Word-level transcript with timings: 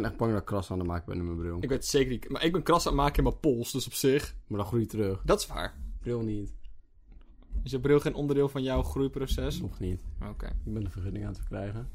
ben 0.00 0.10
echt 0.10 0.18
bang 0.18 0.30
dat 0.32 0.40
ik 0.40 0.46
kras 0.46 0.70
aan 0.70 0.78
het 0.78 0.86
maken 0.86 1.06
ben 1.06 1.16
in 1.18 1.24
mijn 1.24 1.36
bril. 1.38 1.56
Ik 1.60 1.68
weet 1.68 1.78
het 1.78 1.86
zeker 1.86 2.10
niet. 2.10 2.28
Maar 2.28 2.44
ik 2.44 2.52
ben 2.52 2.62
kras 2.62 2.86
aan 2.86 2.92
het 2.92 3.00
maken 3.02 3.16
in 3.16 3.22
mijn 3.22 3.40
pols, 3.40 3.72
dus 3.72 3.86
op 3.86 3.92
zich. 3.92 4.34
Maar 4.46 4.58
dan 4.58 4.66
groei 4.66 4.82
je 4.82 4.88
terug. 4.88 5.22
Dat 5.24 5.40
is 5.40 5.46
waar. 5.46 5.74
Bril 6.00 6.20
niet. 6.20 6.54
Is 7.62 7.70
je 7.70 7.80
bril 7.80 8.00
geen 8.00 8.14
onderdeel 8.14 8.48
van 8.48 8.62
jouw 8.62 8.82
groeiproces? 8.82 9.60
Nog 9.60 9.78
niet. 9.78 10.02
Oké. 10.30 10.46
Ik 10.46 10.72
ben 10.72 10.84
de 10.84 10.90
vergunning 10.90 11.24
aan 11.24 11.30
het 11.30 11.38
verkrijgen. 11.38 11.88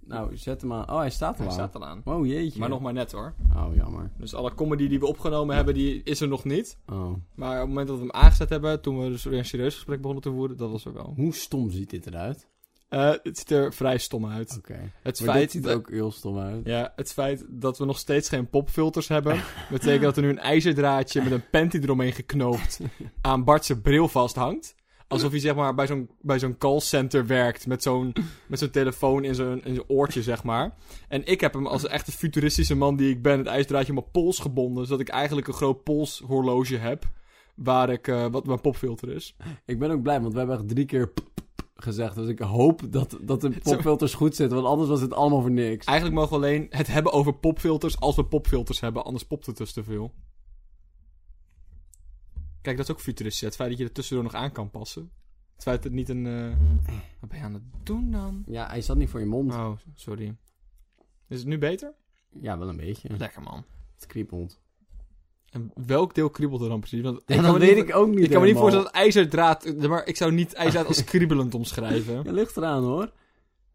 Nou, 0.00 0.36
zet 0.36 0.60
hem 0.60 0.72
aan. 0.72 0.90
Oh, 0.90 0.96
hij 0.98 1.10
staat 1.10 1.32
er 1.34 1.38
Hij 1.38 1.46
al. 1.46 1.52
staat 1.52 1.74
al 1.74 1.84
aan. 1.84 2.00
Oh, 2.04 2.26
jeetje. 2.26 2.58
Maar 2.60 2.68
nog 2.68 2.80
maar 2.80 2.92
net 2.92 3.12
hoor. 3.12 3.34
Oh, 3.54 3.74
jammer. 3.74 4.10
Dus 4.18 4.34
alle 4.34 4.54
comedy 4.54 4.88
die 4.88 4.98
we 4.98 5.06
opgenomen 5.06 5.56
hebben, 5.56 5.74
die 5.74 6.02
is 6.02 6.20
er 6.20 6.28
nog 6.28 6.44
niet. 6.44 6.78
Oh. 6.86 7.14
Maar 7.34 7.52
op 7.54 7.58
het 7.58 7.68
moment 7.68 7.86
dat 7.88 7.96
we 7.96 8.02
hem 8.02 8.12
aangezet 8.12 8.48
hebben, 8.48 8.80
toen 8.82 8.98
we 8.98 9.08
dus 9.08 9.24
weer 9.24 9.38
een 9.38 9.44
serieus 9.44 9.74
gesprek 9.74 9.98
begonnen 9.98 10.22
te 10.22 10.30
voeren, 10.30 10.56
dat 10.56 10.70
was 10.70 10.84
er 10.84 10.92
wel. 10.92 11.12
Hoe 11.16 11.34
stom 11.34 11.70
ziet 11.70 11.90
dit 11.90 12.06
eruit? 12.06 12.48
Eh, 12.88 13.12
het 13.22 13.38
ziet 13.38 13.50
er 13.50 13.72
vrij 13.72 13.98
stom 13.98 14.26
uit. 14.26 14.56
Oké. 14.58 14.92
Het 15.02 15.02
Maar 15.02 15.12
dit 15.12 15.36
feit, 15.36 15.50
ziet 15.50 15.62
dat, 15.62 15.72
er 15.72 15.78
ook 15.78 15.90
heel 15.90 16.12
stom 16.12 16.38
uit. 16.38 16.66
ja, 16.66 16.92
het 16.96 17.12
feit 17.12 17.44
dat 17.48 17.78
we 17.78 17.84
nog 17.84 17.98
steeds 17.98 18.28
geen 18.28 18.50
popfilters 18.50 19.08
hebben, 19.08 19.40
betekent 19.70 20.02
dat 20.02 20.16
er 20.16 20.22
nu 20.22 20.28
een 20.28 20.38
ijzerdraadje 20.38 21.22
met 21.22 21.32
een 21.32 21.50
panty 21.50 21.78
eromheen 21.78 22.12
geknoopt 22.12 22.80
aan 23.20 23.44
Bart's 23.44 23.72
bril 23.82 24.08
vasthangt. 24.08 24.74
Alsof 25.08 25.30
hij 25.30 25.40
zeg 25.40 25.54
maar 25.54 25.74
bij 25.74 25.86
zo'n, 25.86 26.10
bij 26.20 26.38
zo'n 26.38 26.58
callcenter 26.58 27.26
werkt 27.26 27.66
met 27.66 27.82
zo'n, 27.82 28.12
met 28.46 28.58
zo'n 28.58 28.70
telefoon 28.70 29.24
in 29.24 29.34
zijn, 29.34 29.64
in 29.64 29.74
zijn 29.74 29.88
oortje, 29.88 30.22
zeg 30.22 30.42
maar. 30.42 30.74
En 31.08 31.26
ik 31.26 31.40
heb 31.40 31.52
hem 31.52 31.66
als 31.66 31.82
een 31.82 31.90
echte 31.90 32.12
futuristische 32.12 32.74
man 32.74 32.96
die 32.96 33.10
ik 33.10 33.22
ben, 33.22 33.38
het 33.38 33.46
ijzerdraadje 33.46 33.92
op 33.92 33.98
mijn 33.98 34.10
pols 34.10 34.38
gebonden, 34.38 34.86
zodat 34.86 35.00
ik 35.00 35.08
eigenlijk 35.08 35.48
een 35.48 35.54
groot 35.54 35.82
polshorloge 35.82 36.76
heb, 36.76 37.04
waar 37.54 37.90
ik, 37.90 38.08
eh, 38.08 38.26
wat 38.30 38.46
mijn 38.46 38.60
popfilter 38.60 39.08
is. 39.08 39.36
Ik 39.64 39.78
ben 39.78 39.90
ook 39.90 40.02
blij, 40.02 40.20
want 40.20 40.32
we 40.32 40.38
hebben 40.38 40.56
echt 40.56 40.68
drie 40.68 40.86
keer 40.86 41.12
gezegd. 41.76 42.14
Dus 42.14 42.28
ik 42.28 42.38
hoop 42.38 42.82
dat, 42.92 43.18
dat 43.22 43.40
de 43.40 43.50
popfilters 43.62 44.14
goed 44.14 44.34
zitten, 44.34 44.56
want 44.56 44.68
anders 44.68 44.88
was 44.88 45.00
het 45.00 45.12
allemaal 45.12 45.40
voor 45.40 45.50
niks. 45.50 45.86
Eigenlijk 45.86 46.18
mogen 46.18 46.30
we 46.30 46.36
alleen 46.46 46.66
het 46.70 46.86
hebben 46.86 47.12
over 47.12 47.34
popfilters 47.34 48.00
als 48.00 48.16
we 48.16 48.24
popfilters 48.24 48.80
hebben, 48.80 49.04
anders 49.04 49.24
popt 49.26 49.46
het 49.46 49.56
dus 49.56 49.72
te 49.72 49.84
veel. 49.84 50.14
Kijk, 52.62 52.76
dat 52.76 52.88
is 52.88 52.94
ook 52.94 53.00
futuristisch. 53.00 53.40
Het 53.46 53.56
feit 53.56 53.68
dat 53.70 53.78
je 53.78 53.84
er 53.84 53.92
tussendoor 53.92 54.24
nog 54.24 54.34
aan 54.34 54.52
kan 54.52 54.70
passen. 54.70 55.10
Het 55.54 55.62
feit 55.62 55.76
dat 55.76 55.84
het 55.84 55.92
niet 55.94 56.08
een... 56.08 56.26
eh, 56.26 56.56
Wat 57.20 57.28
ben 57.30 57.38
je 57.38 57.44
aan 57.44 57.54
het 57.54 57.62
doen 57.82 58.10
dan? 58.10 58.42
Ja, 58.46 58.66
hij 58.66 58.80
zat 58.80 58.96
niet 58.96 59.08
voor 59.08 59.20
je 59.20 59.26
mond. 59.26 59.52
Oh, 59.52 59.72
sorry. 59.94 60.36
Is 61.28 61.38
het 61.38 61.46
nu 61.46 61.58
beter? 61.58 61.94
Ja, 62.40 62.58
wel 62.58 62.68
een 62.68 62.76
beetje. 62.76 63.16
Lekker 63.16 63.42
man. 63.42 63.64
Het 63.94 64.06
kriebelt. 64.06 64.60
En 65.50 65.70
welk 65.86 66.14
deel 66.14 66.30
kriebelt 66.30 66.60
er 66.60 66.68
dan 66.68 66.80
precies? 66.80 67.00
Want 67.00 67.22
Ja, 67.26 67.42
dat 67.42 67.56
weet 67.58 67.76
niet, 67.76 67.88
ik 67.88 67.96
ook 67.96 68.08
niet 68.08 68.24
Ik 68.24 68.30
kan 68.30 68.40
me 68.40 68.46
niet 68.46 68.56
voorstellen 68.56 68.86
dat 68.86 68.94
ijzerdraad... 68.94 69.74
Maar 69.88 70.06
ik 70.06 70.16
zou 70.16 70.32
niet 70.32 70.52
ijzerdraad 70.52 70.86
als 70.86 71.04
kriebelend 71.14 71.54
omschrijven. 71.54 72.22
Ja, 72.24 72.32
ligt 72.32 72.56
eraan 72.56 72.82
hoor. 72.82 73.12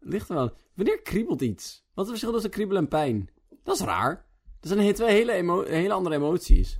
Ligt 0.00 0.30
eraan. 0.30 0.52
Wanneer 0.74 1.02
kriebelt 1.02 1.40
iets? 1.40 1.84
Wat 1.94 2.04
is 2.04 2.10
het 2.10 2.20
verschil 2.20 2.32
tussen 2.32 2.50
kriebelen 2.50 2.82
en 2.82 2.88
pijn? 2.88 3.30
Dat 3.62 3.74
is 3.74 3.80
raar. 3.80 4.26
Dat 4.60 4.72
zijn 4.72 4.94
twee 4.94 5.10
hele, 5.10 5.64
hele 5.68 5.92
andere 5.92 6.14
emoties. 6.14 6.76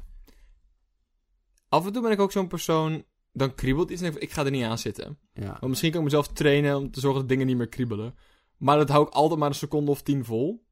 Af 1.69 1.87
en 1.87 1.93
toe 1.93 2.03
ben 2.03 2.11
ik 2.11 2.21
ook 2.21 2.33
zo'n 2.33 2.49
persoon... 2.49 3.05
Dan 3.35 3.55
kriebelt 3.55 3.91
iets 3.91 4.03
en 4.03 4.13
ik, 4.13 4.23
ik 4.23 4.33
ga 4.33 4.45
er 4.45 4.51
niet 4.51 4.65
aan 4.65 4.79
zitten. 4.79 5.19
Ja. 5.35 5.47
Want 5.47 5.67
misschien 5.67 5.91
kan 5.91 5.99
ik 5.99 6.05
mezelf 6.05 6.29
trainen 6.29 6.77
om 6.77 6.91
te 6.91 7.01
zorgen 7.01 7.21
dat 7.21 7.29
dingen 7.29 7.47
niet 7.47 7.57
meer 7.57 7.69
kriebelen. 7.69 8.15
Maar 8.57 8.77
dat 8.77 8.89
hou 8.89 9.07
ik 9.07 9.13
altijd 9.13 9.41
maar 9.41 9.49
een 9.49 9.55
seconde 9.55 9.91
of 9.91 10.03
tien 10.03 10.25
vol. 10.25 10.65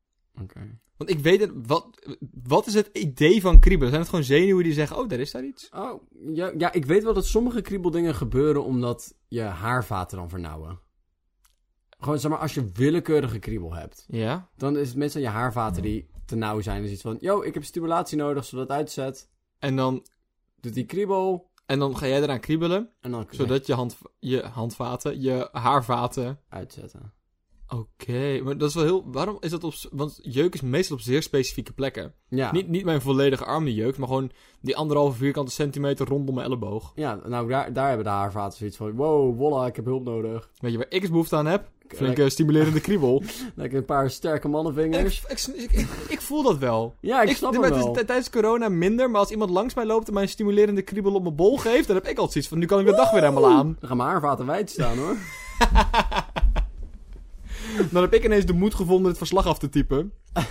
Oké. 0.42 0.78
Want 0.96 1.10
ik 1.10 1.18
weet 1.18 1.40
het, 1.40 1.50
wat, 1.66 2.16
wat 2.42 2.66
is 2.66 2.74
het 2.74 2.90
idee 2.92 3.40
van 3.40 3.60
kriebelen? 3.60 3.88
Zijn 3.88 4.00
het 4.00 4.10
gewoon 4.10 4.24
zenuwen 4.24 4.64
die 4.64 4.72
zeggen, 4.72 4.96
oh, 4.98 5.08
daar 5.08 5.18
is 5.18 5.30
daar 5.30 5.44
iets? 5.44 5.68
Oh, 5.74 6.02
ja, 6.32 6.52
ja, 6.58 6.72
ik 6.72 6.84
weet 6.84 7.02
wel 7.04 7.14
dat 7.14 7.26
sommige 7.26 7.60
kriebeldingen 7.60 8.14
gebeuren 8.14 8.64
omdat 8.64 9.14
je 9.28 9.40
haarvaten 9.42 10.16
dan 10.18 10.28
vernauwen. 10.28 10.80
Gewoon, 11.98 12.18
zeg 12.18 12.30
maar, 12.30 12.40
als 12.40 12.54
je 12.54 12.70
willekeurige 12.72 13.38
kriebel 13.38 13.74
hebt, 13.74 14.04
Ja. 14.08 14.48
dan 14.56 14.76
is 14.76 14.88
het 14.88 14.96
meestal 14.96 15.20
je 15.20 15.28
haarvaten 15.28 15.82
die 15.82 16.10
te 16.26 16.36
nauw 16.36 16.60
zijn. 16.60 16.82
Dus 16.82 16.90
iets 16.90 17.02
van, 17.02 17.16
yo, 17.20 17.42
ik 17.42 17.54
heb 17.54 17.64
stimulatie 17.64 18.16
nodig, 18.16 18.44
zodat 18.44 18.68
het 18.68 18.76
uitzet. 18.76 19.30
En 19.58 19.76
dan, 19.76 20.06
Doet 20.60 20.74
die 20.74 20.86
kriebel, 20.86 21.50
en 21.66 21.78
dan 21.78 21.96
ga 21.96 22.06
jij 22.06 22.22
eraan 22.22 22.40
kriebelen, 22.40 22.90
en 23.00 23.10
dan 23.10 23.26
zodat 23.30 23.66
je, 23.66 23.74
hand, 23.74 23.98
je 24.18 24.42
handvaten, 24.42 25.20
je 25.20 25.48
haarvaten... 25.52 26.40
uitzetten. 26.48 27.12
Oké, 27.74 28.40
maar 28.44 28.58
dat 28.58 28.68
is 28.68 28.74
wel 28.74 28.84
heel... 28.84 29.04
Waarom 29.06 29.36
is 29.40 29.50
dat 29.50 29.64
op... 29.64 29.74
Want 29.90 30.18
jeuk 30.22 30.54
is 30.54 30.60
meestal 30.60 30.96
op 30.96 31.02
zeer 31.02 31.22
specifieke 31.22 31.72
plekken. 31.72 32.14
Ja. 32.28 32.52
Niet, 32.52 32.68
niet 32.68 32.84
mijn 32.84 33.00
volledige 33.00 33.44
arm 33.44 33.64
die 33.64 33.74
jeukt, 33.74 33.98
maar 33.98 34.08
gewoon 34.08 34.30
die 34.60 34.76
anderhalve 34.76 35.18
vierkante 35.18 35.52
centimeter 35.52 36.06
rondom 36.06 36.34
mijn 36.34 36.46
elleboog. 36.46 36.92
Ja, 36.94 37.20
nou, 37.26 37.48
daar, 37.48 37.72
daar 37.72 37.88
hebben 37.88 38.04
de 38.04 38.12
haarvaten 38.12 38.58
zoiets 38.58 38.76
van, 38.76 38.92
wow, 38.92 39.38
wolla, 39.38 39.66
ik 39.66 39.76
heb 39.76 39.84
hulp 39.84 40.04
nodig. 40.04 40.50
Weet 40.58 40.72
je 40.72 40.76
waar 40.76 40.86
ik 40.88 41.02
eens 41.02 41.10
behoefte 41.10 41.36
aan 41.36 41.46
heb? 41.46 41.70
Flinke 41.88 42.30
stimulerende 42.30 42.80
kriebel. 42.80 43.22
Lekker 43.54 43.78
een 43.78 43.84
paar 43.84 44.10
sterke 44.10 44.48
mannenvingers. 44.48 45.22
ik, 45.28 45.54
ik, 45.54 45.70
ik, 45.70 45.88
ik 46.08 46.20
voel 46.20 46.42
dat 46.42 46.58
wel. 46.58 46.94
Ja, 47.00 47.22
ik 47.22 47.36
snap 47.36 47.52
het 47.52 47.64
het 47.64 47.84
wel. 47.84 47.92
tijdens 47.92 48.30
corona 48.30 48.68
minder, 48.68 49.10
maar 49.10 49.20
als 49.20 49.30
iemand 49.30 49.50
langs 49.50 49.74
mij 49.74 49.84
loopt 49.84 50.08
en 50.08 50.14
mij 50.14 50.22
een 50.22 50.28
stimulerende 50.28 50.82
kriebel 50.82 51.14
op 51.14 51.22
mijn 51.22 51.34
bol 51.34 51.58
geeft, 51.58 51.86
dan 51.86 51.96
heb 51.96 52.06
ik 52.06 52.18
altijd 52.18 52.32
zoiets 52.32 52.50
van, 52.50 52.58
nu 52.58 52.66
kan 52.66 52.80
ik 52.80 52.86
de 52.86 52.92
dag 52.92 53.10
weer 53.10 53.22
helemaal 53.22 53.50
aan. 53.50 53.76
Dan 53.80 53.88
gaan 53.88 53.96
mijn 53.96 54.08
haarvaten 54.08 54.46
wijd 54.46 54.70
staan, 54.70 54.98
hoor. 54.98 55.16
Dan 57.92 58.02
heb 58.02 58.14
ik 58.14 58.24
ineens 58.24 58.46
de 58.46 58.52
moed 58.52 58.74
gevonden 58.74 59.08
het 59.08 59.18
verslag 59.18 59.46
af 59.46 59.58
te 59.58 59.68
typen. 59.68 60.12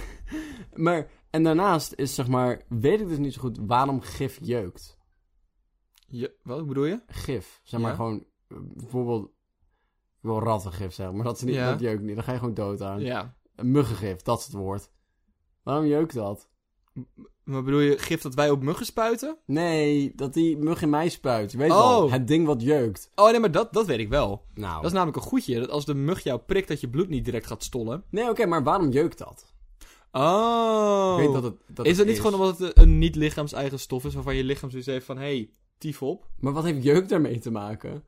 Maar, 0.73 1.09
en 1.29 1.43
daarnaast 1.43 1.93
is, 1.95 2.15
zeg 2.15 2.27
maar, 2.27 2.61
weet 2.69 3.01
ik 3.01 3.07
dus 3.07 3.17
niet 3.17 3.33
zo 3.33 3.41
goed 3.41 3.57
waarom 3.61 4.01
gif 4.01 4.39
jeukt. 4.41 4.97
Je, 6.07 6.35
wat 6.43 6.67
bedoel 6.67 6.85
je? 6.85 7.01
Gif. 7.07 7.59
Zeg 7.63 7.79
maar 7.79 7.89
Ja. 7.89 7.95
gewoon, 7.95 8.25
eh, 8.47 8.57
bijvoorbeeld, 8.61 9.25
ik 9.25 9.31
wil 10.21 10.39
rattengif 10.39 10.93
zeggen, 10.93 11.15
maar 11.15 11.25
dat, 11.25 11.35
is 11.35 11.43
niet, 11.43 11.55
Ja. 11.55 11.71
dat 11.71 11.79
jeukt 11.79 12.01
niet. 12.01 12.15
Dan 12.15 12.23
ga 12.23 12.31
je 12.31 12.37
gewoon 12.39 12.53
dood 12.53 12.81
aan. 12.81 12.99
Ja. 12.99 13.37
Een 13.55 13.71
muggengif, 13.71 14.21
dat 14.21 14.39
is 14.39 14.45
het 14.45 14.53
woord. 14.53 14.91
Waarom 15.63 15.85
jeukt 15.85 16.13
dat? 16.13 16.49
Maar 17.43 17.63
bedoel 17.63 17.79
je 17.79 17.97
gif 17.97 18.21
dat 18.21 18.33
wij 18.33 18.49
op 18.49 18.61
muggen 18.63 18.85
spuiten? 18.85 19.37
Nee, 19.45 20.11
dat 20.15 20.33
die 20.33 20.57
mug 20.57 20.81
in 20.81 20.89
mij 20.89 21.09
spuit. 21.09 21.51
Je 21.51 21.57
weet 21.57 21.71
Oh. 21.71 21.77
wel, 21.77 22.11
het 22.11 22.27
ding 22.27 22.45
wat 22.45 22.61
jeukt. 22.61 23.11
Oh 23.15 23.29
nee, 23.31 23.39
maar 23.39 23.51
dat, 23.51 23.73
dat 23.73 23.85
weet 23.85 23.99
ik 23.99 24.09
wel. 24.09 24.45
Nou, 24.53 24.75
Dat 24.75 24.85
is 24.85 24.91
namelijk 24.91 25.17
een 25.17 25.23
goedje, 25.29 25.59
dat 25.59 25.69
als 25.69 25.85
de 25.85 25.93
mug 25.93 26.23
jou 26.23 26.39
prikt, 26.39 26.67
dat 26.67 26.79
je 26.81 26.89
bloed 26.89 27.09
niet 27.09 27.25
direct 27.25 27.47
gaat 27.47 27.63
stollen. 27.63 28.03
nee, 28.09 28.29
oké, 28.29 28.45
maar 28.45 28.63
waarom 28.63 28.89
jeukt 28.89 29.17
dat? 29.17 29.53
Oh. 30.11 31.15
Ik 31.17 31.25
weet 31.25 31.33
dat 31.33 31.43
het, 31.43 31.55
dat 31.67 31.85
is 31.85 31.97
het 31.97 31.97
dat 31.97 32.07
niet 32.15 32.21
gewoon 32.25 32.39
omdat 32.39 32.59
het 32.59 32.77
een 32.77 32.97
niet 32.97 33.15
lichaams-eigen 33.15 33.79
stof 33.79 34.05
is, 34.05 34.13
waarvan 34.13 34.35
je 34.35 34.43
lichaam 34.43 34.69
zoiets 34.69 34.87
heeft 34.87 35.05
van, 35.05 35.17
hé, 35.17 35.23
hey, 35.23 35.49
tief 35.77 36.01
op? 36.01 36.27
Maar 36.39 36.53
wat 36.53 36.63
heeft 36.63 36.83
jeuk 36.83 37.09
daarmee 37.09 37.39
te 37.39 37.51
maken? 37.51 38.03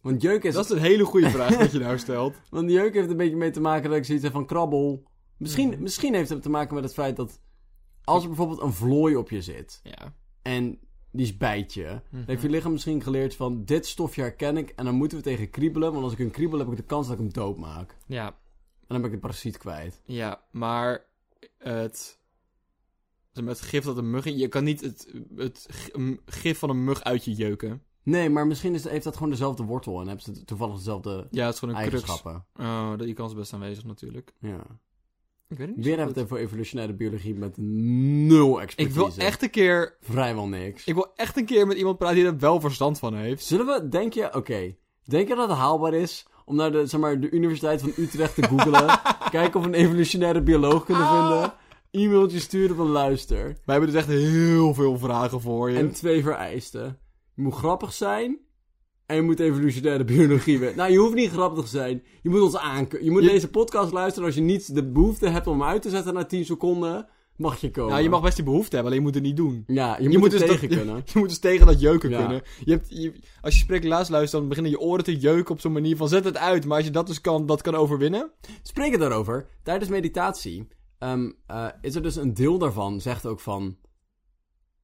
Want 0.00 0.22
jeuk 0.22 0.44
is... 0.44 0.54
Dat 0.54 0.64
is 0.64 0.70
een 0.70 0.78
hele 0.78 1.04
goede 1.04 1.30
vraag 1.30 1.56
wat 1.58 1.72
je 1.72 1.78
nou 1.78 1.98
stelt. 1.98 2.34
Want 2.50 2.70
jeuk 2.70 2.94
heeft 2.94 3.10
een 3.10 3.16
beetje 3.16 3.36
mee 3.36 3.50
te 3.50 3.60
maken 3.60 3.88
dat 3.88 3.98
ik 3.98 4.04
zoiets 4.04 4.24
heb 4.24 4.32
van 4.32 4.46
krabbel. 4.46 5.10
Misschien, 5.42 5.68
Mhm. 5.68 5.82
misschien 5.82 6.14
heeft 6.14 6.28
het 6.28 6.42
te 6.42 6.50
maken 6.50 6.74
met 6.74 6.84
het 6.84 6.92
feit 6.94 7.16
dat... 7.16 7.40
Als 8.04 8.22
er 8.22 8.28
bijvoorbeeld 8.28 8.60
een 8.60 8.72
vlooi 8.72 9.16
op 9.16 9.30
je 9.30 9.42
zit 9.42 9.80
Ja. 9.82 10.14
en 10.42 10.78
die 11.10 11.26
is 11.26 11.36
bijt 11.36 11.74
je... 11.74 11.84
Dan 11.84 12.00
Mhm. 12.10 12.22
heeft 12.26 12.42
je 12.42 12.48
lichaam 12.50 12.72
misschien 12.72 13.02
geleerd 13.02 13.34
van 13.36 13.64
dit 13.64 13.86
stofje 13.86 14.20
herken 14.22 14.56
ik 14.56 14.68
en 14.70 14.84
dan 14.84 14.94
moeten 14.94 15.18
we 15.18 15.24
tegen 15.24 15.50
kriebelen. 15.50 15.92
Want 15.92 16.04
als 16.04 16.12
ik 16.12 16.18
een 16.18 16.30
kriebel 16.30 16.58
heb 16.58 16.68
ik 16.68 16.76
de 16.76 16.82
kans 16.84 17.06
dat 17.06 17.16
ik 17.16 17.22
hem 17.22 17.32
dood 17.32 17.56
maak. 17.58 17.96
Ja, 18.06 18.26
En 18.26 18.88
dan 18.88 19.00
ben 19.00 19.04
ik 19.10 19.16
de 19.16 19.26
parasiet 19.26 19.58
kwijt. 19.58 20.00
ja, 20.04 20.42
maar 20.50 21.04
het... 21.58 22.20
Het 23.32 23.60
gif 23.60 23.84
dat 23.84 23.96
een 23.96 24.10
mug 24.10 24.24
in... 24.24 24.36
Je 24.36 24.48
kan 24.48 24.64
niet 24.64 24.80
het, 24.80 25.14
het 25.36 25.66
gif 26.26 26.58
van 26.58 26.70
een 26.70 26.84
mug 26.84 27.02
uit 27.04 27.24
je 27.24 27.32
jeuken. 27.34 27.82
Nee, 28.02 28.30
maar 28.30 28.46
misschien 28.46 28.74
is, 28.74 28.84
heeft 28.88 29.04
dat 29.04 29.14
gewoon 29.14 29.30
dezelfde 29.30 29.62
wortel 29.62 30.00
en 30.00 30.06
hebben 30.06 30.24
ze 30.24 30.44
toevallig 30.44 30.76
dezelfde 30.76 31.26
Ja, 31.30 31.44
het 31.44 31.54
is 31.54 31.58
gewoon 31.60 31.74
een 31.74 31.80
crux. 31.88 32.02
eigenschappen. 32.02 32.46
Oh, 32.56 32.98
die 32.98 33.14
kans 33.14 33.30
is 33.32 33.38
best 33.38 33.52
aanwezig 33.52 33.84
natuurlijk. 33.84 34.34
Ja. 34.40 34.62
Ik 35.52 35.58
weet 35.58 35.66
het 35.66 35.76
niet 35.76 35.86
Weer 35.86 35.96
hebben 35.96 36.14
we 36.14 36.20
het 36.20 36.30
over 36.30 36.42
evolutionaire 36.44 36.94
biologie 36.94 37.34
met 37.34 37.56
nul 37.56 38.56
Ik 38.56 38.62
expertise. 38.62 38.98
wil 38.98 39.12
echt 39.16 39.42
een 39.42 39.50
keer... 39.50 39.96
Vrijwel 40.00 40.48
niks. 40.48 40.84
Ik 40.86 40.94
wil 40.94 41.12
echt 41.16 41.36
een 41.36 41.44
keer 41.44 41.66
met 41.66 41.76
iemand 41.76 41.98
praten 41.98 42.16
die 42.16 42.24
er 42.26 42.38
wel 42.38 42.60
verstand 42.60 42.98
van 42.98 43.14
heeft. 43.14 43.44
Zullen 43.44 43.66
we, 43.66 43.88
denk 43.88 44.12
je, 44.12 44.34
oké, 44.34 44.74
denk 45.04 45.28
je 45.28 45.34
dat 45.34 45.48
het 45.48 45.58
haalbaar 45.58 45.94
is 45.94 46.26
om 46.44 46.56
naar 46.56 46.72
de, 46.72 46.86
zeg 46.86 47.00
maar, 47.00 47.20
de 47.20 47.30
Universiteit 47.30 47.80
van 47.80 47.92
Utrecht 47.96 48.34
te 48.34 48.42
googlen, 48.42 49.00
kijken 49.30 49.60
of 49.60 49.66
we 49.66 49.72
een 49.72 49.84
evolutionaire 49.84 50.42
bioloog 50.42 50.84
kunnen 50.84 51.02
Ah. 51.06 51.28
vinden, 51.28 51.52
e-mailtje 51.90 52.38
sturen 52.38 52.76
van 52.76 52.86
luister, 52.88 53.42
Wij 53.44 53.54
hebben 53.64 53.88
dus 53.92 53.98
echt 53.98 54.08
heel 54.08 54.74
veel 54.74 54.98
vragen 54.98 55.40
voor 55.40 55.70
je. 55.70 55.78
en 55.78 55.92
twee 55.92 56.22
vereisten. 56.22 56.98
Je 57.34 57.42
moet 57.42 57.54
grappig 57.54 57.92
zijn 57.92 58.38
en 59.12 59.18
je 59.18 59.22
moet 59.22 59.40
evolutionaire 59.40 60.04
biologie 60.04 60.58
weten. 60.58 60.76
Nou, 60.76 60.90
je 60.92 60.98
hoeft 60.98 61.14
niet 61.14 61.30
grappig 61.30 61.64
te 61.64 61.70
zijn. 61.70 62.02
Je 62.22 62.30
moet 62.30 62.40
ons 62.40 62.56
aankunnen. 62.56 63.04
Je 63.06 63.10
moet 63.12 63.22
Je- 63.22 63.28
deze 63.28 63.48
podcast 63.50 63.92
luisteren 63.92 64.26
als 64.26 64.34
je 64.36 64.40
niet 64.42 64.74
de 64.74 64.90
behoefte 64.90 65.28
hebt 65.28 65.46
om 65.46 65.62
uit 65.62 65.82
te 65.82 65.90
zetten 65.90 66.14
na 66.14 66.24
10 66.24 66.44
seconden, 66.44 67.08
mag 67.36 67.60
je 67.60 67.70
komen. 67.70 67.90
Nou, 67.90 68.02
je 68.02 68.08
mag 68.08 68.22
best 68.22 68.36
die 68.36 68.44
behoefte 68.44 68.74
hebben, 68.74 68.84
alleen 68.92 68.98
je 68.98 69.04
moet 69.04 69.14
het 69.14 69.24
niet 69.24 69.36
doen. 69.36 69.64
Ja, 69.66 69.96
je, 70.00 70.10
je 70.10 70.18
moet, 70.18 70.32
er 70.32 70.38
dus 70.38 70.48
tegen 70.48 70.68
dat- 70.68 70.78
kunnen. 70.78 71.02
Je 71.12 71.18
moet 71.18 71.28
dus 71.28 71.38
tegen 71.38 71.66
dat 71.66 71.80
jeuken 71.80 72.10
Ja. 72.10 72.18
kunnen. 72.18 72.42
Je 72.64 72.70
hebt, 72.72 72.86
je, 72.88 73.12
als 73.40 73.54
je 73.54 73.60
spreeklaas 73.60 74.08
luistert, 74.08 74.40
dan 74.40 74.48
beginnen 74.48 74.72
je 74.72 74.80
oren 74.80 75.04
te 75.04 75.16
jeuken 75.18 75.54
op 75.54 75.60
zo'n 75.60 75.72
manier 75.72 75.96
van 75.96 76.08
zet 76.08 76.24
het 76.24 76.36
uit. 76.36 76.66
Maar 76.66 76.76
als 76.76 76.86
je 76.86 76.92
dat 76.92 77.06
dus 77.06 77.20
kan, 77.20 77.46
dat 77.46 77.62
kan 77.62 77.74
overwinnen. 77.74 78.30
Spreken 78.62 78.98
daarover, 78.98 79.46
tijdens 79.62 79.90
meditatie 79.90 80.68
ehm, 80.98 81.30
eh, 81.46 81.66
is 81.80 81.94
er 81.94 82.02
dus 82.02 82.16
een 82.16 82.34
deel 82.34 82.58
daarvan, 82.58 83.00
zegt 83.00 83.26
ook 83.26 83.40
van. 83.40 83.76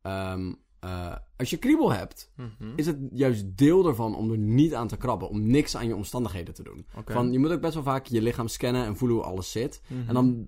ehm, 0.03 0.53
eh, 0.81 1.15
als 1.37 1.51
je 1.51 1.57
kriebel 1.57 1.93
hebt, 1.93 2.31
Mhm. 2.37 2.73
is 2.77 2.87
het 2.87 2.97
juist 3.13 3.57
deel 3.57 3.87
ervan 3.87 4.15
om 4.17 4.31
er 4.31 4.39
niet 4.39 4.75
aan 4.75 4.89
te 4.89 4.97
krabben. 4.97 5.29
Om 5.29 5.47
niks 5.51 5.77
aan 5.77 5.87
je 5.87 5.97
omstandigheden 5.97 6.55
te 6.55 6.63
doen. 6.63 6.87
Van, 7.07 7.33
je 7.33 7.39
moet 7.39 7.51
ook 7.51 7.61
best 7.61 7.75
wel 7.75 7.83
vaak 7.83 8.07
je 8.07 8.23
lichaam 8.23 8.49
scannen 8.49 8.85
en 8.85 8.97
voelen 8.97 9.17
hoe 9.17 9.27
alles 9.27 9.51
zit. 9.51 9.83
Mhm. 9.87 10.09
En 10.09 10.15
dan 10.15 10.47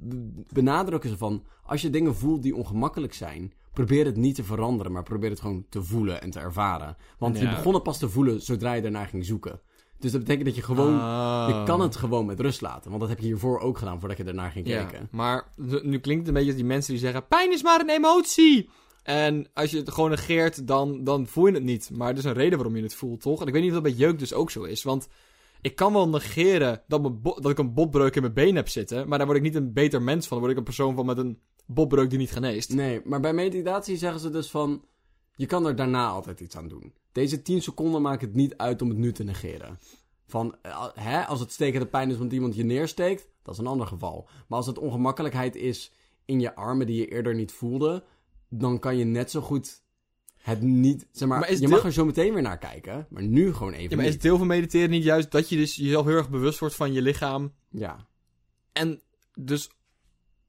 benadrukken 0.52 1.10
ze 1.10 1.16
van, 1.16 1.44
als 1.62 1.82
je 1.82 1.90
dingen 1.90 2.14
voelt 2.14 2.42
die 2.42 2.56
ongemakkelijk 2.56 3.14
zijn, 3.14 3.52
probeer 3.72 4.04
het 4.04 4.16
niet 4.16 4.34
te 4.34 4.44
veranderen, 4.44 4.92
maar 4.92 5.02
probeer 5.02 5.30
het 5.30 5.40
gewoon 5.40 5.64
te 5.68 5.82
voelen 5.82 6.22
en 6.22 6.30
te 6.30 6.38
ervaren. 6.40 6.96
Want 7.18 7.38
je 7.38 7.48
begon 7.48 7.74
het 7.74 7.82
pas 7.82 7.98
te 7.98 8.08
voelen 8.08 8.40
zodra 8.42 8.72
je 8.72 8.82
daarna 8.82 9.04
ging 9.04 9.24
zoeken. 9.24 9.60
Dus 9.98 10.10
dat 10.12 10.20
betekent 10.20 10.46
dat 10.46 10.56
je 10.56 10.62
gewoon, 10.62 11.00
Ah. 11.00 11.48
je 11.48 11.62
kan 11.64 11.80
het 11.80 11.96
gewoon 11.96 12.26
met 12.26 12.40
rust 12.40 12.60
laten. 12.60 12.88
Want 12.88 13.00
dat 13.00 13.08
heb 13.10 13.18
je 13.20 13.26
hiervoor 13.26 13.58
ook 13.60 13.78
gedaan, 13.78 13.98
voordat 14.00 14.18
je 14.18 14.24
ernaar 14.24 14.50
ging 14.50 14.66
Ja, 14.66 14.84
kijken. 14.84 15.08
maar 15.10 15.48
nu 15.56 15.80
nu 15.82 15.98
klinkt 15.98 16.26
het 16.26 16.28
een 16.28 16.34
beetje 16.34 16.48
als 16.48 16.56
die 16.60 16.64
mensen 16.64 16.92
die 16.92 17.02
zeggen... 17.02 17.26
Pijn 17.26 17.52
is 17.52 17.62
maar 17.62 17.80
een 17.80 17.90
emotie! 17.90 18.70
En 19.02 19.46
als 19.54 19.70
je 19.70 19.76
het 19.76 19.90
gewoon 19.90 20.10
negeert, 20.10 20.66
dan, 20.66 21.04
dan 21.04 21.26
voel 21.26 21.46
je 21.46 21.52
het 21.52 21.62
niet. 21.62 21.90
Maar 21.92 22.10
er 22.10 22.18
is 22.18 22.24
een 22.24 22.32
reden 22.32 22.58
waarom 22.58 22.76
je 22.76 22.82
het 22.82 22.94
voelt, 22.94 23.20
toch? 23.20 23.40
En 23.40 23.46
ik 23.46 23.52
weet 23.52 23.62
niet 23.62 23.70
of 23.70 23.82
dat 23.82 23.92
bij 23.92 23.98
jeuk 24.06 24.18
dus 24.18 24.32
ook 24.32 24.50
zo 24.50 24.62
is. 24.62 24.82
Want 24.82 25.08
ik 25.60 25.76
kan 25.76 25.92
wel 25.92 26.08
negeren 26.08 26.82
dat, 26.86 27.10
dat 27.22 27.50
ik 27.50 27.58
een 27.58 27.74
botbreuk 27.74 28.14
in 28.14 28.22
mijn 28.22 28.34
been 28.34 28.56
heb 28.56 28.68
zitten... 28.68 29.08
maar 29.08 29.18
daar 29.18 29.26
word 29.26 29.38
ik 29.38 29.44
niet 29.44 29.54
een 29.54 29.72
beter 29.72 30.02
mens 30.02 30.26
van. 30.26 30.38
Dan 30.38 30.46
word 30.46 30.52
ik 30.52 30.58
een 30.58 30.74
persoon 30.74 30.94
van 30.94 31.06
met 31.06 31.18
een 31.18 31.40
botbreuk 31.66 32.10
die 32.10 32.18
niet 32.18 32.32
geneest. 32.32 32.74
Nee, 32.74 33.00
maar 33.04 33.20
bij 33.20 33.32
meditatie 33.32 33.96
zeggen 33.96 34.20
ze 34.20 34.30
dus 34.30 34.50
van, 34.50 34.84
je 35.34 35.46
kan 35.46 35.66
er 35.66 35.76
daarna 35.76 36.08
altijd 36.08 36.40
iets 36.40 36.56
aan 36.56 36.68
doen. 36.68 36.94
Deze 37.12 37.42
10 37.42 37.62
seconden 37.62 38.02
maakt 38.02 38.20
het 38.20 38.34
niet 38.34 38.56
uit 38.56 38.82
om 38.82 38.88
het 38.88 38.98
nu 38.98 39.12
te 39.12 39.24
negeren. 39.24 39.78
Van, 40.26 40.56
eh, 40.62 40.86
hè, 40.94 41.26
als 41.26 41.40
het 41.40 41.52
stekende 41.52 41.86
pijn 41.86 42.10
is 42.10 42.18
want 42.18 42.32
iemand 42.32 42.54
je 42.54 42.64
neersteekt, 42.64 43.28
dat 43.42 43.54
is 43.54 43.60
een 43.60 43.66
ander 43.66 43.86
geval. 43.86 44.28
Maar 44.48 44.58
als 44.58 44.66
het 44.66 44.78
ongemakkelijkheid 44.78 45.56
is 45.56 45.92
in 46.24 46.40
je 46.40 46.54
armen 46.54 46.86
die 46.86 46.96
je 46.96 47.08
eerder 47.08 47.34
niet 47.34 47.52
voelde, 47.52 48.04
dan 48.50 48.78
kan 48.78 48.96
je 48.96 49.04
net 49.04 49.30
zo 49.30 49.40
goed 49.40 49.82
het 50.36 50.62
niet, 50.62 51.06
zeg 51.12 51.28
maar, 51.28 51.52
je 51.52 51.58
deel- 51.58 51.68
mag 51.68 51.84
er 51.84 51.92
zo 51.92 52.04
meteen 52.04 52.32
weer 52.32 52.42
naar 52.42 52.58
kijken, 52.58 53.06
maar 53.10 53.22
nu 53.22 53.52
gewoon 53.52 53.72
even 53.72 53.90
Ja, 53.90 53.96
maar 53.96 54.04
is 54.04 54.12
niet. 54.12 54.22
deel 54.22 54.38
van 54.38 54.46
mediteren 54.46 54.90
niet 54.90 55.02
juist 55.04 55.30
dat 55.30 55.48
je 55.48 55.56
dus 55.56 55.76
jezelf 55.76 56.06
heel 56.06 56.16
erg 56.16 56.30
bewust 56.30 56.58
wordt 56.58 56.74
van 56.74 56.92
je 56.92 57.02
lichaam... 57.02 57.52
Ja, 57.70 58.06
en 58.72 59.00
dus 59.34 59.70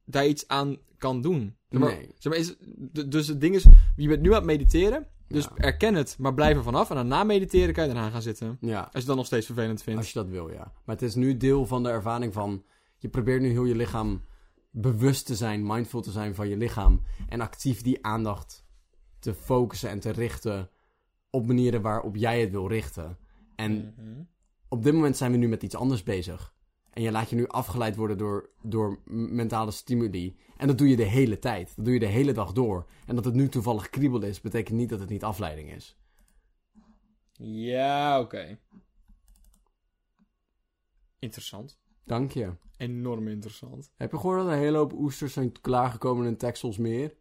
daar 0.04 0.26
iets 0.26 0.48
aan 0.48 0.76
kan 0.98 1.20
doen? 1.20 1.56
Zeg 1.70 1.80
maar, 1.80 1.92
nee. 1.94 2.08
zeg 2.18 2.32
maar, 2.32 2.40
is, 2.40 2.54
dus 3.08 3.26
het 3.28 3.40
ding 3.40 3.54
is, 3.54 3.66
je 3.96 4.08
bent 4.08 4.22
nu 4.22 4.28
aan 4.28 4.34
het 4.34 4.44
mediteren... 4.44 5.06
Dus 5.28 5.44
Ja. 5.44 5.56
erken 5.56 5.94
het, 5.94 6.16
maar 6.18 6.34
blijf 6.34 6.56
er 6.56 6.62
vanaf. 6.62 6.90
En 6.90 6.96
dan 6.96 7.06
na 7.08 7.24
mediteren 7.24 7.74
kan 7.74 7.86
je 7.88 7.92
daarna 7.92 8.10
gaan 8.10 8.22
zitten. 8.22 8.56
Ja, 8.60 8.78
Als 8.80 8.88
je 8.92 8.98
het 8.98 9.06
dan 9.06 9.16
nog 9.16 9.26
steeds 9.26 9.46
vervelend 9.46 9.82
vindt. 9.82 9.98
Als 10.00 10.12
je 10.12 10.18
dat 10.18 10.28
wil, 10.28 10.50
ja. 10.50 10.72
Maar 10.84 10.94
het 10.96 11.02
is 11.02 11.14
nu 11.14 11.36
deel 11.36 11.66
van 11.66 11.82
de 11.82 11.88
ervaring 11.88 12.32
van... 12.32 12.64
Je 12.98 13.08
probeert 13.08 13.40
nu 13.40 13.48
heel 13.50 13.64
je 13.64 13.74
lichaam 13.74 14.22
bewust 14.72 15.26
te 15.26 15.34
zijn, 15.36 15.66
mindful 15.66 16.00
te 16.00 16.10
zijn 16.10 16.34
van 16.34 16.48
je 16.48 16.56
lichaam. 16.56 17.02
En 17.28 17.40
actief 17.40 17.82
die 17.82 18.04
aandacht 18.06 18.64
te 19.18 19.34
focussen 19.34 19.90
en 19.90 20.00
te 20.00 20.10
richten 20.10 20.70
op 21.30 21.46
manieren 21.46 21.82
waarop 21.82 22.16
jij 22.16 22.40
het 22.40 22.50
wil 22.50 22.68
richten. 22.68 23.18
En 23.56 23.94
Mhm. 23.96 24.22
op 24.68 24.82
dit 24.82 24.92
moment 24.94 25.16
zijn 25.16 25.32
we 25.32 25.36
nu 25.38 25.48
met 25.48 25.62
iets 25.62 25.74
anders 25.76 26.02
bezig. 26.02 26.54
En 26.90 27.02
je 27.02 27.10
laat 27.10 27.30
je 27.30 27.36
nu 27.36 27.46
afgeleid 27.48 27.96
worden 27.96 28.18
door, 28.18 28.50
door 28.62 29.00
mentale 29.06 29.70
stimuli. 29.70 30.36
En 30.56 30.66
dat 30.66 30.78
doe 30.78 30.88
je 30.88 30.96
de 30.96 31.04
hele 31.04 31.38
tijd. 31.38 31.76
Dat 31.76 31.84
doe 31.84 31.94
je 31.94 32.00
de 32.00 32.06
hele 32.06 32.32
dag 32.32 32.52
door. 32.52 32.86
En 33.06 33.14
dat 33.14 33.24
het 33.24 33.34
nu 33.34 33.48
toevallig 33.48 33.90
kriebel 33.90 34.22
is, 34.22 34.40
betekent 34.40 34.78
niet 34.78 34.88
dat 34.88 35.00
het 35.00 35.08
niet 35.08 35.24
afleiding 35.24 35.72
is. 35.72 35.96
Ja, 37.38 38.20
oké. 38.20 38.58
Interessant. 41.18 41.78
Dank 42.04 42.32
je. 42.32 42.50
Enorm 42.76 43.28
interessant. 43.28 43.90
Heb 43.96 44.10
je 44.10 44.16
gehoord 44.18 44.38
dat 44.38 44.46
er 44.46 44.52
een 44.52 44.58
hele 44.58 44.76
hoop 44.76 44.92
oesters 44.92 45.32
zijn 45.32 45.52
klaargekomen 45.60 46.26
in 46.26 46.36
Texelsmeer? 46.36 47.14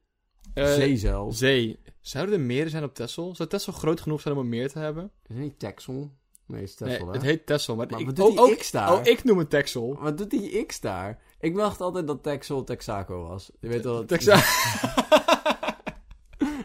Eh, 0.53 0.73
Zee 0.73 0.97
zelfs. 0.97 1.37
Zee. 1.37 1.79
Zouden 1.99 2.35
er 2.35 2.41
meren 2.41 2.69
zijn 2.69 2.83
op 2.83 2.93
Texel? 2.95 3.35
Zou 3.35 3.49
Texel 3.49 3.73
groot 3.73 4.01
genoeg 4.01 4.21
zijn 4.21 4.33
om 4.33 4.39
een 4.39 4.49
meer 4.49 4.71
te 4.71 4.79
hebben? 4.79 5.11
Is 5.27 5.35
het 5.35 5.43
niet 5.43 5.59
Texel? 5.59 6.11
Nee, 6.45 6.61
het 6.61 6.69
is 6.69 6.75
Texel, 6.75 7.11
het 7.11 7.21
heet 7.21 7.45
Texel. 7.45 7.75
Maar, 7.75 7.87
Maar 7.89 7.99
ik, 7.99 8.05
wat 8.05 8.15
doet 8.15 8.39
oh, 8.39 8.45
die 8.45 8.55
X 8.55 8.71
daar? 8.71 8.93
Oh, 8.93 8.99
ik 9.03 9.23
noem 9.23 9.37
het 9.37 9.49
Texel. 9.49 9.97
Wat 9.99 10.17
doet 10.17 10.29
die 10.29 10.65
X 10.65 10.79
daar? 10.79 11.19
Ik 11.39 11.55
dacht 11.55 11.81
altijd 11.81 12.07
dat 12.07 12.23
Texel 12.23 12.63
Texaco 12.63 13.27
was. 13.27 13.51
Je 13.59 13.67
weet 13.67 13.83
wel... 13.83 13.95
dat- 13.95 14.07
Texel. 14.07 14.35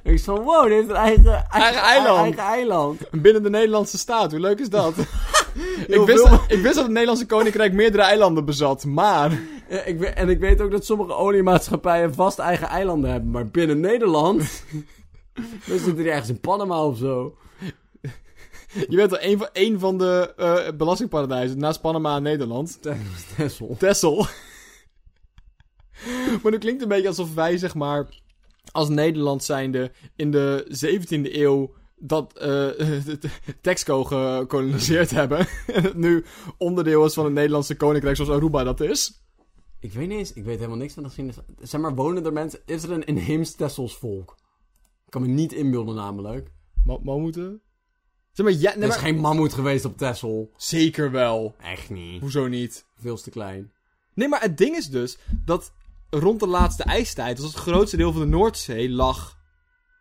Ik 0.02 0.20
van, 0.20 0.42
wow, 0.42 0.64
die 0.64 0.74
heeft 0.74 0.88
een 0.88 0.94
eigen, 0.94 1.46
Eigen 1.48 1.82
eiland. 1.82 2.18
Eigen 2.18 2.42
eiland. 2.42 3.10
Binnen 3.10 3.42
de 3.42 3.50
Nederlandse 3.50 3.98
staat. 3.98 4.30
Hoe 4.30 4.40
leuk 4.40 4.58
is 4.58 4.70
dat? 4.70 4.94
ik, 5.86 6.06
wist, 6.06 6.28
veel. 6.28 6.40
ik 6.48 6.62
wist 6.62 6.74
dat 6.74 6.84
het 6.84 6.92
Nederlandse 6.92 7.26
Koninkrijk 7.26 7.72
meerdere 7.72 8.02
eilanden 8.02 8.44
bezat. 8.44 8.84
Maar... 8.84 9.40
Ja, 9.68 9.82
ik 9.82 9.98
weet, 9.98 10.14
en 10.14 10.28
ik 10.28 10.38
weet 10.38 10.60
ook 10.60 10.70
dat 10.70 10.84
sommige 10.84 11.14
oliemaatschappijen 11.14 12.14
vast 12.14 12.38
eigen 12.38 12.68
eilanden 12.68 13.10
hebben. 13.10 13.30
Maar 13.30 13.46
binnen 13.46 13.80
Nederland... 13.80 14.42
We 15.66 15.78
zitten 15.78 15.96
hier 15.96 16.12
ergens 16.12 16.28
in 16.28 16.40
Panama 16.40 16.84
of 16.84 16.98
zo. 16.98 17.36
Je 18.88 18.96
bent 18.96 19.10
wel 19.10 19.22
een 19.22 19.38
van, 19.38 19.48
een 19.52 19.78
van 19.78 19.98
de 19.98 20.32
eh, 20.36 20.76
belastingparadijzen. 20.76 21.58
Naast 21.58 21.80
Panama 21.80 22.16
en 22.16 22.22
Nederland. 22.22 22.78
Texel. 23.36 23.76
Texel. 23.78 24.26
maar 26.42 26.52
nu 26.52 26.58
klinkt 26.58 26.82
een 26.82 26.88
beetje 26.88 27.08
alsof 27.08 27.34
wij, 27.34 27.58
zeg 27.58 27.74
maar, 27.74 28.08
als 28.72 28.88
Nederland 28.88 29.44
zijnde 29.44 29.90
in 30.16 30.30
de 30.30 30.66
17e 30.68 31.34
eeuw 31.34 31.74
dat 31.96 32.38
eh 32.38 32.69
Texco 33.60 34.04
gekoloniseerd 34.04 35.10
hebben. 35.10 35.38
en 35.66 35.82
het 35.82 35.96
nu 35.96 36.25
onderdeel 36.58 37.04
is 37.04 37.14
van 37.14 37.25
het 37.25 37.34
Nederlandse 37.34 37.76
koninkrijk 37.76 38.16
zoals 38.16 38.31
Aruba 38.31 38.64
dat 38.64 38.81
is. 38.81 39.25
Ik 39.81 39.93
weet 39.93 40.08
niet 40.08 40.19
eens, 40.19 40.32
ik 40.32 40.44
weet 40.44 40.56
helemaal 40.56 40.78
niks 40.78 40.94
van 40.94 41.02
de 41.02 41.08
geschiedenis. 41.08 41.44
Zeg 41.70 41.81
maar, 41.81 41.94
wonen 41.94 42.25
er 42.25 42.32
mensen... 42.32 42.60
Is 42.64 42.82
er 42.82 42.90
een 42.90 43.04
inheems 43.04 43.54
Tessels 43.54 43.96
volk? 43.96 44.37
Ik 45.04 45.10
kan 45.10 45.22
me 45.22 45.28
niet 45.28 45.52
inbeelden 45.52 45.94
namelijk. 45.94 46.52
Ma 46.84 46.98
mammoeten? 47.02 47.60
Zeg 48.32 48.46
maar, 48.46 48.54
ja, 48.54 48.70
nee, 48.70 48.82
er 48.82 48.82
is 48.82 48.88
maar... 48.88 48.99
geen 48.99 49.20
mammoet 49.20 49.52
geweest 49.52 49.84
op 49.84 49.96
Tessel. 49.96 50.50
Zeker 50.56 51.10
wel. 51.10 51.54
Echt 51.58 51.90
niet. 51.90 52.20
Hoezo 52.20 52.46
niet? 52.46 52.87
Veel 52.94 53.16
te 53.16 53.31
klein. 53.31 53.72
Nee, 54.14 54.28
maar 54.28 54.40
het 54.40 54.58
ding 54.58 54.76
is 54.76 54.87
dus 54.87 55.19
dat 55.44 55.72
rond 56.10 56.40
de 56.40 56.46
laatste 56.46 56.82
ijstijd, 56.82 57.37
dus 57.37 57.46
het 57.46 57.54
grootste 57.54 57.96
deel 57.96 58.12
van 58.12 58.20
de 58.20 58.26
Noordzee 58.26 58.90
lag 58.90 59.35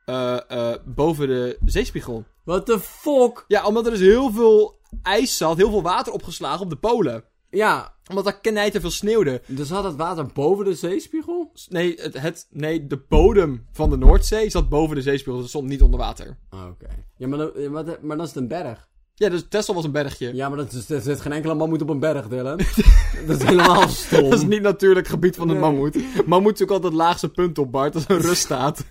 eh, 0.05 0.37
eh, 0.47 0.75
boven 0.85 1.27
de 1.27 1.57
zeespiegel. 1.65 2.23
What 2.43 2.65
the 2.65 2.79
fuck? 2.79 3.45
Ja, 3.47 3.65
omdat 3.65 3.85
er 3.85 3.91
dus 3.91 3.99
heel 3.99 4.31
veel 4.31 4.79
ijs 5.03 5.37
zat, 5.37 5.57
heel 5.57 5.69
veel 5.69 5.81
water 5.81 6.13
opgeslagen 6.13 6.61
op 6.61 6.69
de 6.69 6.75
polen. 6.77 7.23
Ja, 7.49 7.93
Omdat 8.09 8.23
daar 8.23 8.39
knijter 8.39 8.81
veel 8.81 8.91
sneeuwde. 8.91 9.41
dus 9.47 9.69
had 9.69 9.83
het 9.83 9.95
water 9.95 10.25
boven 10.33 10.65
de 10.65 10.73
zeespiegel? 10.73 11.51
Nee, 11.69 11.95
het, 12.01 12.19
het, 12.21 12.47
nee, 12.49 12.87
de 12.87 12.97
bodem 13.09 13.65
van 13.71 13.89
de 13.89 13.97
Noordzee 13.97 14.49
zat 14.49 14.69
boven 14.69 14.95
de 14.95 15.01
zeespiegel, 15.01 15.33
dus 15.33 15.41
het 15.41 15.49
stond 15.49 15.67
niet 15.69 15.81
onder 15.81 15.99
water. 15.99 16.37
Ah, 16.49 16.65
Oké. 16.69 16.87
Ja, 17.17 17.27
maar, 17.27 17.37
dan, 17.37 17.71
maar, 17.71 17.85
dat- 17.85 18.01
maar 18.01 18.17
dat 18.17 18.27
is 18.27 18.35
een 18.35 18.47
berg. 18.47 18.87
Ja, 19.13 19.29
dus 19.29 19.45
Texel 19.49 19.73
was 19.73 19.83
een 19.83 19.91
bergje. 19.91 20.33
Ja, 20.35 20.49
maar 20.49 20.57
dat 20.57 20.71
is, 20.73 20.89
er 20.89 21.01
zit 21.01 21.21
geen 21.21 21.31
enkele 21.31 21.53
mammoet 21.53 21.81
op 21.81 21.89
een 21.89 21.99
berg, 21.99 22.27
Dylan. 22.27 22.57
dat 23.27 23.41
is 23.41 23.43
helemaal 23.43 23.87
stom. 23.89 24.29
Dat 24.29 24.39
is 24.39 24.45
niet 24.45 24.61
natuurlijk 24.61 25.07
gebied 25.07 25.35
van 25.35 25.47
de 25.47 25.53
Nee. 25.53 25.61
mammoet. 25.61 25.97
Mammoet 26.27 26.53
is 26.55 26.61
ook 26.61 26.71
altijd 26.71 26.91
het 26.93 27.01
laagste 27.01 27.29
punt 27.29 27.57
op, 27.57 27.71
Bart, 27.71 27.95
als 27.95 28.03
een 28.07 28.19
rust 28.21 28.41
staat. 28.41 28.85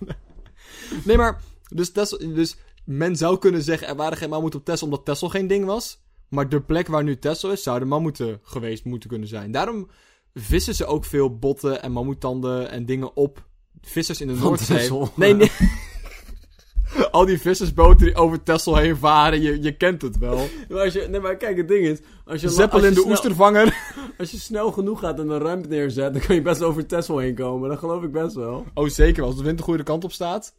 Nee, 1.04 1.16
maar, 1.16 1.40
dus, 1.68 1.92
Texel, 1.92 2.18
dus 2.18 2.56
men 2.84 3.16
zou 3.16 3.38
kunnen 3.38 3.62
zeggen, 3.62 3.88
er 3.88 3.96
waren 3.96 4.18
geen 4.18 4.28
mammoeten 4.28 4.58
op 4.58 4.64
Texel 4.64 4.86
omdat 4.86 5.04
Texel 5.04 5.28
geen 5.28 5.46
ding 5.46 5.64
was. 5.64 6.02
Maar 6.28 6.48
de 6.48 6.60
plek 6.60 6.86
waar 6.86 7.04
nu 7.04 7.18
Texel 7.18 7.52
is, 7.52 7.62
zouden 7.62 7.88
mammoeten 7.88 8.40
geweest 8.42 8.84
moeten 8.84 9.08
kunnen 9.08 9.28
zijn. 9.28 9.50
Daarom 9.52 9.88
vissen 10.34 10.74
ze 10.74 10.86
ook 10.86 11.04
veel 11.04 11.38
botten 11.38 11.82
en 11.82 11.92
mammoetanden 11.92 12.70
en 12.70 12.86
dingen 12.86 13.16
op. 13.16 13.46
Vissers 13.80 14.20
in 14.20 14.26
de 14.26 14.34
Noordzee. 14.34 14.90
Nee, 15.14 15.34
nee. 15.34 15.50
Al 17.10 17.24
die 17.26 17.40
vissersboten 17.40 18.06
die 18.06 18.14
over 18.14 18.42
Texel 18.42 18.76
heen 18.76 18.96
varen, 18.96 19.40
je, 19.42 19.62
je 19.62 19.76
kent 19.76 20.02
het 20.02 20.18
wel. 20.18 20.48
Maar 20.68 20.80
als 20.80 20.92
je, 20.92 21.06
nee, 21.10 21.20
maar 21.20 21.36
kijk, 21.36 21.56
het 21.56 21.68
ding 21.68 21.86
is... 21.86 21.98
Als 22.24 22.40
je, 22.40 22.48
Zeppelin 22.48 22.84
als 22.84 22.88
je 22.88 22.94
de 22.94 23.00
snel- 23.00 23.10
oestervanger. 23.10 23.76
Als 24.18 24.30
je 24.30 24.38
snel 24.38 24.72
genoeg 24.72 25.00
gaat 25.00 25.18
en 25.18 25.28
een 25.28 25.38
ramp 25.38 25.68
neerzet, 25.68 26.12
dan 26.12 26.22
kan 26.22 26.34
je 26.34 26.42
best 26.42 26.62
over 26.62 26.86
Texel 26.86 27.18
heen 27.18 27.34
komen. 27.34 27.68
Dat 27.68 27.78
geloof 27.78 28.02
ik 28.02 28.12
best 28.12 28.34
wel. 28.34 28.64
Oh, 28.74 28.88
zeker 28.88 29.16
wel. 29.20 29.26
Als 29.26 29.36
de 29.36 29.44
wind 29.44 29.58
de 29.58 29.64
goede 29.64 29.82
kant 29.82 30.04
op 30.04 30.12
staat. 30.12 30.54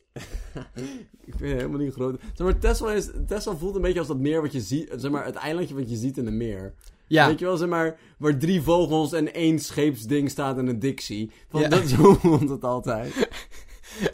Ik 1.25 1.33
vind 1.37 1.51
het 1.51 1.59
helemaal 1.59 1.79
niet 1.79 1.93
groot. 1.93 2.19
Zeg 2.33 2.47
maar, 2.47 2.59
Texel, 2.59 2.91
is, 2.91 3.09
Texel 3.27 3.57
voelt 3.57 3.75
een 3.75 3.81
beetje 3.81 3.99
als 3.99 4.07
dat 4.07 4.17
meer 4.17 4.41
wat 4.41 4.51
je 4.51 4.61
ziet... 4.61 4.91
Zeg 4.95 5.11
maar, 5.11 5.25
het 5.25 5.35
eilandje 5.35 5.75
wat 5.75 5.89
je 5.89 5.95
ziet 5.95 6.17
in 6.17 6.27
een 6.27 6.37
meer. 6.37 6.73
Ja. 7.07 7.27
Weet 7.27 7.39
je 7.39 7.45
wel, 7.45 7.57
zeg 7.57 7.67
maar, 7.69 7.97
waar 8.17 8.37
drie 8.37 8.61
vogels 8.61 9.13
en 9.13 9.33
één 9.33 9.59
scheepsding 9.59 10.29
staat 10.29 10.57
en 10.57 10.67
een 10.67 10.79
Dixie. 10.79 11.31
Ja. 11.51 11.67
Dat 11.67 11.87
zo 11.87 12.13
voelt 12.13 12.49
het 12.49 12.63
altijd. 12.63 13.29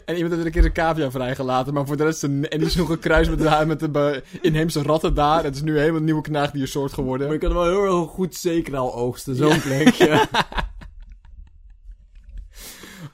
En 0.04 0.14
iemand 0.16 0.32
heeft 0.34 0.46
een 0.46 0.52
keer 0.52 0.64
een 0.64 0.72
cavia 0.72 1.10
vrijgelaten, 1.10 1.74
maar 1.74 1.86
voor 1.86 1.96
de 1.96 2.04
rest... 2.04 2.22
Een, 2.22 2.48
en 2.48 2.58
die 2.58 2.66
is 2.66 2.76
nog 2.76 2.86
gekruist 2.86 3.30
met 3.30 3.38
de, 3.38 3.64
met 3.66 3.80
de 3.80 4.22
inheemse 4.40 4.82
ratten 4.82 5.14
daar. 5.14 5.44
Het 5.44 5.54
is 5.54 5.62
nu 5.62 5.78
helemaal 5.78 5.96
een 5.98 6.04
nieuwe 6.04 6.22
knaagdiersoort 6.22 6.92
geworden. 6.92 7.26
Maar 7.26 7.36
je 7.36 7.42
kan 7.42 7.52
wel 7.52 7.64
heel 7.84 8.00
erg 8.02 8.10
goed 8.10 8.34
zeekraal 8.34 8.94
oogsten, 8.94 9.34
zo'n 9.36 9.48
Ja. 9.48 9.58
plekje. 9.60 10.26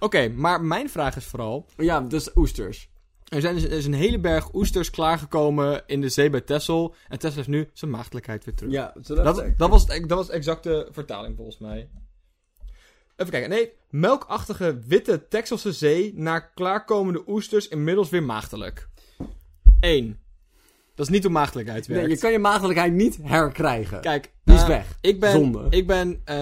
Oké, 0.00 0.28
maar 0.28 0.60
mijn 0.62 0.90
vraag 0.90 1.16
is 1.16 1.25
vooral... 1.25 1.66
ja, 1.76 2.00
dus 2.00 2.30
oesters. 2.37 2.88
Er, 3.28 3.40
zijn, 3.40 3.54
dus- 3.54 3.64
er 3.64 3.72
is 3.72 3.87
een 3.87 3.94
hele 3.94 4.18
berg 4.18 4.54
oesters 4.54 4.90
klaargekomen 4.90 5.82
in 5.87 6.00
de 6.00 6.08
zee 6.08 6.30
bij 6.30 6.40
Texel. 6.40 6.94
En 7.08 7.18
Texel 7.18 7.37
heeft 7.37 7.48
nu 7.48 7.70
zijn 7.72 7.90
maagdelijkheid 7.90 8.44
weer 8.44 8.54
terug. 8.54 8.72
Ja, 8.72 8.92
Dat, 9.02 9.16
dat, 9.16 9.25
was, 9.70 9.87
dat 9.87 10.08
was 10.08 10.26
de 10.26 10.32
exacte 10.32 10.88
vertaling 10.90 11.37
volgens 11.37 11.58
mij. 11.58 11.88
Even 13.18 13.32
kijken. 13.32 13.50
Nee, 13.50 13.72
melkachtige 13.90 14.78
witte 14.87 15.28
Texelse 15.28 15.72
zee 15.72 16.12
naar 16.16 16.50
klaarkomende 16.54 17.22
oesters 17.26 17.68
inmiddels 17.68 18.10
weer 18.10 18.22
maagdelijk. 18.22 18.88
Eén. 19.80 20.18
Dat 20.94 21.06
is 21.06 21.12
niet 21.12 21.22
hoe 21.22 21.32
maagdelijkheid 21.32 21.87
werkt. 21.87 22.02
Nee, 22.06 22.14
je 22.14 22.20
kan 22.20 22.32
je 22.32 22.38
maagdelijkheid 22.38 22.92
niet 22.92 23.18
herkrijgen. 23.22 24.00
Kijk, 24.00 24.32
Die 24.44 24.54
is 24.54 24.60
eh, 24.62 24.66
weg. 24.68 24.98
Ik 25.00 25.20
ben, 25.20 25.32
Zonde. 25.32 25.66
ik 25.70 25.87
ben 25.87 26.20
eh, 26.25 26.37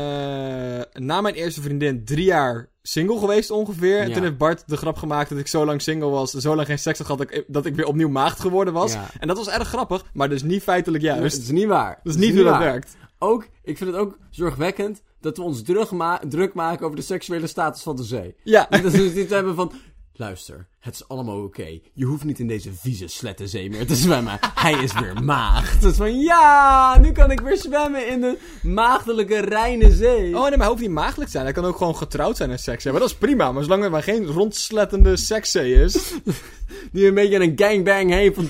na 1.02 1.20
mijn 1.20 1.34
eerste 1.34 1.60
vriendin 1.62 2.04
drie 2.04 2.24
jaar 2.24 2.68
single 2.82 3.18
geweest 3.18 3.50
ongeveer. 3.50 4.00
En 4.00 4.08
Ja. 4.08 4.14
toen 4.14 4.22
heeft 4.22 4.36
Bart 4.38 4.62
de 4.66 4.76
grap 4.76 4.96
gemaakt 4.96 5.28
dat 5.28 5.38
ik 5.38 5.46
zo 5.46 5.64
lang 5.64 5.82
single 5.82 6.08
was, 6.08 6.30
zo 6.30 6.54
lang 6.54 6.66
geen 6.66 6.78
seks 6.78 6.98
had 6.98 7.06
gehad, 7.06 7.22
dat 7.28 7.36
ik, 7.38 7.44
dat 7.48 7.66
ik 7.66 7.74
weer 7.74 7.86
opnieuw 7.86 8.08
maagd 8.08 8.40
geworden 8.40 8.72
was. 8.74 8.92
Ja. 8.92 9.06
En 9.18 9.28
dat 9.28 9.36
was 9.36 9.48
erg 9.48 9.68
grappig, 9.68 10.04
maar 10.12 10.28
dus 10.28 10.42
niet 10.42 10.62
feitelijk 10.62 11.02
Nee, 11.04 11.12
juist. 11.14 11.34
Dat 11.36 11.44
is 11.44 11.50
niet 11.50 11.66
waar. 11.66 12.00
dat 12.02 12.14
is 12.14 12.20
niet 12.20 12.34
hoe 12.34 12.44
dat 12.44 12.58
werkt. 12.58 12.96
Ook, 13.18 13.48
ik 13.62 13.76
vind 13.76 13.90
het 13.90 13.98
ook 13.98 14.18
zorgwekkend 14.30 15.02
dat 15.26 15.36
we 15.36 15.42
ons 15.42 15.62
druk, 15.62 15.90
ma- 15.90 16.20
druk 16.28 16.54
maken 16.54 16.84
over 16.84 16.96
de 16.96 17.02
seksuele 17.02 17.46
status 17.46 17.82
van 17.82 17.96
de 17.96 18.04
zee. 18.04 18.34
Ja, 18.42 18.66
Dat 18.82 18.92
we 18.92 19.12
dit 19.12 19.30
hebben 19.30 19.54
van... 19.54 19.72
Luister, 20.18 20.66
het 20.80 20.94
is 20.94 21.08
allemaal 21.08 21.42
oké. 21.42 21.78
Je 21.92 22.04
hoeft 22.04 22.24
niet 22.24 22.38
in 22.38 22.46
deze 22.46 22.72
vieze 22.72 23.06
slettenzee 23.08 23.70
meer 23.70 23.86
te 23.86 23.94
zwemmen. 23.96 24.38
Hij 24.54 24.72
is 24.72 24.92
weer 25.00 25.22
maagd. 25.22 25.80
Dus 25.82 25.96
van, 25.96 26.20
ja, 26.20 26.98
nu 27.00 27.12
kan 27.12 27.30
ik 27.30 27.40
weer 27.40 27.56
zwemmen 27.56 28.08
in 28.08 28.20
de 28.20 28.38
maagdelijke 28.62 29.38
reine 29.40 29.92
zee. 29.92 30.36
Oh 30.36 30.40
nee, 30.42 30.50
maar 30.50 30.58
hij 30.58 30.68
hoeft 30.68 30.80
niet 30.80 30.90
maagdelijk 30.90 31.24
te 31.24 31.30
zijn. 31.30 31.44
Hij 31.44 31.52
kan 31.52 31.64
ook 31.64 31.76
gewoon 31.76 31.96
getrouwd 31.96 32.36
zijn 32.36 32.50
en 32.50 32.58
seks 32.58 32.84
hebben. 32.84 33.02
Dat 33.02 33.10
is 33.10 33.16
prima, 33.16 33.52
maar 33.52 33.62
zolang 33.62 33.84
er 33.84 33.90
maar 33.90 34.02
geen 34.02 34.26
rondslettende 34.26 35.16
sekszee 35.16 35.74
is. 35.74 36.12
Die 36.92 37.06
een 37.06 37.14
beetje 37.14 37.40
een 37.40 37.52
gangbang 37.56 38.10
heeft 38.10 38.34
van 38.34 38.48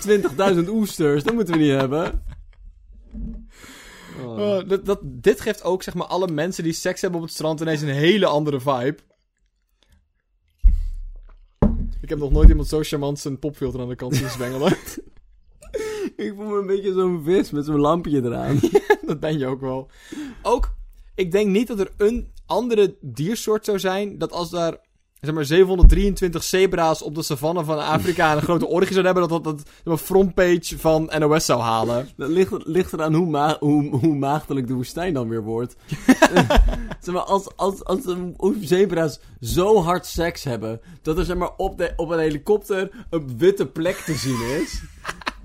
20.000 0.65 0.69
oesters. 0.69 1.23
Dat 1.25 1.35
moeten 1.35 1.55
we 1.55 1.61
niet 1.61 1.71
hebben. 1.81 2.23
Oh. 4.21 4.39
Oh, 4.39 4.69
dat, 4.69 4.85
dat, 4.87 4.99
dit 5.03 5.41
geeft 5.41 5.63
ook 5.63 5.83
zeg 5.83 5.95
maar 5.95 6.07
alle 6.07 6.29
mensen 6.29 6.65
die 6.65 6.73
seks 6.73 7.01
hebben 7.01 7.21
op 7.21 7.27
het 7.27 7.35
strand 7.35 7.61
ineens 7.61 7.81
een 7.81 7.89
hele 7.89 8.27
andere 8.27 8.61
vibe. 8.61 8.97
Ik 12.01 12.09
heb 12.09 12.19
nog 12.19 12.31
nooit 12.31 12.49
iemand 12.49 12.69
zo 12.69 12.83
charmant 12.83 13.19
zijn 13.19 13.39
popfilter 13.39 13.81
aan 13.81 13.89
de 13.89 13.97
kant 13.97 14.17
zien 14.17 14.29
zwengelen. 14.29 14.77
Ik 16.17 16.33
voel 16.37 16.47
me 16.47 16.59
een 16.59 16.67
beetje 16.67 16.93
zo'n 16.93 17.23
vis 17.25 17.51
met 17.51 17.65
zo'n 17.65 17.81
lampje 17.81 18.23
eraan. 18.25 18.61
dat 19.07 19.21
ben 19.21 19.39
je 19.39 19.47
ook 19.47 19.61
wel. 19.61 19.91
Ook, 20.43 20.75
ik 21.15 21.33
denk 21.33 21.51
niet 21.51 21.67
dat 21.67 21.81
er 21.81 21.91
een 21.97 22.33
andere 22.47 22.97
diersoort 23.01 23.65
zou 23.65 23.79
zijn 23.79 24.19
dat 24.19 24.33
als 24.33 24.51
daar 24.51 24.79
zeg 25.21 25.35
maar 25.35 25.45
723 25.45 26.45
zebra's 26.45 27.03
op 27.03 27.15
de 27.15 27.23
savanne 27.23 27.65
van 27.65 27.79
Afrika 27.79 28.33
een 28.33 28.43
grote 28.49 28.67
orgie 28.67 28.93
zouden 28.93 29.13
hebben, 29.13 29.29
dat 29.31 29.45
dat, 29.45 29.69
dat 29.85 30.01
frontpage 30.01 30.79
van 30.79 31.13
NOS 31.19 31.45
zou 31.45 31.61
halen. 31.61 32.09
Dat 32.17 32.29
ligt, 32.29 32.53
ligt 32.65 32.93
eraan 32.93 33.15
hoe, 33.15 33.27
ma 33.27 33.57
hoe, 33.61 33.97
hoe 33.97 34.15
maagdelijk 34.15 34.67
de 34.67 34.75
woestijn 34.75 35.15
dan 35.15 35.29
weer 35.29 35.43
wordt. 35.43 35.77
zeg 37.01 37.15
maar, 37.15 37.23
als, 37.23 37.57
als, 37.57 37.85
als 37.85 38.03
de 38.03 38.33
zebra's 38.61 39.21
zo 39.41 39.83
hard 39.83 40.07
seks 40.07 40.45
hebben, 40.45 40.81
dat 41.03 41.19
er 41.19 41.25
zeg 41.25 41.37
maar, 41.37 41.51
op, 41.57 41.79
de, 41.79 41.93
op 41.97 42.11
een 42.11 42.19
helikopter 42.19 42.91
een 43.11 43.39
witte 43.39 43.67
plek 43.67 43.97
te 43.97 44.15
zien 44.15 44.61
is, 44.63 44.83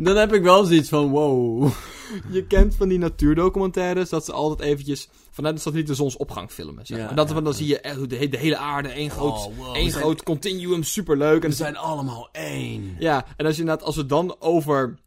dan 0.04 0.16
heb 0.16 0.34
ik 0.34 0.42
wel 0.44 0.66
zoiets 0.66 0.90
van, 0.90 1.10
wow. 1.10 1.70
Je 2.32 2.46
kent 2.48 2.76
van 2.76 2.88
die 2.90 2.98
natuurdocumentaires 2.98 4.10
dat 4.10 4.26
ze 4.26 4.32
altijd 4.32 4.70
eventjes 4.70 5.10
vanuit 5.32 5.56
de 5.56 5.62
satelliet 5.62 5.88
de 5.88 5.96
zonsopgang 5.96 6.50
filmen. 6.52 6.86
Zeg 6.86 6.98
Ja, 6.98 7.06
maar. 7.06 7.16
dat, 7.16 7.28
ja, 7.30 7.34
dan 7.34 7.44
ja. 7.44 7.52
zie 7.52 7.68
je 7.68 7.80
echt 7.80 8.10
de, 8.10 8.16
he- 8.16 8.28
de 8.28 8.38
hele 8.38 8.58
aarde 8.58 8.90
één 8.90 9.10
groot, 9.10 9.32
Oh, 9.48 9.58
wow, 9.58 9.76
één 9.76 9.92
groot 9.92 10.24
continuum, 10.24 10.84
superleuk. 10.84 11.34
En 11.34 11.40
We 11.40 11.48
dan 11.48 11.52
zijn 11.56 11.78
allemaal 11.78 12.30
één. 12.32 12.96
Ja, 13.00 13.26
en 13.38 13.46
als, 13.46 13.56
je 13.56 13.62
inderdaad, 13.62 13.86
als 13.86 13.96
we 13.96 14.06
dan 14.06 14.36
over 14.40 14.98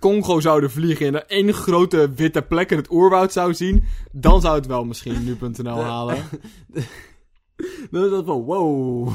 Congo 0.00 0.40
zouden 0.40 0.70
vliegen 0.70 1.06
en 1.06 1.14
er 1.14 1.24
één 1.26 1.52
grote 1.52 2.12
witte 2.14 2.42
plek 2.42 2.70
in 2.70 2.76
het 2.76 2.90
oerwoud 2.90 3.32
zou 3.32 3.54
zien, 3.54 3.84
dan 4.12 4.40
zou 4.40 4.54
het 4.54 4.66
wel 4.66 4.84
misschien 4.84 5.24
nu.nl 5.40 5.82
halen. 5.82 6.16
Dan 7.90 8.04
is 8.04 8.10
dat 8.10 8.24
van, 8.24 8.42
wow. 8.42 9.08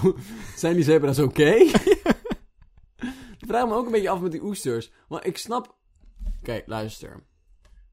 Zijn 0.56 0.76
die 0.76 0.84
zebra's 0.84 1.20
oké? 1.20 1.50
ik 1.54 2.27
vraag 3.48 3.68
me 3.68 3.74
ook 3.74 3.86
een 3.86 3.92
beetje 3.92 4.10
af 4.10 4.22
met 4.22 4.32
die 4.32 4.44
oesters. 4.44 4.92
Want 5.08 5.26
ik 5.26 5.38
snap... 5.38 5.76
Kijk, 6.42 6.68
luister. 6.68 7.24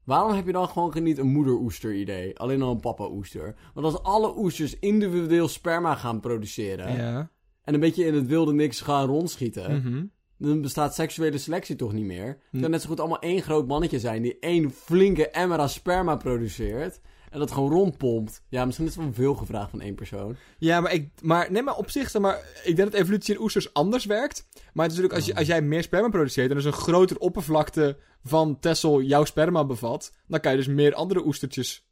Waarom 0.03 0.33
heb 0.33 0.45
je 0.45 0.51
dan 0.51 0.67
gewoon 0.67 1.03
niet 1.03 1.17
een 1.17 1.27
moeder-oester 1.27 1.93
idee? 1.93 2.39
Alleen 2.39 2.61
al 2.61 2.71
een 2.71 2.79
papa-oester. 2.79 3.55
Want 3.73 3.85
als 3.85 4.03
alle 4.03 4.37
oesters 4.37 4.79
individueel 4.79 5.47
sperma 5.47 5.95
gaan 5.95 6.19
produceren... 6.19 6.95
Ja. 6.95 7.29
en 7.63 7.73
een 7.73 7.79
beetje 7.79 8.05
in 8.05 8.13
het 8.13 8.27
wilde 8.27 8.53
niks 8.53 8.81
gaan 8.81 9.07
rondschieten... 9.07 9.71
Mhm. 9.81 10.05
dan 10.37 10.61
bestaat 10.61 10.95
seksuele 10.95 11.37
selectie 11.37 11.75
toch 11.75 11.93
niet 11.93 12.05
meer? 12.05 12.27
Het 12.27 12.37
Hm. 12.51 12.61
kan 12.61 12.71
net 12.71 12.81
zo 12.81 12.87
goed 12.87 12.99
allemaal 12.99 13.19
één 13.19 13.41
groot 13.41 13.67
mannetje 13.67 13.99
zijn... 13.99 14.21
die 14.21 14.39
één 14.39 14.71
flinke 14.71 15.29
emmer 15.29 15.59
aan 15.59 15.69
sperma 15.69 16.15
produceert... 16.15 17.01
en 17.35 17.41
dat 17.41 17.51
gewoon 17.51 17.71
rondpompt. 17.71 18.41
Ja, 18.49 18.65
misschien 18.65 18.87
is 18.87 18.95
het 18.95 19.03
wel 19.03 19.13
veel 19.13 19.35
gevraagd 19.35 19.69
van 19.69 19.81
één 19.81 19.95
persoon. 19.95 20.35
Ja, 20.57 20.81
maar, 20.81 20.93
ik, 20.93 21.09
maar, 21.21 21.51
nee, 21.51 21.61
maar 21.61 21.75
op 21.75 21.89
zich, 21.89 22.09
zeg 22.09 22.21
maar, 22.21 22.43
ik 22.63 22.75
denk 22.75 22.91
dat 22.91 23.01
evolutie 23.01 23.35
in 23.35 23.41
oesters 23.41 23.73
anders 23.73 24.05
werkt. 24.05 24.47
Maar 24.73 24.85
het 24.85 24.93
is 24.93 25.01
natuurlijk, 25.01 25.13
als, 25.13 25.25
je, 25.25 25.35
als 25.35 25.47
jij 25.47 25.61
meer 25.61 25.83
sperma 25.83 26.09
produceert 26.09 26.49
en 26.49 26.55
dus 26.55 26.65
een 26.65 26.73
grotere 26.73 27.19
oppervlakte 27.19 27.97
van 28.23 28.59
Tessel 28.59 29.01
jouw 29.01 29.25
sperma 29.25 29.65
bevat, 29.65 30.11
dan 30.27 30.39
kan 30.39 30.51
je 30.51 30.57
dus 30.57 30.67
meer 30.67 30.93
andere 30.93 31.25
oestertjes 31.25 31.87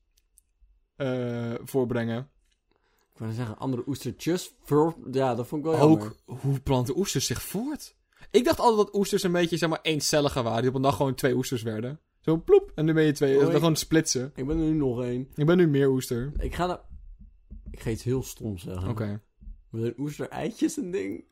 eh, 0.96 1.54
voorbrengen. 1.64 2.30
Ik 3.14 3.20
wou 3.20 3.32
zeggen, 3.32 3.58
andere 3.58 3.84
oestertjes. 3.88 4.54
Ja, 5.12 5.36
dat 5.36 5.48
vond 5.48 5.66
ik 5.66 5.72
wel 5.72 5.80
jammer. 5.80 6.08
Ook, 6.08 6.40
hoe 6.42 6.60
planten 6.60 6.98
oesters 6.98 7.26
zich 7.26 7.42
voort? 7.42 7.96
Ik 8.32 8.44
dacht 8.44 8.60
altijd 8.60 8.86
dat 8.86 8.96
oesters 8.96 9.24
een 9.24 9.32
beetje, 9.32 9.58
zeg 9.58 9.70
maar, 9.70 9.82
eencellige 9.82 10.44
waren. 10.44 10.62
Die 10.62 10.70
op 10.70 10.76
een 10.76 10.82
dag 10.82 10.96
gewoon 10.96 11.16
twee 11.16 11.36
oesters 11.36 11.62
werden. 11.62 12.00
Zo 12.26 12.38
ploep, 12.38 12.72
en 12.76 12.86
nu 12.86 12.94
ben 12.94 13.04
je 13.04 13.12
twee. 13.12 13.34
Oh, 13.36 13.40
dan 13.42 13.50
ik- 13.52 13.58
gewoon 13.58 13.76
splitsen. 13.76 14.32
Ik 14.36 14.48
ben 14.48 14.58
er 14.58 14.64
nu 14.64 14.74
nog 14.74 15.02
één. 15.04 15.28
Ik 15.36 15.46
ben 15.46 15.58
nu 15.58 15.68
meer 15.68 15.90
oester. 15.90 16.32
Ik 16.38 16.56
ga 16.56 16.66
naar... 16.66 16.80
Ik 17.72 17.80
ga 17.80 17.90
iets 17.90 18.04
heel 18.04 18.24
stoms 18.24 18.64
zeggen. 18.64 18.90
Oké. 18.90 19.22
Met 19.70 19.84
een 19.84 19.94
oester-eitjes 19.98 20.78
een 20.78 20.92
ding. 20.92 21.24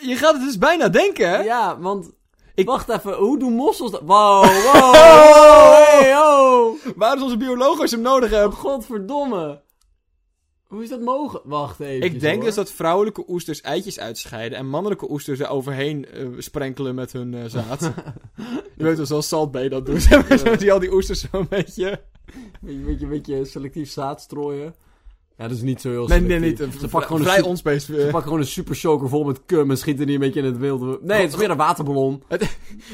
Je 0.00 0.16
gaat 0.16 0.32
het 0.34 0.42
dus 0.42 0.58
bijna 0.58 0.88
denken, 0.88 1.28
hè? 1.30 1.38
Ja, 1.42 1.78
want... 1.80 2.12
Ik- 2.54 2.66
Wacht 2.66 2.88
even, 2.88 3.14
hoe 3.14 3.38
doen 3.38 3.52
mossels 3.52 3.90
dat? 3.90 4.00
Wow, 4.00 4.44
wow, 4.64 4.72
wow, 4.74 5.74
hey, 5.74 6.16
oh! 6.16 6.76
Waar 6.96 7.16
is 7.16 7.22
onze 7.22 7.36
bioloog 7.36 7.80
als 7.80 7.90
je 7.90 7.96
hem 7.96 8.04
nodig 8.04 8.30
hebt? 8.30 8.54
Godverdomme. 8.54 9.62
Hoe 10.70 10.82
is 10.82 10.88
dat 10.88 11.00
mogelijk? 11.00 11.44
Wacht 11.44 11.80
even. 11.80 12.06
Ik 12.06 12.20
denk 12.20 12.42
dus 12.42 12.54
dat 12.54 12.72
vrouwelijke 12.72 13.24
oesters 13.28 13.60
eitjes 13.60 13.98
uitscheiden 13.98 14.58
en 14.58 14.68
mannelijke 14.68 15.10
oesters 15.10 15.40
er 15.40 15.48
overheen 15.48 16.06
eh, 16.06 16.26
sprenkelen 16.38 16.94
met 16.94 17.12
hun 17.12 17.34
eh, 17.34 17.44
zaad. 17.46 17.80
je 18.76 18.84
weet 18.84 18.96
wel, 18.96 19.06
zoals 19.06 19.28
Salt 19.28 19.50
Bay 19.50 19.68
dat 19.68 19.86
doet. 19.86 20.02
Zo 20.02 20.22
je 20.58 20.72
al 20.72 20.78
die 20.78 20.92
oesters 20.92 21.26
zo'n 21.30 21.46
beetje. 21.48 22.00
Een 22.66 22.84
beetje, 22.84 23.06
beetje 23.06 23.44
selectief 23.44 23.90
zaad 23.90 24.20
strooien. 24.20 24.74
Ja, 25.40 25.48
dat 25.48 25.56
is 25.56 25.62
niet 25.62 25.80
zo 25.80 25.90
heel 25.90 26.06
Nee, 26.06 26.20
nee, 26.20 26.40
niet. 26.40 26.58
Ze 26.58 26.66
pakken 26.88 27.02
gewoon 27.02 27.20
een 27.20 27.28
vrij 27.28 27.40
onspecifiek. 27.42 27.96
Ze 27.96 28.02
pakken 28.02 28.22
gewoon 28.22 28.38
een 28.38 28.46
super 28.46 28.76
soaker 28.76 29.08
vol 29.08 29.24
met 29.24 29.40
cum 29.46 29.70
en 29.70 29.78
schieten 29.78 30.06
die 30.06 30.14
een 30.14 30.20
beetje 30.20 30.40
in 30.40 30.46
het 30.46 30.58
wilde. 30.58 30.98
Nee, 31.02 31.20
het 31.20 31.32
is 31.32 31.38
meer 31.38 31.50
een 31.50 31.56
waterballon. 31.56 32.22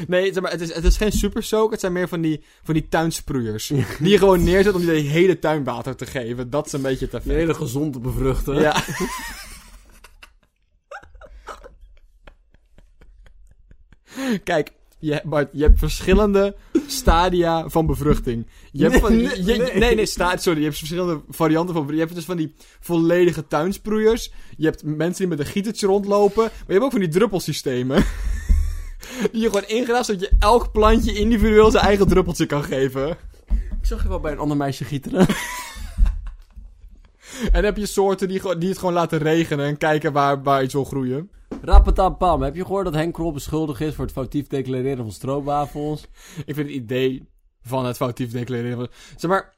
Nee, 0.06 0.32
zeg 0.32 0.42
maar, 0.42 0.50
het, 0.50 0.60
is, 0.60 0.74
het 0.74 0.84
is 0.84 0.96
geen 0.96 1.12
super. 1.12 1.68
Het 1.70 1.80
zijn 1.80 1.92
meer 1.92 2.08
van 2.08 2.20
die, 2.20 2.42
van 2.62 2.74
die 2.74 2.88
tuinsproeiers. 2.88 3.66
Die 3.98 4.10
je 4.10 4.18
gewoon 4.18 4.44
neerzet 4.44 4.74
om 4.74 4.80
die 4.80 4.90
de 4.90 4.96
hele 4.96 5.38
tuin 5.38 5.64
water 5.64 5.96
te 5.96 6.06
geven. 6.06 6.50
Dat 6.50 6.66
is 6.66 6.72
een 6.72 6.82
beetje 6.82 7.08
te 7.08 7.20
veel. 7.20 7.34
hele 7.34 7.54
gezond 7.54 7.92
te 7.92 7.98
bevruchten. 7.98 8.60
Ja. 8.60 8.82
Kijk, 14.44 14.72
je, 14.98 15.20
Bart, 15.24 15.48
je 15.52 15.62
hebt 15.62 15.78
verschillende 15.78 16.56
stadia 16.86 17.68
van 17.68 17.86
bevruchting. 17.86 18.46
Je 18.72 18.82
hebt 18.84 18.98
van, 18.98 19.16
nee, 19.16 19.44
je- 19.44 19.56
nee. 19.56 19.74
nee, 19.78 19.94
nee, 19.94 20.06
sta, 20.06 20.36
sorry. 20.36 20.58
Je 20.58 20.64
hebt 20.64 20.78
verschillende 20.78 21.20
varianten 21.28 21.74
van 21.74 21.86
Je 21.90 21.98
hebt 21.98 22.14
dus 22.14 22.24
van 22.24 22.36
die 22.36 22.54
volledige 22.80 23.46
tuinsproeiers. 23.46 24.32
Je 24.56 24.64
hebt 24.64 24.82
mensen 24.82 25.28
die 25.28 25.36
met 25.36 25.46
een 25.46 25.52
gietertje 25.52 25.86
rondlopen. 25.86 26.42
Maar 26.42 26.64
je 26.66 26.72
hebt 26.72 26.84
ook 26.84 26.90
van 26.90 27.00
die 27.00 27.08
druppelsystemen. 27.08 27.96
die 29.32 29.40
je 29.40 29.46
gewoon 29.46 29.66
ingraast, 29.66 30.06
zodat 30.06 30.20
je 30.22 30.30
elk 30.38 30.72
plantje 30.72 31.12
individueel 31.12 31.70
zijn 31.70 31.84
eigen 31.84 32.08
druppeltje 32.08 32.46
kan 32.46 32.64
geven. 32.64 33.08
Ik 33.50 33.92
zag 33.92 34.02
je 34.02 34.08
wel 34.08 34.20
bij 34.20 34.32
een 34.32 34.38
ander 34.38 34.56
meisje 34.56 34.84
gieteren. 34.84 35.26
En 37.44 37.52
dan 37.52 37.64
heb 37.64 37.76
je 37.76 37.86
soorten 37.86 38.28
die, 38.28 38.58
die 38.58 38.68
het 38.68 38.78
gewoon 38.78 38.94
laten 38.94 39.18
regenen 39.18 39.66
en 39.66 39.76
kijken 39.76 40.12
waar, 40.12 40.42
waar 40.42 40.62
iets 40.62 40.72
wil 40.72 40.84
groeien. 40.84 41.30
Rapatapam. 41.62 42.42
Heb 42.42 42.54
je 42.54 42.62
gehoord 42.64 42.84
dat 42.84 42.94
Henk 42.94 43.14
Krol 43.14 43.32
beschuldigd 43.32 43.80
is 43.80 43.94
voor 43.94 44.04
het 44.04 44.12
foutief 44.14 44.46
declareren 44.46 44.96
van 45.04 45.12
stroopwafels? 45.12 46.02
Ik 46.46 46.54
vind 46.54 46.66
het 46.66 46.76
idee 46.76 47.28
van 47.62 47.84
het 47.86 47.96
foutief 47.96 48.30
declareren. 48.30 48.76
van- 48.76 48.88
Zeg 49.16 49.30
maar, 49.30 49.54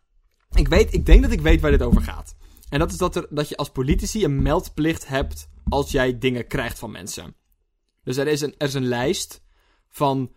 ik, 0.55 0.69
weet, 0.69 0.93
ik 0.95 1.07
denk 1.07 1.23
dat 1.23 1.31
ik 1.33 1.41
weet 1.41 1.61
waar 1.61 1.71
dit 1.71 1.83
over 1.83 2.03
gaat. 2.03 2.37
En 2.69 2.79
dat 2.79 2.91
is 2.91 2.97
dat, 2.97 3.17
er, 3.17 3.27
dat 3.31 3.49
je 3.49 3.57
als 3.57 3.71
politici 3.71 4.25
een 4.25 4.43
meldplicht 4.43 5.09
hebt 5.09 5.49
als 5.69 5.91
jij 5.91 6.19
dingen 6.19 6.47
krijgt 6.47 6.79
van 6.79 6.91
mensen. 6.91 7.35
Dus 8.05 8.17
er 8.17 8.27
is 8.27 8.41
een, 8.41 8.55
er 8.59 8.67
is 8.67 8.75
een 8.75 8.87
lijst 8.89 9.43
van 9.89 10.33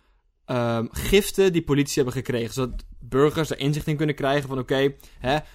ehm, 0.46 0.86
giften 0.92 1.54
die 1.54 1.64
politici 1.64 1.96
hebben 1.96 2.14
gekregen. 2.14 2.54
Zodat 2.54 2.86
burgers 3.00 3.50
er 3.50 3.60
inzicht 3.60 3.88
in 3.88 3.96
kunnen 3.96 4.16
krijgen 4.16 4.50
van 4.50 4.60
oké, 4.60 4.94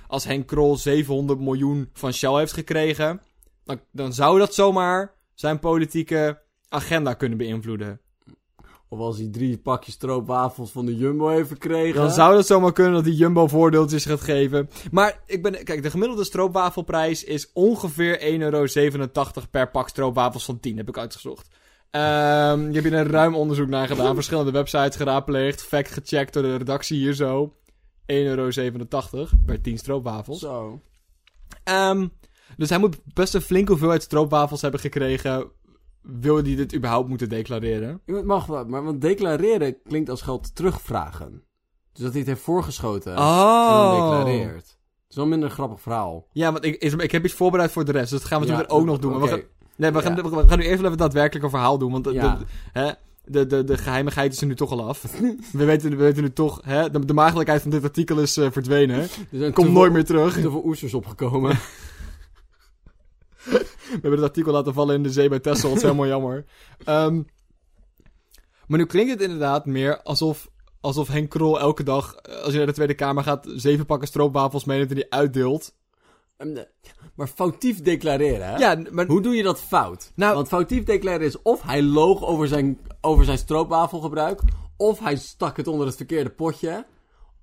als 0.08 0.24
Henk 0.24 0.46
Krol 0.46 0.76
700 0.76 1.40
miljoen 1.40 1.90
van 1.92 2.12
Shell 2.12 2.34
heeft 2.34 2.52
gekregen, 2.52 3.20
dan, 3.64 3.80
dan 3.92 4.12
zou 4.12 4.38
dat 4.38 4.54
zomaar 4.54 5.14
zijn 5.36 5.58
politieke 5.58 6.42
agenda 6.68 7.14
kunnen 7.14 7.38
beïnvloeden. 7.38 8.00
Of 8.88 8.98
als 8.98 9.16
hij 9.16 9.28
drie 9.30 9.58
pakjes 9.58 9.94
stroopwafels 9.94 10.70
van 10.70 10.86
de 10.86 10.96
Jumbo 10.96 11.28
heeft 11.28 11.48
gekregen. 11.48 12.00
Dan 12.00 12.10
zou 12.10 12.36
het 12.36 12.46
zomaar 12.46 12.72
kunnen 12.72 12.92
dat 12.92 13.04
die 13.04 13.14
Jumbo 13.14 13.46
voordeeltjes 13.46 14.04
gaat 14.04 14.20
geven. 14.20 14.70
Maar 14.90 15.20
ik 15.26 15.42
ben, 15.42 15.64
kijk, 15.64 15.82
de 15.82 15.90
gemiddelde 15.90 16.24
stroopwafelprijs 16.24 17.24
is 17.24 17.52
ongeveer 17.52 18.18
1,87 18.20 18.24
euro 18.24 18.66
per 19.50 19.70
pak 19.70 19.88
stroopwafels 19.88 20.44
van 20.44 20.60
10, 20.60 20.76
heb 20.76 20.88
ik 20.88 20.98
uitgezocht. 20.98 21.48
Ehm 21.90 22.66
je 22.66 22.72
hebt 22.72 22.84
hier 22.84 22.94
een 22.94 23.10
ruim 23.10 23.34
onderzoek 23.34 23.68
naar 23.68 23.86
gedaan. 23.86 24.14
verschillende 24.14 24.50
websites 24.50 24.96
geraadpleegd. 24.96 25.62
Fact 25.62 25.90
gecheckt 25.90 26.32
door 26.32 26.42
de 26.42 26.56
redactie 26.56 26.98
hier 26.98 27.14
zo. 27.14 27.54
1,87 28.06 28.06
euro 28.06 28.48
per 29.46 29.60
10 29.60 29.78
stroopwafels. 29.78 30.38
Zo. 30.38 30.80
Ehm, 31.64 32.06
dus 32.56 32.68
hij 32.68 32.78
moet 32.78 32.98
best 33.14 33.34
een 33.34 33.40
flinke 33.40 33.70
hoeveelheid 33.70 34.02
stroopwafels 34.02 34.62
hebben 34.62 34.80
gekregen. 34.80 35.46
Wil 36.02 36.34
hij 36.36 36.54
dit 36.56 36.74
überhaupt 36.74 37.08
moeten 37.08 37.28
declareren? 37.28 38.00
Het 38.06 38.24
mag 38.24 38.46
wel, 38.46 38.64
maar 38.64 38.84
want 38.84 39.00
declareren 39.00 39.82
klinkt 39.82 40.10
als 40.10 40.22
geld 40.22 40.54
terugvragen. 40.54 41.42
Dus 41.92 42.02
dat 42.02 42.10
hij 42.10 42.20
het 42.20 42.28
heeft 42.30 42.42
voorgeschoten 42.42 43.12
en 43.14 43.18
Oh. 43.18 43.90
declareert. 43.92 44.54
Het 44.66 45.10
is 45.10 45.16
wel 45.16 45.26
minder 45.26 45.48
een 45.48 45.54
grappig 45.54 45.80
verhaal. 45.80 46.26
Ja, 46.32 46.52
want 46.52 46.64
ik, 46.64 46.82
ik, 46.82 46.92
ik 47.02 47.12
heb 47.12 47.24
iets 47.24 47.34
voorbereid 47.34 47.72
voor 47.72 47.84
de 47.84 47.92
rest. 47.92 48.10
Dus 48.10 48.20
dat 48.20 48.28
gaan 48.28 48.40
we 48.40 48.46
Ja, 48.46 48.52
natuurlijk 48.52 48.80
ook 48.80 48.86
nog 48.86 48.98
doen. 48.98 49.10
Maar 49.12 49.20
we 49.20 49.28
gaan, 49.28 49.40
nee, 49.76 49.90
we, 49.90 50.00
gaan, 50.02 50.14
we 50.14 50.48
gaan 50.48 50.58
nu 50.58 50.64
even 50.64 50.84
het 50.84 50.98
daadwerkelijke 50.98 51.50
verhaal 51.50 51.78
doen. 51.78 51.92
Want 51.92 52.04
de, 52.04 52.12
Ja. 52.12 52.36
de, 52.36 52.44
hè, 52.80 52.90
de, 53.24 53.46
de, 53.46 53.64
de 53.64 53.78
geheimigheid 53.78 54.32
is 54.32 54.40
er 54.40 54.46
nu 54.46 54.54
toch 54.54 54.70
al 54.70 54.88
af. 54.88 55.02
we, 55.52 55.64
weten, 55.64 55.90
we 55.90 55.96
weten 55.96 56.22
nu 56.22 56.32
toch... 56.32 56.60
Hè, 56.64 56.90
de, 56.90 57.04
de 57.04 57.14
maagdelijkheid 57.14 57.62
van 57.62 57.70
dit 57.70 57.82
artikel 57.84 58.18
is 58.18 58.36
eh, 58.36 58.50
verdwenen. 58.50 59.00
Er 59.00 59.08
zijn 59.30 59.52
Komt 59.52 59.72
nooit 59.72 59.92
meer 59.92 60.04
terug. 60.04 60.34
te 60.34 60.40
veel 60.50 60.62
oesters 60.64 60.94
opgekomen. 60.94 61.58
We 63.86 63.92
hebben 63.92 64.10
het 64.12 64.22
artikel 64.22 64.52
laten 64.52 64.74
vallen 64.74 64.94
in 64.94 65.02
de 65.02 65.10
zee 65.12 65.28
bij 65.28 65.38
Texel. 65.40 65.68
Dat 65.68 65.76
is 65.76 65.82
helemaal 65.82 66.06
jammer. 66.06 66.44
Ehm, 66.84 67.22
maar 68.66 68.78
nu 68.78 68.86
klinkt 68.86 69.10
het 69.12 69.20
inderdaad 69.20 69.66
meer 69.66 70.02
alsof, 70.02 70.48
alsof 70.80 71.08
Henk 71.08 71.30
Krol 71.30 71.60
elke 71.60 71.82
dag, 71.82 72.14
eh, 72.14 72.34
als 72.34 72.46
hij 72.48 72.56
naar 72.56 72.66
de 72.66 72.72
Tweede 72.72 72.94
Kamer 72.94 73.22
gaat, 73.22 73.46
zeven 73.54 73.86
pakken 73.86 74.08
stroopwafels 74.08 74.64
meeneemt 74.64 74.88
en 74.90 74.96
die 74.96 75.12
uitdeelt. 75.12 75.74
Ehm, 76.36 76.54
de- 76.54 76.68
maar 77.14 77.26
foutief 77.28 77.80
declareren, 77.82 78.46
hè? 78.48 78.56
Ja, 78.56 78.82
maar... 78.90 79.06
Hoe 79.06 79.22
doe 79.22 79.34
je 79.34 79.42
dat 79.42 79.60
fout? 79.60 80.12
Nou- 80.14 80.34
Want 80.34 80.48
foutief 80.48 80.84
declareren 80.84 81.26
is 81.26 81.42
of 81.42 81.62
hij 81.62 81.82
loog 81.82 82.24
over 82.24 82.48
zijn, 82.48 82.80
over 83.00 83.24
zijn 83.24 83.38
stroopwafelgebruik, 83.38 84.40
of 84.76 84.98
hij 84.98 85.16
stak 85.16 85.56
het 85.56 85.66
onder 85.66 85.86
het 85.86 85.96
verkeerde 85.96 86.30
potje, 86.30 86.86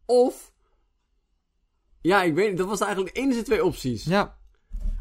of... 0.06 0.52
Ja, 2.02 2.24
ik 2.24 2.34
weet 2.36 2.50
niet, 2.50 2.58
dat 2.58 2.68
was 2.68 2.80
eigenlijk 2.82 3.16
de 3.16 3.22
enige 3.22 3.42
twee 3.42 3.66
opties. 3.66 4.04
Ja. 4.04 4.38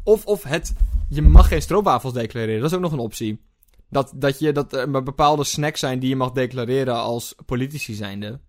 Of, 0.03 0.25
of 0.25 0.43
het, 0.43 0.73
je 1.09 1.21
mag 1.21 1.47
geen 1.47 1.61
stroopwafels 1.61 2.13
declareren. 2.13 2.61
Dat 2.61 2.69
is 2.69 2.75
ook 2.75 2.83
nog 2.83 2.91
een 2.91 2.99
optie. 2.99 3.41
Dat, 3.89 4.13
dat, 4.15 4.39
je, 4.39 4.51
dat 4.51 4.73
er 4.73 5.03
bepaalde 5.03 5.43
snacks 5.43 5.79
zijn 5.79 5.99
die 5.99 6.09
je 6.09 6.15
mag 6.15 6.31
declareren 6.31 6.95
als 6.95 7.35
politici 7.45 7.93
zijnde. 7.93 8.39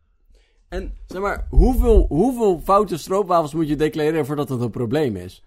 En 0.68 0.94
zeg 1.06 1.20
maar, 1.20 1.46
hoeveel, 1.50 2.06
hoeveel 2.08 2.60
foute 2.64 2.96
stroopwafels 2.96 3.54
moet 3.54 3.68
je 3.68 3.76
declareren 3.76 4.26
voordat 4.26 4.48
het 4.48 4.60
een 4.60 4.70
probleem 4.70 5.16
is? 5.16 5.42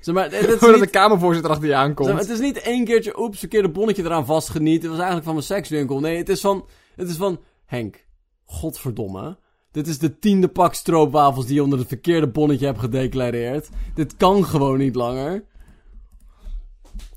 Zeg 0.00 0.14
maar, 0.14 0.24
het, 0.24 0.48
is 0.48 0.58
Voordat 0.58 0.80
de 0.80 0.86
kamervoorzitter 0.86 1.50
achter 1.50 1.68
je 1.68 1.74
aankomt. 1.74 2.08
zeg 2.08 2.16
maar, 2.16 2.24
het 2.24 2.32
is 2.32 2.40
niet 2.40 2.60
één 2.60 2.84
keertje, 2.84 3.20
oeps, 3.20 3.38
verkeerde 3.38 3.68
bonnetje 3.68 4.02
eraan 4.02 4.26
vastgeniet. 4.26 4.82
Het 4.82 4.90
was 4.90 4.96
eigenlijk 4.96 5.24
van 5.24 5.34
mijn 5.34 5.46
sekswinkel. 5.46 6.00
Nee, 6.00 6.16
het 6.16 6.28
is 6.28 6.40
van, 6.40 6.66
het 6.96 7.08
is 7.08 7.16
van, 7.16 7.40
Henk, 7.66 8.04
godverdomme. 8.44 9.38
Dit 9.70 9.86
is 9.86 9.98
de 9.98 10.18
tiende 10.18 10.48
pak 10.48 10.74
stroopwafels 10.74 11.46
die 11.46 11.54
je 11.54 11.62
onder 11.62 11.78
het 11.78 11.88
verkeerde 11.88 12.28
bonnetje 12.28 12.66
hebt 12.66 12.78
gedeclareerd. 12.78 13.68
Dit 13.94 14.16
kan 14.16 14.44
gewoon 14.44 14.78
niet 14.78 14.94
langer. 14.94 15.44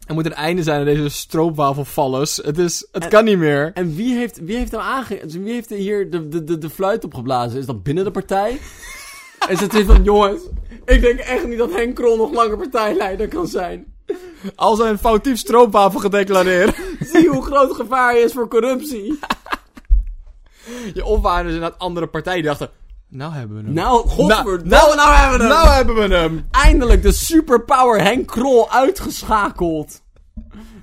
Er 0.05 0.13
moet 0.13 0.25
een 0.25 0.33
einde 0.33 0.63
zijn 0.63 0.79
aan 0.79 0.85
deze 0.85 1.09
stroopwafelvallers. 1.09 2.38
Het, 2.38 2.57
is, 2.57 2.88
het 2.91 3.03
En- 3.03 3.09
kan 3.09 3.24
niet 3.24 3.38
meer. 3.38 3.71
En 3.74 3.95
wie 3.95 4.15
heeft, 4.15 4.39
wie 4.43 4.57
heeft 4.57 4.71
hem 4.71 4.79
aange... 4.79 5.21
Wie 5.27 5.53
heeft 5.53 5.71
er 5.71 5.77
hier 5.77 6.09
de, 6.09 6.27
de, 6.27 6.43
de, 6.43 6.57
de 6.57 6.69
fluit 6.69 7.03
opgeblazen? 7.03 7.59
Is 7.59 7.65
dat 7.65 7.83
binnen 7.83 8.03
de 8.03 8.12
partij? 8.12 8.59
is 9.50 9.59
het 9.59 9.74
weer 9.74 9.85
van, 9.85 10.03
jongens, 10.03 10.41
ik 10.85 11.01
denk 11.01 11.19
echt 11.19 11.47
niet 11.47 11.57
dat 11.57 11.74
Henk 11.74 11.95
Krol 11.95 12.17
nog 12.17 12.33
langer 12.33 12.57
partijleider 12.57 13.27
kan 13.27 13.47
zijn. 13.47 13.93
Als 14.55 14.79
hij 14.79 14.89
een 14.89 14.97
foutief 14.97 15.38
stroopwafel 15.38 16.00
gedeclareerd. 16.00 16.75
Zie 17.12 17.29
hoe 17.29 17.43
groot 17.43 17.67
het 17.67 17.77
gevaar 17.77 18.17
is 18.17 18.33
voor 18.33 18.47
corruptie. 18.47 19.19
je 20.93 21.21
dus 21.21 21.53
inderdaad 21.53 21.79
andere 21.79 22.07
partijen 22.07 22.41
die 22.41 22.50
dachten... 22.50 22.69
Nou 23.07 23.33
hebben 23.33 23.57
we 23.57 23.63
hem. 23.63 23.74
Nou, 23.74 24.07
godverdomme, 24.07 24.69
nou, 24.69 24.95
nou, 24.95 25.15
hebben 25.15 25.38
we 25.38 25.53
hem. 25.53 25.53
Nou 25.53 25.69
hebben 25.69 25.96
we 25.96 26.15
hem. 26.15 26.48
Eindelijk 26.51 27.01
de 27.01 27.11
superpower 27.11 28.01
Henk 28.01 28.27
Krol 28.27 28.72
uitgeschakeld. 28.72 30.03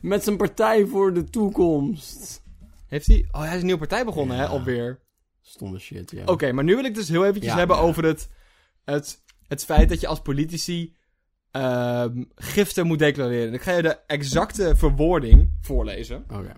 Met 0.00 0.24
zijn 0.24 0.36
partij 0.36 0.86
voor 0.86 1.12
de 1.12 1.24
toekomst. 1.24 2.42
Heeft 2.86 3.06
hij... 3.06 3.28
Oh, 3.30 3.40
hij 3.40 3.48
is 3.52 3.58
een 3.58 3.64
nieuwe 3.64 3.80
partij 3.80 4.04
begonnen, 4.04 4.36
hè, 4.36 4.46
alweer. 4.46 5.00
Stomme 5.40 5.78
shit, 5.78 6.10
ja. 6.10 6.24
Oké, 6.24 6.52
maar 6.52 6.64
nu 6.64 6.74
wil 6.74 6.84
ik 6.84 6.94
dus 6.94 7.08
heel 7.08 7.24
eventjes 7.24 7.52
Ja, 7.52 7.58
hebben 7.58 7.76
ja. 7.76 7.82
over 7.82 8.04
het, 8.04 8.28
het, 8.84 9.22
het 9.48 9.64
feit 9.64 9.88
dat 9.88 10.00
je 10.00 10.06
als 10.06 10.20
politici 10.20 10.94
ehm, 11.50 12.22
giften 12.34 12.86
moet 12.86 12.98
declareren. 12.98 13.54
Ik 13.54 13.62
ga 13.62 13.72
je 13.72 13.82
de 13.82 13.98
exacte 14.06 14.76
verwoording 14.76 15.50
voorlezen. 15.60 16.24
Oké. 16.30 16.52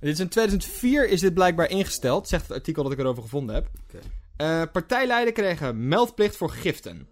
Dit 0.00 0.12
is 0.12 0.20
in 0.20 0.28
2004 0.28 1.08
is 1.08 1.20
dit 1.20 1.34
blijkbaar 1.34 1.70
ingesteld, 1.70 2.28
zegt 2.28 2.42
het 2.42 2.56
artikel 2.56 2.82
dat 2.82 2.92
ik 2.92 2.98
erover 2.98 3.22
gevonden 3.22 3.54
heb. 3.54 3.68
Oké. 3.82 3.98
Eh, 4.36 4.62
partijleiden 4.72 5.34
kregen 5.34 5.88
meldplicht 5.88 6.36
voor 6.36 6.50
giften. 6.50 7.08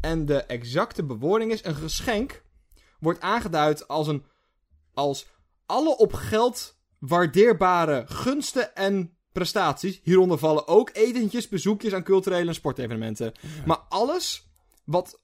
En 0.00 0.26
de 0.26 0.42
exacte 0.42 1.02
bewoording 1.02 1.52
is: 1.52 1.64
een 1.64 1.74
geschenk 1.74 2.42
wordt 2.98 3.20
aangeduid 3.20 3.88
als 3.88 4.06
een 4.06 4.24
als 4.94 5.26
alle 5.66 5.96
op 5.96 6.12
geld 6.12 6.76
waardeerbare 6.98 8.04
gunsten 8.06 8.74
en 8.74 9.16
prestaties. 9.32 10.00
Hieronder 10.02 10.38
vallen 10.38 10.68
ook 10.68 10.90
etentjes, 10.92 11.48
bezoekjes 11.48 11.92
aan 11.92 12.02
culturele 12.02 12.48
en 12.48 12.54
sportevenementen. 12.54 13.32
Maar 13.66 13.80
alles 13.88 14.50
wat 14.84 15.20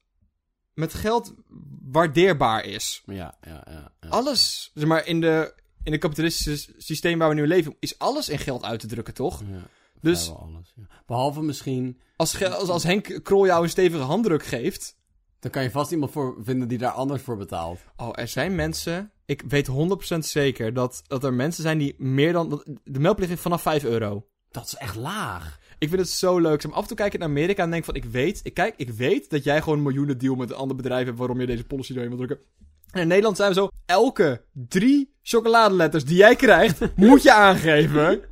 met 0.75 0.95
geld 0.95 1.35
waardeerbaar 1.83 2.65
is. 2.65 3.03
Ja, 3.07 3.39
ja, 3.41 3.65
ja. 3.71 3.93
ja. 4.01 4.09
Alles, 4.09 4.71
zeg 4.75 4.89
maar, 4.89 5.07
in 5.07 5.21
de, 5.21 5.55
in 5.89 5.95
het 5.95 6.03
kapitalistische 6.03 6.73
systeem 6.79 7.19
waar 7.19 7.29
we 7.29 7.35
nu 7.35 7.47
leven, 7.47 7.77
is 7.81 7.99
alles 7.99 8.29
in 8.29 8.39
geld 8.39 8.65
uit 8.65 8.81
te 8.81 8.87
drukken, 8.87 9.15
toch? 9.15 9.43
Ja, 9.51 9.69
Dus 10.01 10.31
alles, 10.31 10.73
ja. 10.77 10.83
Behalve 11.07 11.43
misschien... 11.43 12.01
als, 12.17 12.43
als, 12.45 12.69
als 12.69 12.83
Henk 12.83 13.21
Krol 13.23 13.47
jou 13.47 13.63
een 13.63 13.71
stevige 13.71 14.03
handdruk 14.03 14.45
geeft. 14.45 14.97
Dan 15.41 15.51
kan 15.51 15.63
je 15.63 15.71
vast 15.71 15.93
iemand 15.93 16.11
voor 16.11 16.37
vinden 16.43 16.69
die 16.69 16.79
daar 16.79 16.91
anders 16.91 17.23
voor 17.23 17.37
betaalt. 17.37 17.81
Oh, 17.97 18.11
er 18.13 18.29
zijn 18.29 18.55
mensen. 18.55 19.11
Ik 19.25 19.43
weet 19.49 19.69
100% 20.15 20.19
zeker 20.19 20.75
dat, 20.75 21.03
dat 21.07 21.25
er 21.25 21.35
mensen 21.35 21.63
zijn 21.63 21.79
die 21.79 21.95
meer 21.99 22.33
dan. 22.33 22.65
De 22.85 22.99
meldplicht 22.99 23.33
is 23.33 23.41
vanaf 23.41 23.63
5 23.63 23.85
euro. 23.85 24.27
Dat 24.51 24.67
is 24.67 24.75
echt 24.75 24.97
laag. 24.97 25.59
Ik 25.79 25.89
vind 25.89 26.01
het 26.01 26.11
zo 26.11 26.39
leuk. 26.39 26.65
Af 26.65 26.83
en 26.83 26.89
toe 26.89 26.97
kijk 26.97 27.13
ik 27.13 27.19
naar 27.19 27.29
Amerika 27.29 27.63
en 27.63 27.71
denk 27.71 27.85
van: 27.85 27.95
ik 27.95 28.05
weet, 28.05 28.41
ik, 28.43 28.55
kijk, 28.55 28.75
ik 28.77 28.91
weet 28.91 29.31
dat 29.31 29.45
jij 29.45 29.63
gewoon 29.63 29.79
een 29.79 29.85
miljoenen 29.85 30.19
deal 30.19 30.35
met 30.35 30.51
een 30.51 30.57
ander 30.57 30.77
bedrijf 30.77 31.07
hebt 31.07 31.19
waarom 31.19 31.41
je 31.41 31.47
deze 31.47 31.65
policy 31.65 31.93
doorheen 31.93 32.17
wil 32.17 32.27
drukken. 32.27 32.47
En 32.91 33.01
in 33.01 33.09
Nederland 33.09 33.37
zijn 33.37 33.49
we 33.49 33.55
zo: 33.55 33.69
elke 33.87 34.45
drie 34.53 35.17
chocoladeletters 35.23 36.05
die 36.05 36.17
jij 36.17 36.37
krijgt, 36.37 36.81
moet 36.97 37.23
je 37.23 37.33
aangeven. 37.33 38.25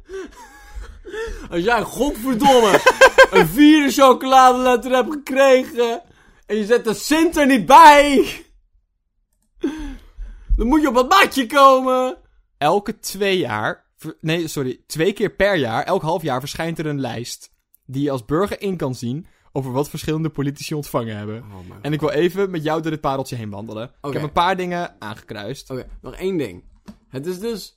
Als 1.51 1.65
jij, 1.65 1.83
godverdomme, 1.83 2.81
een 3.31 3.47
vierde 3.47 3.93
chocoladeletter 3.93 4.91
hebt 4.91 5.11
gekregen... 5.11 6.03
en 6.47 6.57
je 6.57 6.65
zet 6.65 6.85
de 6.85 6.95
Sint 6.95 7.37
er 7.37 7.47
niet 7.47 7.67
bij... 7.67 8.27
dan 10.57 10.67
moet 10.67 10.81
je 10.81 10.89
op 10.89 10.95
het 10.95 11.09
matje 11.09 11.47
komen. 11.47 12.17
Elke 12.59 12.99
twee 12.99 13.39
jaar. 13.39 13.85
Nee, 14.21 14.49
sorry. 14.49 14.81
Twee 14.87 15.13
keer 15.13 15.31
per 15.31 15.57
jaar, 15.57 15.85
elk 15.85 16.03
half 16.03 16.23
jaar 16.23 16.41
verschijnt 16.41 16.79
er 16.79 16.87
een 16.87 17.01
lijst. 17.01 17.51
Die 17.87 18.03
je 18.03 18.11
als 18.11 18.25
burger 18.25 18.61
in 18.61 18.77
kan 18.77 18.95
zien. 18.95 19.27
Over 19.57 19.73
wat 19.73 19.89
verschillende 19.89 20.29
politici 20.29 20.75
ontvangen 20.75 21.17
hebben. 21.17 21.37
Oh 21.37 21.77
En 21.83 21.93
ik 21.93 22.01
wil 22.01 22.11
even 22.11 22.51
met 22.51 22.63
jou 22.63 22.83
door 22.83 22.91
dit 22.91 23.01
pareltje 23.01 23.37
heen 23.37 23.51
wandelen. 23.51 23.91
Ik 24.03 24.13
heb 24.13 24.23
een 24.23 24.33
paar 24.33 24.57
dingen 24.57 24.97
aangekruist. 24.99 25.71
Oké, 25.71 25.87
nog 26.03 26.15
één 26.15 26.37
ding. 26.37 26.65
Het 27.09 27.27
is 27.27 27.39
dus... 27.39 27.75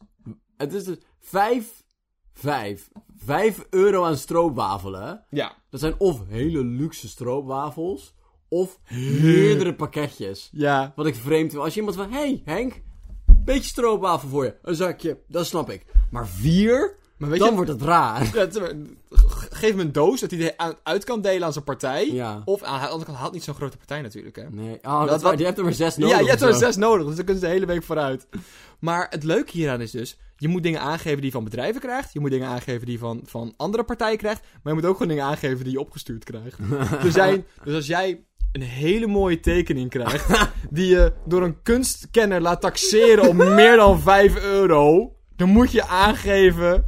Het 0.58 0.74
is 0.74 0.84
dus 0.84 0.98
5... 1.20 1.84
5... 2.34 2.90
5 3.26 3.66
euro 3.70 4.04
aan 4.04 4.18
stroopwafelen. 4.18 5.24
Ja. 5.30 5.56
Dat 5.70 5.80
zijn 5.80 5.96
of 5.98 6.22
hele 6.28 6.64
luxe 6.64 7.08
stroopwafels... 7.08 8.16
of 8.48 8.80
meerdere 9.22 9.76
pakketjes. 9.76 10.50
Ja. 10.52 10.94
Wat 10.96 11.06
ik 11.06 11.16
vreemd 11.16 11.52
vind. 11.52 11.64
Als 11.64 11.74
je 11.74 11.80
iemand 11.80 11.98
van... 11.98 12.12
hey, 12.12 12.42
Henk... 12.46 12.82
Beetje 13.46 13.70
stroopwafel 13.70 14.30
voor 14.30 14.44
je. 14.44 14.56
Een 14.62 14.76
zakje. 14.76 15.18
Dat 15.28 15.46
snap 15.46 15.70
ik. 15.70 15.86
Maar 16.12 16.28
vier? 16.28 16.98
Maar 17.18 17.30
weet 17.30 17.40
dan 17.40 17.50
je... 17.50 17.56
wordt 17.56 17.72
het 17.72 17.82
raar. 17.82 18.32
Ja, 18.34 18.48
maar- 19.60 19.70
Geef 19.70 19.70
hem 19.78 19.80
een 19.80 19.92
doos 19.92 20.20
dat 20.20 20.32
hij 20.32 20.40
er 20.42 20.54
aan- 20.58 20.74
uit 20.84 21.04
kan 21.04 21.22
delen 21.22 21.44
aan 21.46 21.54
zijn 21.54 21.64
partij. 21.66 22.12
Ja. 22.12 22.42
Of 22.46 22.64
aan 22.64 22.80
de 22.82 22.88
andere 22.88 23.06
kant 23.06 23.18
haalt 23.18 23.34
niet 23.34 23.44
zo'n 23.44 23.56
grote 23.56 23.78
partij 23.78 24.02
natuurlijk, 24.02 24.36
hè. 24.36 24.44
Nee. 24.50 24.78
Oh, 24.82 25.00
dat, 25.00 25.08
Dat 25.08 25.16
is 25.18 25.22
waar. 25.22 25.32
wat- 25.32 25.40
Je 25.40 25.46
hebt 25.46 25.58
er 25.58 25.64
maar 25.64 25.74
zes 25.74 25.98
nodig. 25.98 26.16
ja, 26.16 26.22
je 26.24 26.30
hebt 26.30 26.42
er 26.42 26.54
zo. 26.54 26.60
zes 26.60 26.76
nodig, 26.76 27.06
dus 27.08 27.16
dan 27.16 27.26
kunnen 27.26 27.42
ze 27.44 27.48
de 27.50 27.54
hele 27.56 27.66
week 27.66 27.84
vooruit. 27.84 28.28
Maar 28.80 29.08
het 29.10 29.24
leuke 29.24 29.52
hieraan 29.52 29.82
is 29.82 29.92
dus, 29.92 30.18
je 30.38 30.48
moet 30.48 30.64
dingen 30.64 30.82
aangeven 30.82 31.18
die 31.18 31.26
je 31.26 31.32
van 31.32 31.44
bedrijven 31.44 31.82
krijgt. 31.82 32.14
Je 32.14 32.20
moet 32.20 32.32
dingen 32.32 32.48
aangeven 32.48 32.86
die 32.86 32.94
je 32.94 33.00
van, 33.00 33.22
van 33.26 33.54
andere 33.58 33.84
partijen 33.84 34.18
krijgt. 34.18 34.42
Maar 34.42 34.74
je 34.74 34.80
moet 34.80 34.90
ook 34.90 34.94
gewoon 34.94 35.08
dingen 35.08 35.24
aangeven 35.26 35.64
die 35.64 35.74
je 35.74 35.80
opgestuurd 35.80 36.24
krijgt. 36.24 36.58
dus, 37.04 37.14
jij, 37.16 37.46
dus 37.64 37.76
als 37.76 37.88
jij 37.88 38.24
een 38.52 38.62
hele 38.62 39.08
mooie 39.08 39.40
tekening 39.40 39.90
krijgt, 39.90 40.50
die 40.70 40.88
je 40.88 41.14
door 41.26 41.42
een 41.44 41.62
kunstkenner 41.62 42.42
laat 42.42 42.62
taxeren 42.62 43.28
op 43.28 43.34
meer 43.36 43.76
dan 43.76 44.00
5 44.00 44.36
euro, 44.44 45.14
dan 45.36 45.50
moet 45.50 45.72
je 45.72 45.88
aangeven... 45.88 46.86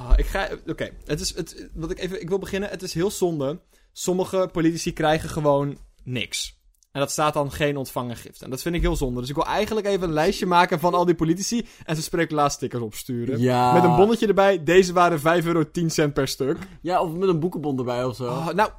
Ah, 0.00 0.12
ik 0.16 0.26
ga... 0.26 0.48
Oké, 0.66 0.90
het 1.04 1.20
is... 1.20 1.36
Het, 1.36 1.68
wat 1.74 1.90
ik 1.90 1.98
even... 1.98 2.20
Ik 2.20 2.28
wil 2.28 2.38
beginnen. 2.38 2.68
Het 2.68 2.82
is 2.82 2.94
heel 2.94 3.10
zonde. 3.10 3.60
Sommige 3.92 4.48
politici 4.52 4.92
krijgen 4.92 5.28
gewoon 5.28 5.78
niks. 6.04 6.58
En 6.92 7.00
dat 7.00 7.10
staat 7.10 7.34
dan 7.34 7.52
geen 7.52 7.76
ontvangen 7.76 8.16
gift. 8.16 8.42
En 8.42 8.50
dat 8.50 8.62
vind 8.62 8.74
ik 8.74 8.80
heel 8.80 8.96
zonde. 8.96 9.20
Dus 9.20 9.28
ik 9.28 9.34
wil 9.34 9.46
eigenlijk 9.46 9.86
even 9.86 10.08
een 10.08 10.14
lijstje 10.14 10.46
maken 10.46 10.80
van 10.80 10.94
al 10.94 11.04
die 11.04 11.14
politici 11.14 11.66
en 11.84 11.96
ze 11.96 12.02
sprekulaarstickers 12.02 12.82
opsturen. 12.82 13.40
Ja. 13.40 13.72
Met 13.72 13.84
een 13.84 13.96
bonnetje 13.96 14.26
erbij. 14.26 14.64
Deze 14.64 14.92
waren 14.92 15.20
5 15.20 15.46
euro 15.46 15.70
10 15.70 15.90
cent 15.90 16.12
per 16.14 16.28
stuk. 16.28 16.58
Ja, 16.80 17.02
of 17.02 17.12
met 17.12 17.28
een 17.28 17.40
boekenbon 17.40 17.78
erbij 17.78 18.04
of 18.04 18.16
zo. 18.16 18.24
Oh, 18.24 18.48
nou, 18.48 18.70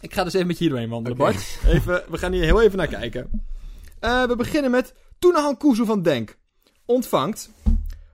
ik 0.00 0.14
ga 0.14 0.24
dus 0.24 0.32
even 0.32 0.46
met 0.46 0.56
je 0.56 0.62
hier 0.62 0.72
doorheen 0.72 0.90
wandelen. 0.90 1.18
Bart. 1.18 1.58
Even, 1.66 2.04
we 2.08 2.18
gaan 2.18 2.32
hier 2.32 2.44
heel 2.44 2.62
even 2.62 2.78
naar 2.78 2.86
kijken. 2.86 3.46
Eh, 4.00 4.24
we 4.24 4.36
beginnen 4.36 4.70
met 4.70 4.94
Toenahan 5.18 5.56
Kuzu 5.56 5.84
van 5.84 6.02
Denk. 6.02 6.38
Ontvangt 6.84 7.50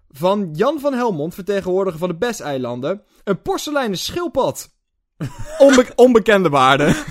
van 0.09 0.51
Jan 0.53 0.81
van 0.81 0.93
Helmond, 0.95 1.35
vertegenwoordiger 1.35 1.99
van 1.99 2.09
de 2.09 2.17
Bes-eilanden, 2.17 3.03
een 3.25 3.43
porseleinen 3.43 3.99
schildpad. 3.99 4.75
Onbe- 5.59 5.93
onbekende 5.95 6.49
waarde. 6.49 6.95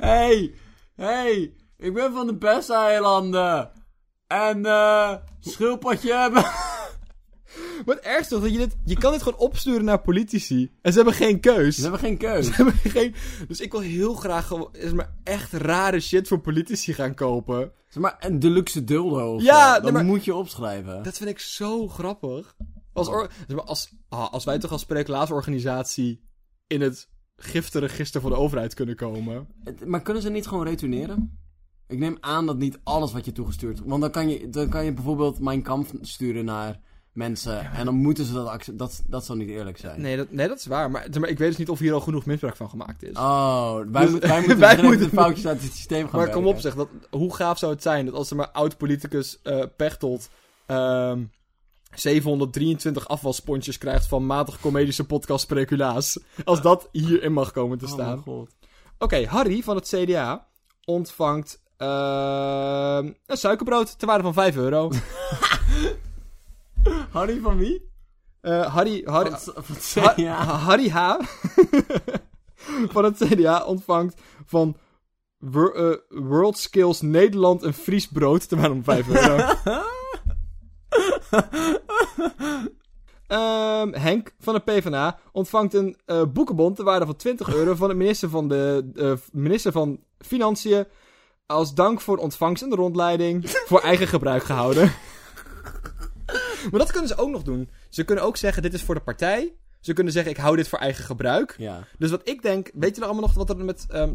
Hey, 0.00 0.54
hey, 0.94 1.54
ik 1.78 1.94
ben 1.94 2.12
van 2.12 2.26
de 2.26 2.34
Bes-eilanden. 2.36 3.70
En, 4.26 4.66
eh, 4.66 5.14
schildpadje 5.40 6.14
hebben. 6.14 6.44
Wat 7.84 7.98
erg 7.98 8.20
is 8.20 8.28
toch 8.28 8.42
dat 8.42 8.52
je 8.52 8.58
dit... 8.58 8.76
Je 8.84 8.98
kan 8.98 9.12
dit 9.12 9.22
gewoon 9.22 9.38
opsturen 9.38 9.84
naar 9.84 10.00
politici. 10.00 10.70
En 10.82 10.92
ze 10.92 10.96
hebben 10.96 11.14
geen 11.14 11.40
keus. 11.40 11.76
Ze 11.76 11.82
hebben 11.82 12.00
geen 12.00 12.16
keus. 12.16 12.46
Ze 12.46 12.52
hebben 12.52 12.74
geen... 12.74 13.14
Dus 13.48 13.60
ik 13.60 13.72
wil 13.72 13.80
heel 13.80 14.14
graag 14.14 14.46
gewoon... 14.46 14.68
Is 14.72 14.92
maar 14.92 15.14
echt 15.24 15.52
rare 15.52 16.00
shit 16.00 16.28
voor 16.28 16.40
politici 16.40 16.92
gaan 16.94 17.14
kopen. 17.14 17.72
Zeg 17.92 18.02
maar, 18.02 18.16
een 18.20 18.38
deluxe 18.38 18.84
dildo 18.84 19.38
Ja, 19.40 19.78
nee, 19.78 19.92
maar- 19.92 20.04
moet 20.04 20.24
je 20.24 20.34
opschrijven. 20.34 21.02
Dat 21.02 21.16
vind 21.16 21.30
ik 21.30 21.38
zo 21.38 21.88
grappig. 21.88 22.56
Als, 22.92 23.08
or- 23.08 23.30
zeg 23.46 23.56
maar, 23.56 23.64
als, 23.64 23.92
ah, 24.08 24.32
als 24.32 24.44
wij 24.44 24.58
toch 24.58 24.72
als 24.72 24.80
spreeklaarsorganisatie 24.80 26.24
in 26.66 26.80
het 26.80 27.08
giftenregister 27.36 28.20
van 28.20 28.30
de 28.30 28.36
overheid 28.36 28.74
kunnen 28.74 28.96
komen. 28.96 29.46
Het- 29.64 29.86
Maar 29.86 30.02
kunnen 30.02 30.22
ze 30.22 30.30
niet 30.30 30.46
gewoon 30.46 30.64
retourneren? 30.66 31.38
Ik 31.88 31.98
neem 31.98 32.16
aan 32.20 32.46
dat 32.46 32.56
niet 32.58 32.78
alles 32.82 33.12
wat 33.12 33.24
je 33.24 33.32
toegestuurd... 33.32 33.80
Want 33.84 34.00
dan 34.00 34.10
kan 34.10 34.28
je, 34.28 34.48
dan 34.48 34.68
kan 34.68 34.84
je 34.84 34.92
bijvoorbeeld 34.92 35.40
Mijn 35.40 35.62
Kamp 35.62 35.88
sturen 36.00 36.44
naar 36.44 36.80
mensen. 37.12 37.72
En 37.72 37.84
dan 37.84 37.94
moeten 37.94 38.24
ze 38.24 38.32
dat... 38.32 38.68
Dat, 38.72 39.02
dat 39.06 39.24
zou 39.24 39.38
niet 39.38 39.48
eerlijk 39.48 39.78
zijn. 39.78 40.00
Nee, 40.00 40.16
dat, 40.16 40.30
nee, 40.30 40.48
dat 40.48 40.58
is 40.58 40.66
waar. 40.66 40.90
Maar, 40.90 41.06
maar 41.20 41.28
ik 41.28 41.38
weet 41.38 41.48
dus 41.48 41.56
niet 41.58 41.68
of 41.68 41.78
hier 41.78 41.92
al 41.92 42.00
genoeg 42.00 42.26
misbruik 42.26 42.56
van 42.56 42.70
gemaakt 42.70 43.02
is. 43.02 43.16
Oh, 43.16 43.74
wij, 43.90 44.06
Dus- 44.06 44.18
wij 44.18 44.38
moeten, 44.40 44.58
wij 44.58 45.08
foutjes 45.22 45.46
uit 45.46 45.62
het 45.62 45.72
systeem 45.72 46.08
gaan 46.08 46.18
maar 46.20 46.30
kom 46.30 46.46
op 46.46 46.58
zeg, 46.58 46.74
dat, 46.74 46.88
hoe 47.10 47.34
gaaf 47.34 47.58
zou 47.58 47.72
het 47.72 47.82
zijn 47.82 48.04
dat 48.04 48.14
als 48.14 48.30
er 48.30 48.36
maar 48.36 48.50
oud-politicus 48.50 49.40
Pechtold 49.76 50.28
ehm 50.66 51.22
723 51.94 53.08
afwassponsjes 53.08 53.78
krijgt 53.78 54.06
van 54.06 54.26
matig 54.26 54.60
comedische 54.60 55.04
podcast 55.04 55.42
Spreculaas. 55.42 56.18
Als 56.44 56.62
dat 56.62 56.88
hierin 56.92 57.32
mag 57.32 57.52
komen 57.52 57.78
te 57.78 57.84
Oh 57.84 57.90
staan. 57.90 58.18
god. 58.18 58.50
Oké, 58.98 59.26
Harry 59.26 59.62
van 59.62 59.76
het 59.76 59.88
CDA 59.88 60.46
ontvangt 60.84 61.62
ehm, 61.76 63.12
een 63.26 63.36
suikerbrood 63.36 63.98
ter 63.98 64.06
waarde 64.06 64.22
van 64.22 64.32
5 64.34 64.56
euro. 64.56 64.90
Harry 67.12 67.40
van 67.40 67.56
wie? 67.58 67.90
Eh, 68.40 68.74
Harry, 68.74 69.02
Harry, 69.04 69.30
Van, 69.30 69.54
van 69.64 69.74
het 69.74 69.94
Ha- 69.94 70.12
CDA. 70.14 70.34
Harry 70.44 70.88
H. 70.88 71.16
van 72.94 73.04
het 73.04 73.16
CDA 73.16 73.64
ontvangt 73.64 74.20
van 74.46 74.76
Wor- 75.38 75.74
eh, 75.74 75.96
World 76.08 76.58
Skills 76.58 77.00
Nederland 77.00 77.62
een 77.62 77.74
Fries 77.74 78.08
brood 78.08 78.48
ter 78.48 78.56
waarde 78.60 78.82
van 78.82 79.02
5 79.04 79.08
euro. 79.08 79.44
Ehm, 83.26 83.92
Henk 83.92 84.34
van 84.38 84.54
de 84.54 84.60
PvdA 84.60 85.18
ontvangt 85.32 85.74
een 85.74 85.96
eh, 86.04 86.22
boekenbon 86.32 86.74
ter 86.74 86.84
waarde 86.84 87.06
van 87.06 87.16
20 87.16 87.54
euro 87.54 87.74
van 87.74 87.88
de 87.88 87.94
minister 87.94 88.28
van, 88.28 88.48
de, 88.48 88.90
minister 89.32 89.72
van 89.72 90.00
Financiën. 90.18 90.84
Als 91.46 91.74
dank 91.74 92.00
voor 92.00 92.16
ontvangst 92.16 92.62
en 92.62 92.70
de 92.70 92.76
rondleiding 92.76 93.50
voor 93.66 93.80
eigen 93.80 94.06
gebruik 94.06 94.42
gehouden. 94.42 94.92
maar 96.70 96.80
dat 96.80 96.90
kunnen 96.90 97.08
ze 97.08 97.16
ook 97.16 97.30
nog 97.30 97.42
doen. 97.42 97.70
Ze 97.88 98.04
kunnen 98.04 98.24
ook 98.24 98.36
zeggen: 98.36 98.62
dit 98.62 98.74
is 98.74 98.82
voor 98.82 98.94
de 98.94 99.00
partij. 99.00 99.52
Ze 99.80 99.92
kunnen 99.92 100.12
zeggen: 100.12 100.32
ik 100.32 100.38
hou 100.38 100.56
dit 100.56 100.68
voor 100.68 100.78
eigen 100.78 101.04
gebruik. 101.04 101.54
Ja. 101.58 101.86
Dus 101.98 102.10
wat 102.10 102.28
ik 102.28 102.42
denk, 102.42 102.70
weet 102.74 102.94
je 102.94 103.00
nog 103.00 103.10
allemaal 103.10 103.28
nog 103.28 103.34
wat 103.34 103.50
er 103.50 103.64
met 103.64 103.86
ehm, 103.88 104.14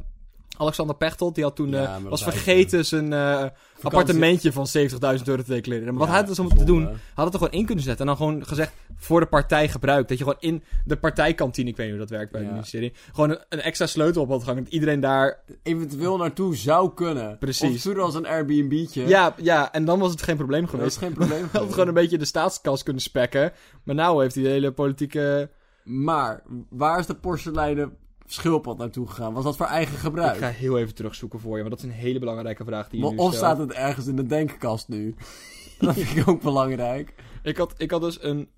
Alexander 0.57 0.95
Pechtold, 0.95 1.35
die 1.35 1.43
had 1.43 1.55
toen, 1.55 1.69
Ja, 1.69 1.95
eh, 1.95 2.09
was 2.09 2.23
vergeten 2.23 2.85
zijn 2.85 3.13
eh, 3.13 3.45
appartementje 3.81 4.51
van 4.51 4.67
70.000 4.67 5.27
euro 5.27 5.41
te 5.43 5.51
declareren. 5.51 5.87
Maar 5.87 5.97
wat 5.97 6.07
hij 6.07 6.17
had 6.17 6.27
dus 6.27 6.39
om 6.39 6.57
te 6.57 6.63
doen, 6.63 6.89
had 7.13 7.25
het 7.25 7.33
er 7.33 7.39
gewoon 7.39 7.59
in 7.59 7.65
kunnen 7.65 7.83
zetten. 7.83 8.07
En 8.07 8.15
dan 8.15 8.27
gewoon 8.27 8.45
gezegd, 8.45 8.71
voor 8.95 9.19
de 9.19 9.25
partij 9.25 9.69
gebruikt. 9.69 10.09
Dat 10.09 10.17
je 10.17 10.23
gewoon 10.23 10.39
in 10.39 10.63
de 10.85 10.97
partijkantine, 10.97 11.69
ik 11.69 11.75
weet 11.77 11.85
niet 11.85 11.95
hoe 11.95 12.05
dat 12.05 12.17
werkt 12.17 12.31
bij 12.31 12.41
het 12.41 12.51
ministerie, 12.51 12.93
gewoon 13.13 13.29
een, 13.29 13.39
een 13.49 13.61
extra 13.61 13.85
sleutel 13.85 14.21
op 14.21 14.29
had 14.29 14.41
gehangen. 14.41 14.63
Dat 14.63 14.73
iedereen 14.73 14.99
daar, 14.99 15.39
Eventueel 15.63 16.17
naartoe 16.17 16.55
zou 16.55 16.93
kunnen. 16.93 17.37
Precies. 17.37 17.87
Of 17.87 17.97
als 17.97 18.15
een 18.15 18.27
Airbnb'tje. 18.27 19.07
ja, 19.07 19.33
ja, 19.41 19.71
en 19.71 19.85
dan 19.85 19.99
was 19.99 20.11
het 20.11 20.21
geen 20.21 20.35
probleem 20.37 20.61
dat 20.61 20.69
is 20.69 20.77
geweest. 20.77 20.97
geen 20.97 21.13
probleem. 21.13 21.47
Hij 21.51 21.61
had 21.61 21.71
gewoon 21.71 21.87
een 21.87 21.93
beetje 21.93 22.17
de 22.17 22.25
staatskas 22.25 22.83
kunnen 22.83 23.01
spekken. 23.01 23.51
Maar 23.83 23.95
nou 23.95 24.21
heeft 24.21 24.35
hij 24.35 24.43
de 24.43 24.49
hele 24.49 24.71
politieke... 24.71 25.49
Maar, 25.83 26.43
waar 26.69 26.99
is 26.99 27.05
de 27.05 27.15
porseleinen 27.15 27.97
schildpad 28.31 28.77
naartoe 28.77 29.07
gegaan? 29.07 29.33
Was 29.33 29.43
dat 29.43 29.57
voor 29.57 29.65
eigen 29.65 29.97
gebruik? 29.97 30.33
Ik 30.35 30.41
ga 30.41 30.47
heel 30.49 30.77
even 30.77 30.95
terugzoeken 30.95 31.39
voor 31.39 31.55
je, 31.57 31.63
want 31.63 31.75
dat 31.75 31.79
is 31.85 31.89
een 31.91 31.99
hele 32.01 32.19
belangrijke 32.19 32.63
vraag 32.63 32.89
die 32.89 32.99
je 32.99 33.05
Maar 33.05 33.13
nu 33.13 33.19
of 33.19 33.33
stelt. 33.33 33.43
staat 33.45 33.57
het 33.57 33.71
ergens 33.77 34.07
in 34.07 34.15
de 34.15 34.25
denkkast 34.25 34.87
nu? 34.87 35.15
dat 35.79 35.93
vind 35.93 36.17
ik 36.17 36.27
ook 36.29 36.41
belangrijk. 36.41 37.13
Ik 37.43 37.57
had, 37.57 37.73
ik 37.77 37.91
had 37.91 38.01
dus 38.01 38.23
een, 38.23 38.49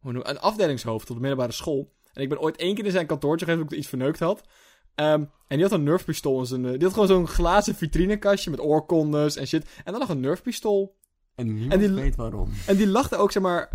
hoe 0.00 0.12
noem, 0.12 0.22
een 0.24 0.38
afdelingshoofd 0.40 1.08
op 1.10 1.14
de 1.14 1.20
middelbare 1.20 1.52
school. 1.52 1.92
En 2.12 2.22
ik 2.22 2.28
ben 2.28 2.40
ooit 2.40 2.56
één 2.56 2.74
keer 2.74 2.84
in 2.84 2.90
zijn 2.90 3.06
kantoortje 3.06 3.44
geweest 3.44 3.62
omdat 3.62 3.72
ik 3.72 3.78
iets 3.84 3.88
verneukt 3.88 4.18
had. 4.18 4.40
Ehm, 4.94 5.20
en 5.48 5.56
die 5.56 5.62
had 5.62 5.72
een 5.72 5.82
nerfpistool 5.82 6.38
in 6.38 6.46
zijn... 6.46 6.64
eh, 6.64 6.70
Die 6.72 6.82
had 6.82 6.92
gewoon 6.92 7.08
zo'n 7.08 7.26
glazen 7.28 7.74
vitrinekastje 7.74 8.50
met 8.50 8.60
oorkondes 8.60 9.36
en 9.36 9.46
shit. 9.46 9.64
En 9.84 9.92
dan 9.92 9.98
lag 10.00 10.08
een 10.08 10.20
nerfpistool. 10.20 10.96
En 11.34 11.46
niemand 11.54 11.72
En 11.72 11.78
die- 11.78 11.88
weet 11.90 12.16
waarom. 12.16 12.50
En 12.66 12.76
die 12.76 12.86
daar 12.86 13.18
ook, 13.18 13.32
zeg 13.32 13.42
maar... 13.42 13.70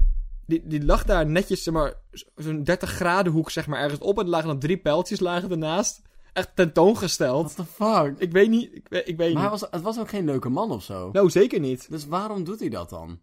Die, 0.50 0.68
die 0.68 0.86
lag 0.86 1.04
daar 1.04 1.26
netjes, 1.26 1.64
zeg 1.64 1.74
maar... 1.74 1.94
Zo'n 2.36 2.64
30 2.64 2.90
graden 2.90 3.32
hoek, 3.32 3.50
zeg 3.52 3.68
maar, 3.68 3.80
ergens 3.80 4.00
op. 4.00 4.18
En 4.18 4.24
er 4.24 4.30
lagen 4.30 4.48
dan 4.48 4.60
drie 4.60 4.78
pijltjes 4.78 5.20
lagen 5.20 5.52
ernaast. 5.52 6.02
Echt 6.34 6.56
tentoongesteld. 6.56 7.54
What 7.54 7.68
the 7.68 7.74
fuck? 7.84 8.20
Ik 8.20 8.32
weet 8.32 8.50
niet... 8.50 8.76
Ik, 8.76 8.88
weet- 8.90 9.08
ik 9.08 9.18
weet 9.18 9.34
Maar 9.34 9.42
hij 9.42 9.52
was, 9.52 9.62
het 9.62 9.82
was 9.82 10.00
ook 10.00 10.10
geen 10.10 10.26
leuke 10.26 10.50
man 10.50 10.72
of 10.72 10.84
zo. 10.84 11.10
Nou, 11.12 11.30
zeker 11.30 11.60
niet. 11.60 11.90
Dus 11.90 12.06
waarom 12.06 12.44
doet 12.44 12.60
hij 12.60 12.70
dat 12.70 12.90
dan? 12.90 13.20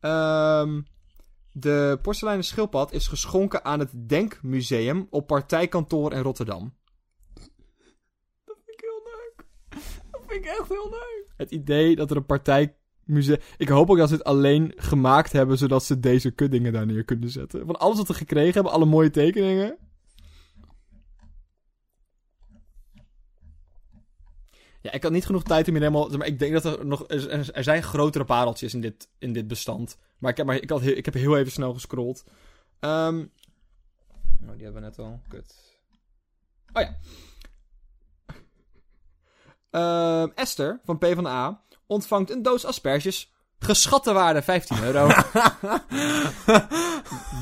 Ehm, 0.00 0.80
de 1.52 1.98
porseleinen 2.02 2.44
schildpad 2.44 2.92
is 2.92 3.06
geschonken 3.06 3.64
aan 3.64 3.78
het 3.78 3.90
Denkmuseum 4.08 5.06
op 5.10 5.26
partijkantoor 5.26 6.12
in 6.12 6.22
Rotterdam. 6.22 6.74
Dat 8.44 8.56
vind 8.64 8.80
ik 8.80 8.80
heel 8.80 9.02
leuk. 9.04 9.46
Dat 10.10 10.20
vind 10.26 10.44
ik 10.44 10.50
echt 10.50 10.68
heel 10.68 10.88
leuk. 10.90 11.26
Het 11.36 11.50
idee 11.50 11.96
dat 11.96 12.10
er 12.10 12.16
een 12.16 12.26
partijmuseum... 13.08 13.54
Ik 13.56 13.68
hoop 13.68 13.90
ook 13.90 13.96
dat 13.96 14.08
ze 14.08 14.14
het 14.14 14.24
alleen 14.24 14.72
gemaakt 14.76 15.32
hebben 15.32 15.58
zodat 15.58 15.84
ze 15.84 16.00
deze 16.00 16.30
kutdingen 16.30 16.72
daar 16.72 16.86
neer 16.86 17.04
kunnen 17.04 17.30
zetten. 17.30 17.66
Van 17.66 17.78
alles 17.78 17.96
wat 17.96 18.08
we 18.08 18.14
gekregen 18.14 18.54
hebben, 18.54 18.72
alle 18.72 18.84
mooie 18.84 19.10
tekeningen. 19.10 19.78
Ja, 24.80 24.92
ik 24.92 25.02
had 25.02 25.12
niet 25.12 25.26
genoeg 25.26 25.42
tijd 25.42 25.68
om 25.68 25.74
hier 25.74 25.82
helemaal... 25.82 26.08
Maar 26.08 26.26
ik 26.26 26.38
denk 26.38 26.52
dat 26.52 26.64
er 26.64 26.86
nog... 26.86 27.08
Er, 27.08 27.64
zijn 27.64 27.82
grotere 27.82 28.24
pareltjes 28.24 28.74
in 28.74 28.80
dit, 28.80 29.08
in 29.18 29.32
dit 29.32 29.48
bestand. 29.48 29.98
Maar 30.18 30.30
ik 30.30 30.36
heb, 30.36 30.46
maar, 30.46 30.56
ik, 30.56 30.70
had 30.70 30.80
heel, 30.80 30.96
ik 30.96 31.04
heb 31.04 31.14
heel 31.14 31.36
even 31.36 31.52
snel 31.52 31.72
gescrolld. 31.74 32.24
Ehm 32.80 33.24
oh, 34.46 34.52
die 34.54 34.64
hebben 34.64 34.74
we 34.74 34.88
net 34.88 34.98
al. 34.98 35.20
Kut. 35.28 35.54
Oh 36.72 36.82
ja. 36.82 36.96
Ehm, 39.70 40.28
Esther 40.34 40.80
van 40.84 40.98
PvdA 40.98 41.62
ontvangt 41.88 42.30
een 42.30 42.42
doos 42.42 42.64
asperges. 42.64 43.32
Geschatte 43.58 44.12
waarde 44.12 44.42
15 44.42 44.84
euro. 44.84 45.06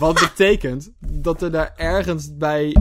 Wat 0.01 0.15
betekent 0.21 0.93
dat 0.99 1.43
er 1.43 1.51
daar 1.53 1.73
ergens 1.77 2.37
bij... 2.37 2.77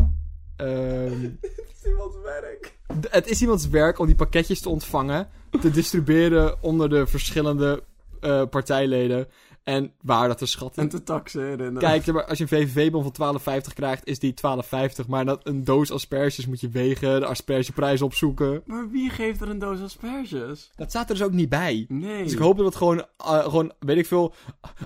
ehm, 0.57 1.21
Het 1.41 1.73
is 1.81 1.85
iemands 1.85 2.15
werk. 2.23 2.77
D- 3.01 3.11
Het 3.11 3.27
is 3.27 3.41
iemands 3.41 3.67
werk 3.67 3.99
om 3.99 4.05
die 4.05 4.15
pakketjes 4.15 4.61
te 4.61 4.69
ontvangen, 4.69 5.29
te 5.61 5.71
distribueren 5.71 6.63
onder 6.63 6.89
de 6.89 7.07
verschillende 7.07 7.83
eh, 8.21 8.41
partijleden 8.49 9.27
en 9.65 9.91
waar 10.01 10.27
dat 10.27 10.37
te 10.37 10.45
schatten. 10.45 10.83
En 10.83 10.89
te 10.89 11.03
taxeren. 11.03 11.77
Kijk, 11.77 12.05
maar 12.05 12.25
als 12.25 12.37
je 12.37 12.43
een 12.43 12.49
VVV-bon 12.49 13.13
van 13.13 13.37
12,50 13.39 13.73
krijgt, 13.73 14.07
is 14.07 14.19
die 14.19 14.33
12,50. 14.33 15.07
Maar 15.07 15.25
dat, 15.25 15.47
een 15.47 15.63
doos 15.63 15.91
asperges 15.91 16.45
moet 16.45 16.61
je 16.61 16.69
wegen, 16.69 17.19
de 17.19 17.25
aspergeprijs 17.25 18.01
opzoeken. 18.01 18.61
Maar 18.65 18.89
wie 18.89 19.09
geeft 19.09 19.41
er 19.41 19.49
een 19.49 19.59
doos 19.59 19.81
asperges? 19.81 20.71
Dat 20.75 20.89
staat 20.89 21.09
er 21.09 21.15
dus 21.15 21.25
ook 21.25 21.31
niet 21.31 21.49
bij. 21.49 21.85
Nee. 21.87 22.23
Dus 22.23 22.33
ik 22.33 22.39
hoop 22.39 22.57
dat 22.57 22.65
het 22.65 22.75
gewoon, 22.75 23.05
eh, 23.17 23.43
gewoon, 23.43 23.71
weet 23.79 23.97
ik 23.97 24.05
veel, 24.05 24.33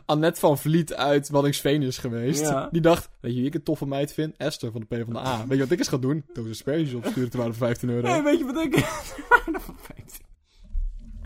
Annette 0.06 0.40
van 0.40 0.58
Vliet 0.58 0.94
uit 0.94 1.30
Waddinxveen 1.30 1.82
is 1.82 1.98
geweest. 1.98 2.42
Ja. 2.42 2.70
Die 2.72 2.82
dacht, 2.82 3.10
weet 3.20 3.32
je 3.32 3.38
wie 3.38 3.48
ik 3.48 3.56
een 3.56 3.64
toffe 3.64 3.86
meid 3.86 4.14
vind? 4.14 4.38
Esther 4.38 4.72
van 4.72 4.82
de 4.82 4.88
PvdA. 4.88 5.38
Weet 5.48 5.58
je 5.58 5.64
wat 5.64 5.72
ik 5.72 5.80
eens 5.80 5.88
ga 5.88 5.98
doen? 5.98 6.26
Doos 6.34 6.50
asperges 6.50 6.94
opsturen, 6.94 7.30
terwijl 7.30 7.54
voor 7.54 7.68
15 7.68 7.90
euro. 7.90 8.08
Nee, 8.08 8.22
weet 8.22 8.38
je 8.38 8.46
wat 8.46 8.64
ik... 8.64 8.76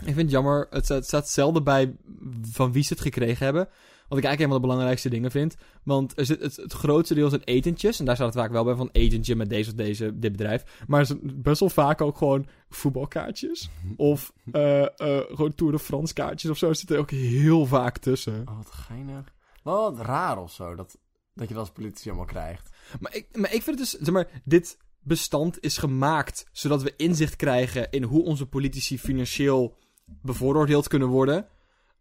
Ik 0.05 0.13
vind 0.13 0.21
het 0.21 0.31
jammer, 0.31 0.67
het 0.69 0.85
staat, 0.85 0.97
het 0.97 1.07
staat 1.07 1.29
zelden 1.29 1.63
bij 1.63 1.95
van 2.41 2.71
wie 2.71 2.83
ze 2.83 2.93
het 2.93 3.01
gekregen 3.01 3.45
hebben. 3.45 3.67
Wat 4.07 4.17
ik 4.17 4.27
eigenlijk 4.27 4.39
een 4.39 4.49
van 4.49 4.61
de 4.61 4.67
belangrijkste 4.67 5.09
dingen 5.09 5.31
vind. 5.31 5.55
Want 5.83 6.17
er 6.17 6.25
zit 6.25 6.41
het, 6.41 6.55
het 6.55 6.73
grootste 6.73 7.13
deel 7.13 7.29
zijn 7.29 7.43
etentjes. 7.43 7.99
En 7.99 8.05
daar 8.05 8.15
staat 8.15 8.33
het 8.33 8.43
vaak 8.43 8.51
wel 8.51 8.63
bij 8.63 8.75
van 8.75 8.89
etentje 8.91 9.35
met 9.35 9.49
deze 9.49 9.69
of 9.69 9.75
deze, 9.75 10.19
dit 10.19 10.31
bedrijf. 10.31 10.83
Maar 10.87 11.07
best 11.21 11.59
wel 11.59 11.69
vaak 11.69 12.01
ook 12.01 12.17
gewoon 12.17 12.47
voetbalkaartjes. 12.69 13.69
Of 13.97 14.33
eh, 14.51 14.81
eh, 14.81 14.89
gewoon 15.27 15.55
Tour 15.55 15.71
de 15.71 15.79
France 15.79 16.13
kaartjes 16.13 16.51
of 16.51 16.57
zo. 16.57 16.73
Zit 16.73 16.89
er 16.89 16.99
ook 16.99 17.11
heel 17.11 17.65
vaak 17.65 17.97
tussen. 17.97 18.41
Oh, 18.45 18.57
wat 18.57 18.71
geinig. 18.71 19.33
Wel 19.63 19.91
wat 19.91 20.05
raar 20.05 20.37
of 20.37 20.51
zo, 20.51 20.75
dat, 20.75 20.97
dat 21.33 21.47
je 21.47 21.53
dat 21.53 21.63
als 21.63 21.71
politici 21.71 22.09
allemaal 22.09 22.25
krijgt. 22.25 22.69
Maar 22.99 23.15
ik, 23.15 23.27
maar 23.37 23.53
ik 23.53 23.63
vind 23.63 23.79
het 23.79 23.91
dus, 23.91 23.99
zeg 23.99 24.13
maar, 24.13 24.27
dit 24.43 24.77
bestand 24.99 25.61
is 25.61 25.77
gemaakt 25.77 26.45
zodat 26.51 26.83
we 26.83 26.93
inzicht 26.97 27.35
krijgen 27.35 27.91
in 27.91 28.03
hoe 28.03 28.23
onze 28.23 28.45
politici 28.45 28.99
financieel 28.99 29.77
bevooroordeeld 30.05 30.87
kunnen 30.87 31.07
worden. 31.07 31.47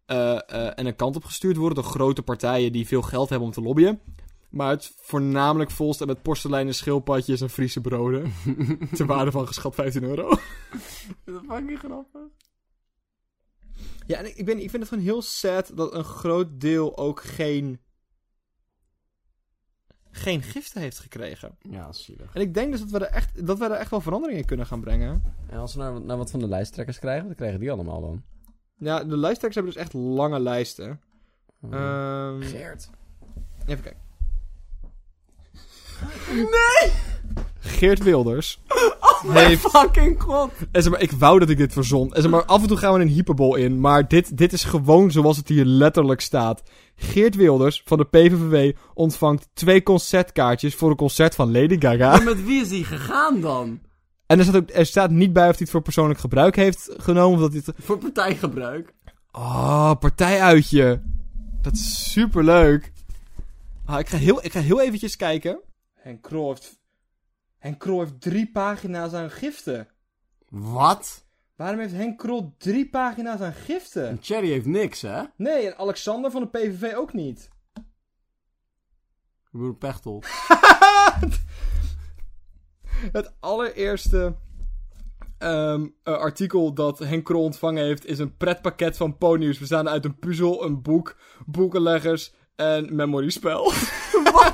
eh, 0.05 0.35
eh, 0.35 0.71
en 0.75 0.85
een 0.85 0.95
kant 0.95 1.15
op 1.15 1.23
gestuurd 1.23 1.57
worden 1.57 1.83
door 1.83 1.91
grote 1.91 2.21
partijen 2.21 2.71
die 2.71 2.87
veel 2.87 3.01
geld 3.01 3.29
hebben 3.29 3.47
om 3.47 3.53
te 3.53 3.61
lobbyen. 3.61 3.99
Maar 4.49 4.69
het 4.69 4.93
voornamelijk 4.95 5.71
volstaat 5.71 6.07
met 6.07 6.21
porseleinen 6.21 6.75
schildpadjes 6.75 7.41
en 7.41 7.49
Friese 7.49 7.81
broden. 7.81 8.33
ter 8.95 9.05
waarde 9.05 9.31
van 9.31 9.47
geschat 9.47 9.75
15 9.75 10.03
euro. 10.03 10.29
Dat 11.25 11.41
fucking 11.47 11.79
grappig. 11.79 12.21
Ja, 14.07 14.17
en 14.17 14.25
ik, 14.25 14.35
ik, 14.35 14.45
ben, 14.45 14.59
ik 14.59 14.69
vind 14.69 14.81
het 14.83 14.87
gewoon 14.87 15.03
heel 15.03 15.21
sad 15.21 15.71
dat 15.75 15.93
een 15.93 16.03
groot 16.03 16.47
deel 16.61 16.97
ook 16.97 17.21
geen. 17.23 17.79
Geen 20.15 20.41
giften 20.41 20.81
heeft 20.81 20.99
gekregen. 20.99 21.55
Ja, 21.61 21.91
zielig. 21.91 22.33
En 22.33 22.41
ik 22.41 22.53
denk 22.53 22.71
dus 22.71 22.79
dat 22.79 22.89
we 22.89 23.05
er 23.05 23.11
echt, 23.11 23.47
dat 23.47 23.57
we 23.59 23.65
er 23.65 23.71
echt 23.71 23.89
wel 23.89 24.01
verandering 24.01 24.39
in 24.39 24.45
kunnen 24.45 24.65
gaan 24.65 24.81
brengen. 24.81 25.23
En 25.49 25.57
als 25.59 25.73
we 25.73 25.79
nou, 25.79 26.03
nou 26.03 26.17
wat 26.17 26.31
van 26.31 26.39
de 26.39 26.47
lijsttrekkers 26.47 26.99
krijgen, 26.99 27.27
wat 27.27 27.35
krijgen 27.35 27.59
die 27.59 27.71
allemaal 27.71 28.01
dan? 28.01 28.23
Ja, 28.77 29.03
de 29.03 29.17
lijsttrekkers 29.17 29.55
hebben 29.55 29.73
dus 29.73 29.81
echt 29.81 29.93
lange 29.93 30.39
lijsten. 30.39 31.01
Oh. 31.61 31.73
Ehm, 31.73 32.41
Geert. 32.41 32.89
even 33.65 33.83
kijken. 33.83 34.01
Nee! 36.35 36.91
Geert 37.59 38.03
Wilders 38.03 38.61
heeft... 39.31 39.69
Fucking 39.69 40.21
god. 40.21 40.51
En 40.71 40.81
zeg 40.81 40.91
maar, 40.91 41.01
ik 41.01 41.11
wou 41.11 41.39
dat 41.39 41.49
ik 41.49 41.57
dit 41.57 41.73
verzon. 41.73 42.13
En 42.13 42.21
zeg 42.21 42.31
maar, 42.31 42.45
af 42.45 42.61
en 42.61 42.67
toe 42.67 42.77
gaan 42.77 42.93
we 42.93 42.99
een 42.99 43.07
hyperbol 43.07 43.55
in. 43.55 43.79
Maar 43.79 44.07
dit, 44.07 44.37
dit 44.37 44.53
is 44.53 44.63
gewoon 44.63 45.11
zoals 45.11 45.37
het 45.37 45.47
hier 45.47 45.65
letterlijk 45.65 46.21
staat. 46.21 46.63
Geert 46.95 47.35
Wilders 47.35 47.81
van 47.85 47.97
de 47.97 48.05
PVV 48.05 48.75
ontvangt 48.93 49.49
twee 49.53 49.83
concertkaartjes 49.83 50.75
voor 50.75 50.89
een 50.89 50.95
concert 50.95 51.35
van 51.35 51.51
Lady 51.51 51.79
Gaga. 51.79 52.09
Maar 52.09 52.23
met 52.23 52.45
wie 52.45 52.61
is 52.61 52.69
hij 52.69 52.83
gegaan 52.83 53.41
dan? 53.41 53.79
En 54.25 54.39
er 54.39 54.45
staat, 54.45 54.55
ook, 54.55 54.69
er 54.73 54.85
staat 54.85 55.11
niet 55.11 55.33
bij 55.33 55.43
of 55.43 55.49
hij 55.49 55.59
het 55.59 55.69
voor 55.69 55.81
persoonlijk 55.81 56.19
gebruik 56.19 56.55
heeft 56.55 56.89
genomen. 56.97 57.35
Of 57.35 57.39
dat 57.39 57.51
hij 57.51 57.61
het... 57.65 57.75
Voor 57.85 57.97
partijgebruik. 57.97 58.93
Oh, 59.31 59.91
partijuitje. 59.99 61.01
Dat 61.61 61.73
is 61.73 62.11
superleuk. 62.11 62.91
Ah, 63.85 63.99
ik, 63.99 64.09
ga 64.09 64.17
heel, 64.17 64.45
ik 64.45 64.51
ga 64.51 64.59
heel 64.59 64.81
eventjes 64.81 65.15
kijken. 65.15 65.59
Henk 65.93 66.21
Krol 66.21 66.49
heeft... 66.49 66.81
Henk 67.63 67.79
Krol 67.79 67.99
heeft 67.99 68.21
drie 68.21 68.51
pagina's 68.51 69.13
aan 69.13 69.29
giften. 69.29 69.87
Wat? 70.49 71.25
Waarom 71.55 71.79
heeft 71.79 71.93
Henk 71.93 72.17
Krol 72.17 72.55
drie 72.57 72.89
pagina's 72.89 73.39
aan 73.39 73.53
giften? 73.53 74.07
En 74.07 74.17
Cherry 74.21 74.49
heeft 74.49 74.65
niks, 74.65 75.01
hè? 75.01 75.23
Nee, 75.35 75.67
en 75.67 75.77
Alexander 75.77 76.31
van 76.31 76.41
de 76.41 76.47
PVV 76.47 76.95
ook 76.95 77.13
niet. 77.13 77.49
Broer 79.51 79.75
Pechtel. 79.75 80.23
Het 83.17 83.33
allereerste 83.39 84.35
ehm, 85.37 85.87
eh, 86.03 86.13
artikel 86.13 86.73
dat 86.73 86.99
Henk 86.99 87.25
Krol 87.25 87.43
ontvangen 87.43 87.83
heeft 87.83 88.05
is 88.05 88.19
een 88.19 88.37
pretpakket 88.37 88.97
van 88.97 89.17
Ponius. 89.17 89.59
Bestaande 89.59 89.89
uit 89.89 90.05
een 90.05 90.19
puzzel, 90.19 90.63
een 90.63 90.81
boek, 90.81 91.15
boekenleggers 91.45 92.33
en 92.55 92.95
memoriespel. 92.95 93.65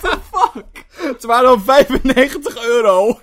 The 0.02 0.19
fuck? 0.54 0.86
Het 0.90 1.24
waren 1.24 1.50
al 1.50 1.60
95 1.60 2.66
euro. 2.66 3.20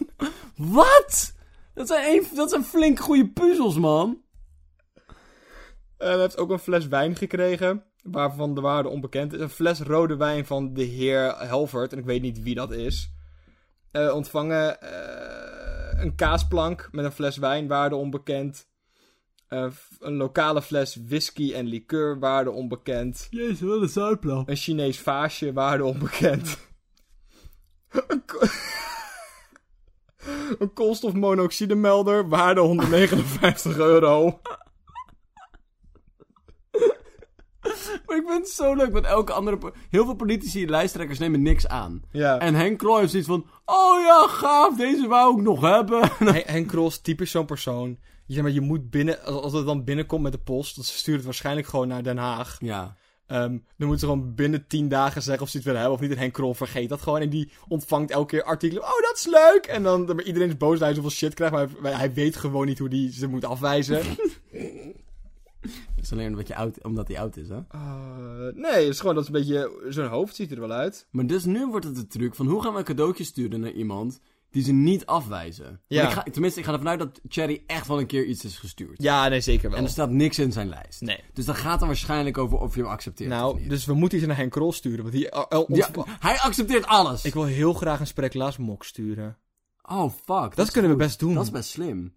Wat? 0.57 1.35
Dat 1.75 1.87
zijn, 1.87 2.17
een, 2.17 2.27
dat 2.35 2.51
zijn 2.51 2.65
flink 2.65 2.99
goede 2.99 3.29
puzzels, 3.29 3.79
man. 3.79 4.25
En 5.99 6.09
hij 6.11 6.19
heeft 6.19 6.39
ook 6.39 6.51
een 6.51 6.59
fles 6.59 6.87
wijn 6.87 7.17
gekregen, 7.17 7.85
waarvan 8.03 8.55
de 8.55 8.61
waarde 8.61 8.89
onbekend 8.89 9.33
is. 9.33 9.41
Een 9.41 9.51
fles 9.51 9.81
rode 9.81 10.17
wijn 10.17 10.47
van 10.47 10.75
de 10.75 10.83
heer 10.83 11.35
Helvert, 11.39 11.93
en 11.93 11.99
ik 11.99 12.05
weet 12.05 12.23
niet 12.23 12.43
wie 12.43 12.55
dat 12.55 12.73
is. 12.73 13.11
Eh, 13.91 14.15
ontvangen 14.15 14.81
eh, 14.81 16.03
een 16.03 16.15
kaasplank 16.15 16.89
met 16.93 17.05
een 17.05 17.13
fles 17.13 17.37
wijn, 17.37 17.69
waarde 17.69 17.97
onbekend. 17.97 18.69
Eh, 19.49 19.67
een 20.01 20.17
lokale 20.17 20.63
fles 20.63 20.99
whisky 21.07 21.53
en 21.53 21.67
liqueur, 21.67 22.19
waarde 22.19 22.51
onbekend. 22.51 23.27
Jezus, 23.31 23.61
wat 23.61 23.83
een 23.83 23.89
zuiplan. 23.89 24.43
Een 24.47 24.57
Chinees 24.57 25.01
vaasje, 25.01 25.53
waarde 25.53 25.85
onbekend. 25.85 26.59
een, 28.09 28.23
ko- 28.27 28.47
een 30.65 30.73
koolstofmonoxidemelder, 30.73 32.29
waarde 32.29 32.61
159 32.61 33.79
euro. 33.79 34.41
Maar 38.07 38.17
ik 38.17 38.23
vind 38.27 38.39
het 38.39 38.49
zo 38.49 38.75
leuk, 38.75 38.93
want 38.93 39.05
elke 39.05 39.33
andere... 39.33 39.73
Heel 39.91 40.05
veel 40.05 40.15
politici 40.15 40.63
en 40.63 40.71
lijsttrekkers 40.71 41.19
nemen 41.19 41.43
niks 41.43 41.69
aan. 41.69 42.03
Ja. 42.11 42.39
En 42.39 42.55
Henk 42.55 42.79
Krol 42.79 42.99
heeft 42.99 43.11
zoiets 43.11 43.29
van... 43.29 43.47
Oh 43.65 44.01
ja, 44.01 44.27
gaaf, 44.29 44.77
deze 44.77 45.07
wou 45.09 45.37
ik 45.37 45.43
nog 45.43 45.61
hebben. 45.61 46.11
Hen- 46.19 46.43
Henk 46.47 46.69
Krol 46.69 46.87
is 46.87 47.01
typisch 47.01 47.31
zo'n 47.31 47.47
persoon. 47.47 47.99
Je, 48.27 48.43
maar, 48.43 48.51
je 48.51 48.61
moet 48.61 48.91
binnen, 48.91 49.23
als, 49.25 49.43
als 49.43 49.53
het 49.53 49.67
dan 49.67 49.85
binnenkomt 49.85 50.23
met 50.23 50.33
de 50.33 50.39
post, 50.39 50.75
dan 50.75 50.85
stuurt 50.85 51.17
het 51.17 51.25
waarschijnlijk 51.25 51.67
gewoon 51.67 51.89
naar 51.89 52.03
Den 52.03 52.19
Haag. 52.19 52.57
Ja. 52.61 52.97
Ehm, 53.27 53.59
dan 53.77 53.89
moeten 53.89 53.99
ze 53.99 54.07
gewoon 54.07 54.35
binnen 54.35 54.67
10 54.67 54.89
dagen 54.89 55.23
zeggen 55.23 55.43
of 55.43 55.49
ze 55.49 55.57
het 55.57 55.67
willen 55.67 55.81
hebben 55.81 55.99
of 55.99 56.05
niet. 56.05 56.15
En 56.15 56.23
Henk 56.23 56.33
Krol 56.33 56.55
vergeet 56.55 56.89
dat 56.89 57.03
gewoon. 57.03 57.21
En 57.21 57.31
die 57.31 57.51
ontvangt 57.69 58.11
elke 58.11 58.27
keer 58.27 58.43
artikelen. 58.43 58.83
Oh, 58.83 59.01
dat 59.01 59.17
is 59.17 59.27
leuk! 59.27 59.67
En 59.67 59.83
dan, 59.83 60.07
dan 60.07 60.21
iedereen 60.21 60.49
is 60.49 60.57
boos 60.57 60.79
dat 60.79 60.87
hij 60.87 60.95
zoveel 60.95 61.11
shit 61.11 61.35
krijgt. 61.35 61.55
Maar 61.55 61.69
hij, 61.83 61.93
hij 61.93 62.13
weet 62.13 62.37
gewoon 62.37 62.67
niet 62.67 62.79
hoe 62.79 62.89
hij 62.89 63.13
ze 63.13 63.27
moet 63.27 63.45
afwijzen. 63.45 64.03
Dat 65.95 66.05
is 66.05 66.13
alleen 66.13 66.31
omdat, 66.31 66.49
je 66.49 66.55
oud, 66.55 66.85
omdat 66.85 67.09
hij 67.09 67.21
oud 67.21 67.37
is, 67.37 67.49
hè? 67.49 67.61
Eh, 67.69 68.55
nee, 68.55 68.73
het 68.73 68.89
is 68.89 69.01
gewoon 69.01 69.15
dat 69.15 69.23
is 69.23 69.29
een 69.29 69.41
beetje... 69.41 69.87
Zijn 69.89 70.09
hoofd 70.09 70.37
ziet 70.37 70.51
er 70.51 70.61
wel 70.61 70.73
uit. 70.73 71.07
Maar 71.11 71.27
dus 71.27 71.45
nu 71.45 71.67
wordt 71.67 71.87
het 71.87 71.97
de 71.97 72.07
truc 72.07 72.35
van... 72.35 72.47
Hoe 72.47 72.63
gaan 72.63 72.73
we 72.73 72.79
een 72.79 72.85
cadeautje 72.85 73.25
sturen 73.25 73.61
naar 73.61 73.73
iemand... 73.73 74.21
die 74.51 74.63
ze 74.63 74.73
niet 74.73 75.07
afwijzen? 75.07 75.81
Ja. 75.87 76.07
Ik 76.07 76.11
ga, 76.13 76.23
tenminste, 76.23 76.61
ik 76.61 76.67
ga 76.67 76.73
ervan 76.73 76.89
uit 76.89 76.99
dat 76.99 77.21
Cherry 77.29 77.63
echt 77.67 77.87
wel 77.87 78.01
een 78.01 78.07
keer 78.07 78.25
iets 78.25 78.45
is 78.45 78.59
gestuurd. 78.59 79.03
Ja, 79.03 79.29
nee, 79.29 79.41
zeker 79.41 79.69
wel. 79.69 79.79
En 79.79 79.85
er 79.85 79.91
staat 79.91 80.11
niks 80.11 80.39
in 80.39 80.53
zijn 80.53 80.69
lijst. 80.69 81.01
Nee. 81.01 81.21
Dus 81.33 81.45
dat 81.45 81.57
gaat 81.57 81.81
er 81.81 81.87
waarschijnlijk 81.87 82.39
over 82.39 82.59
of 82.59 82.75
je 82.75 82.81
hem 82.81 82.91
accepteert 82.91 83.31
of 83.33 83.37
Nou, 83.37 83.69
dus 83.69 83.85
we 83.85 83.95
moeten 83.95 84.19
iets 84.19 84.27
naar 84.27 84.37
Henk 84.37 84.51
Krol 84.53 84.73
sturen. 84.73 85.01
Want 85.01 85.13
die, 85.13 85.23
Ja, 85.23 85.47
ontv- 85.49 85.99
hij 86.21 86.39
accepteert 86.39 86.87
alles! 86.87 87.25
Ik 87.25 87.35
wil 87.35 87.45
heel 87.45 87.73
graag 87.73 88.01
een 88.01 88.07
spreeklaas 88.07 88.57
mok 88.57 88.85
sturen. 88.85 89.39
Oh, 89.83 90.13
fuck. 90.25 90.57
Dat, 90.57 90.71
kunnen 90.71 90.91
we 90.91 90.97
best 90.97 91.19
doen. 91.19 91.35
Dat 91.35 91.45
is 91.45 91.51
best 91.51 91.71
slim. 91.71 92.15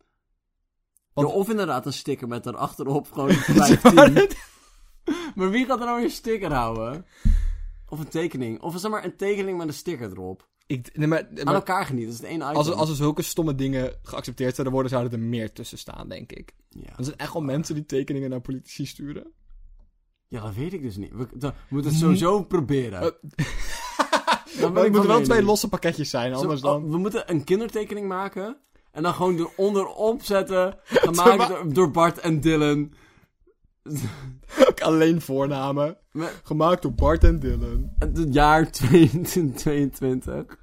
Want- 1.13 1.28
Ja, 1.30 1.34
of 1.34 1.50
inderdaad 1.50 1.86
een 1.86 1.94
sticker 1.94 2.28
met 2.28 2.46
erachterop 2.46 3.12
gewoon 3.12 3.32
15. 3.58 3.94
maar 5.36 5.50
wie 5.50 5.65
gaat 5.65 5.80
er 5.80 5.86
nou 5.86 6.04
een 6.04 6.10
sticker 6.10 6.54
houden? 6.54 7.06
Of 7.89 8.00
een 8.00 8.08
tekening. 8.08 8.62
Of 8.62 8.80
zeg 8.80 8.92
maar 8.92 9.04
een 9.04 9.15
tekening 9.15 9.58
met 9.58 9.68
een 9.68 9.74
sticker 9.74 10.12
erop. 10.12 10.48
Ik, 10.69 10.97
nee, 10.97 11.08
maar, 11.08 11.27
Aan 11.43 11.53
elkaar 11.53 11.86
genieten, 11.86 12.12
dat 12.12 12.21
is 12.21 12.27
het 12.27 12.36
item. 12.36 12.55
als, 12.55 12.67
er, 12.67 12.73
als 12.73 12.89
er 12.89 12.95
zulke 12.95 13.21
stomme 13.21 13.55
dingen 13.55 13.93
geaccepteerd 14.03 14.51
zouden 14.55 14.73
worden, 14.73 14.91
zouden 14.91 15.12
er 15.19 15.25
meer 15.25 15.51
tussen 15.53 15.77
staan, 15.77 16.10
denk 16.10 16.32
ik. 16.32 16.53
ja. 16.69 16.97
Er 16.97 17.03
zijn 17.03 17.17
echt 17.17 17.34
wel 17.34 17.41
mensen 17.41 17.75
die 17.75 17.86
tekeningen 17.86 18.29
naar 18.29 18.41
politici 18.41 18.86
sturen. 18.86 19.32
ja, 20.27 20.41
dat 20.41 20.53
weet 20.53 20.73
ik 20.73 20.82
dus 20.82 20.97
niet. 20.97 21.12
We, 21.13 21.27
dan- 21.34 21.51
we 21.51 21.58
moeten 21.69 21.91
het 21.91 21.99
sowieso 21.99 22.43
proberen. 22.43 22.99
Dan 23.01 23.12
ben 24.60 24.73
Maar 24.73 24.84
het 24.84 24.91
moeten 24.91 25.10
wel 25.10 25.21
twee 25.21 25.43
losse 25.43 25.69
pakketjes 25.69 26.10
zijn, 26.10 26.34
Zo- 26.34 26.39
anders 26.41 26.62
oh, 26.62 26.71
dan... 26.71 26.89
we 26.91 26.97
moeten 26.97 27.32
een 27.32 27.43
kindertekening 27.43 28.08
maken. 28.08 28.58
En 28.91 29.03
dan 29.03 29.13
gewoon 29.13 29.38
eronderop 29.38 30.23
zetten. 30.23 30.77
Gemaakt 30.86 31.47
door, 31.49 31.73
door 31.73 31.91
Bart 31.91 32.17
en 32.19 32.39
Dylan. 32.41 32.93
Ook 34.69 34.82
alleen 34.82 35.21
voornamen. 35.21 35.97
Met 36.12 36.41
Gemaakt 36.43 36.82
door 36.82 36.93
Bart 36.93 37.23
en 37.23 37.39
Dylan. 37.39 37.93
het 37.99 38.34
jaar 38.34 38.71
2022. 38.71 40.59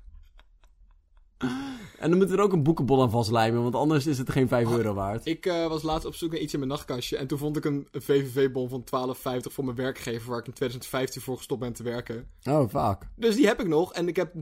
En 1.99 2.09
dan 2.09 2.18
moeten 2.18 2.37
we 2.37 2.42
er 2.42 2.49
ook 2.49 2.55
een 2.55 2.62
boekenbon 2.62 3.01
aan 3.01 3.11
vastlijmen, 3.11 3.62
want 3.62 3.75
anders 3.75 4.07
is 4.07 4.18
het 4.18 4.31
geen 4.31 4.49
5 4.49 4.70
euro 4.70 4.94
waard. 4.94 5.27
Ik 5.27 5.46
eh, 5.46 5.66
was 5.66 5.83
laatst 5.83 6.07
op 6.07 6.14
zoek 6.14 6.31
naar 6.31 6.40
iets 6.40 6.53
in 6.53 6.59
mijn 6.59 6.70
nachtkastje. 6.70 7.16
En 7.16 7.27
toen 7.27 7.38
vond 7.38 7.57
ik 7.57 7.64
een, 7.64 7.88
VVV-bon 7.92 8.68
van 8.68 8.85
12,50 9.14 9.20
voor 9.40 9.64
mijn 9.64 9.77
werkgever. 9.77 10.31
Waar 10.31 10.38
ik 10.38 10.46
in 10.46 10.53
2015 10.53 11.22
voor 11.22 11.37
gestopt 11.37 11.61
ben 11.61 11.72
te 11.72 11.83
werken. 11.83 12.27
Oh, 12.44 12.68
fuck. 12.68 13.09
Dus 13.16 13.35
die 13.35 13.46
heb 13.46 13.61
ik 13.61 13.68
nog. 13.68 13.92
En 13.92 14.09
ik 14.09 14.16
heb, 14.16 14.35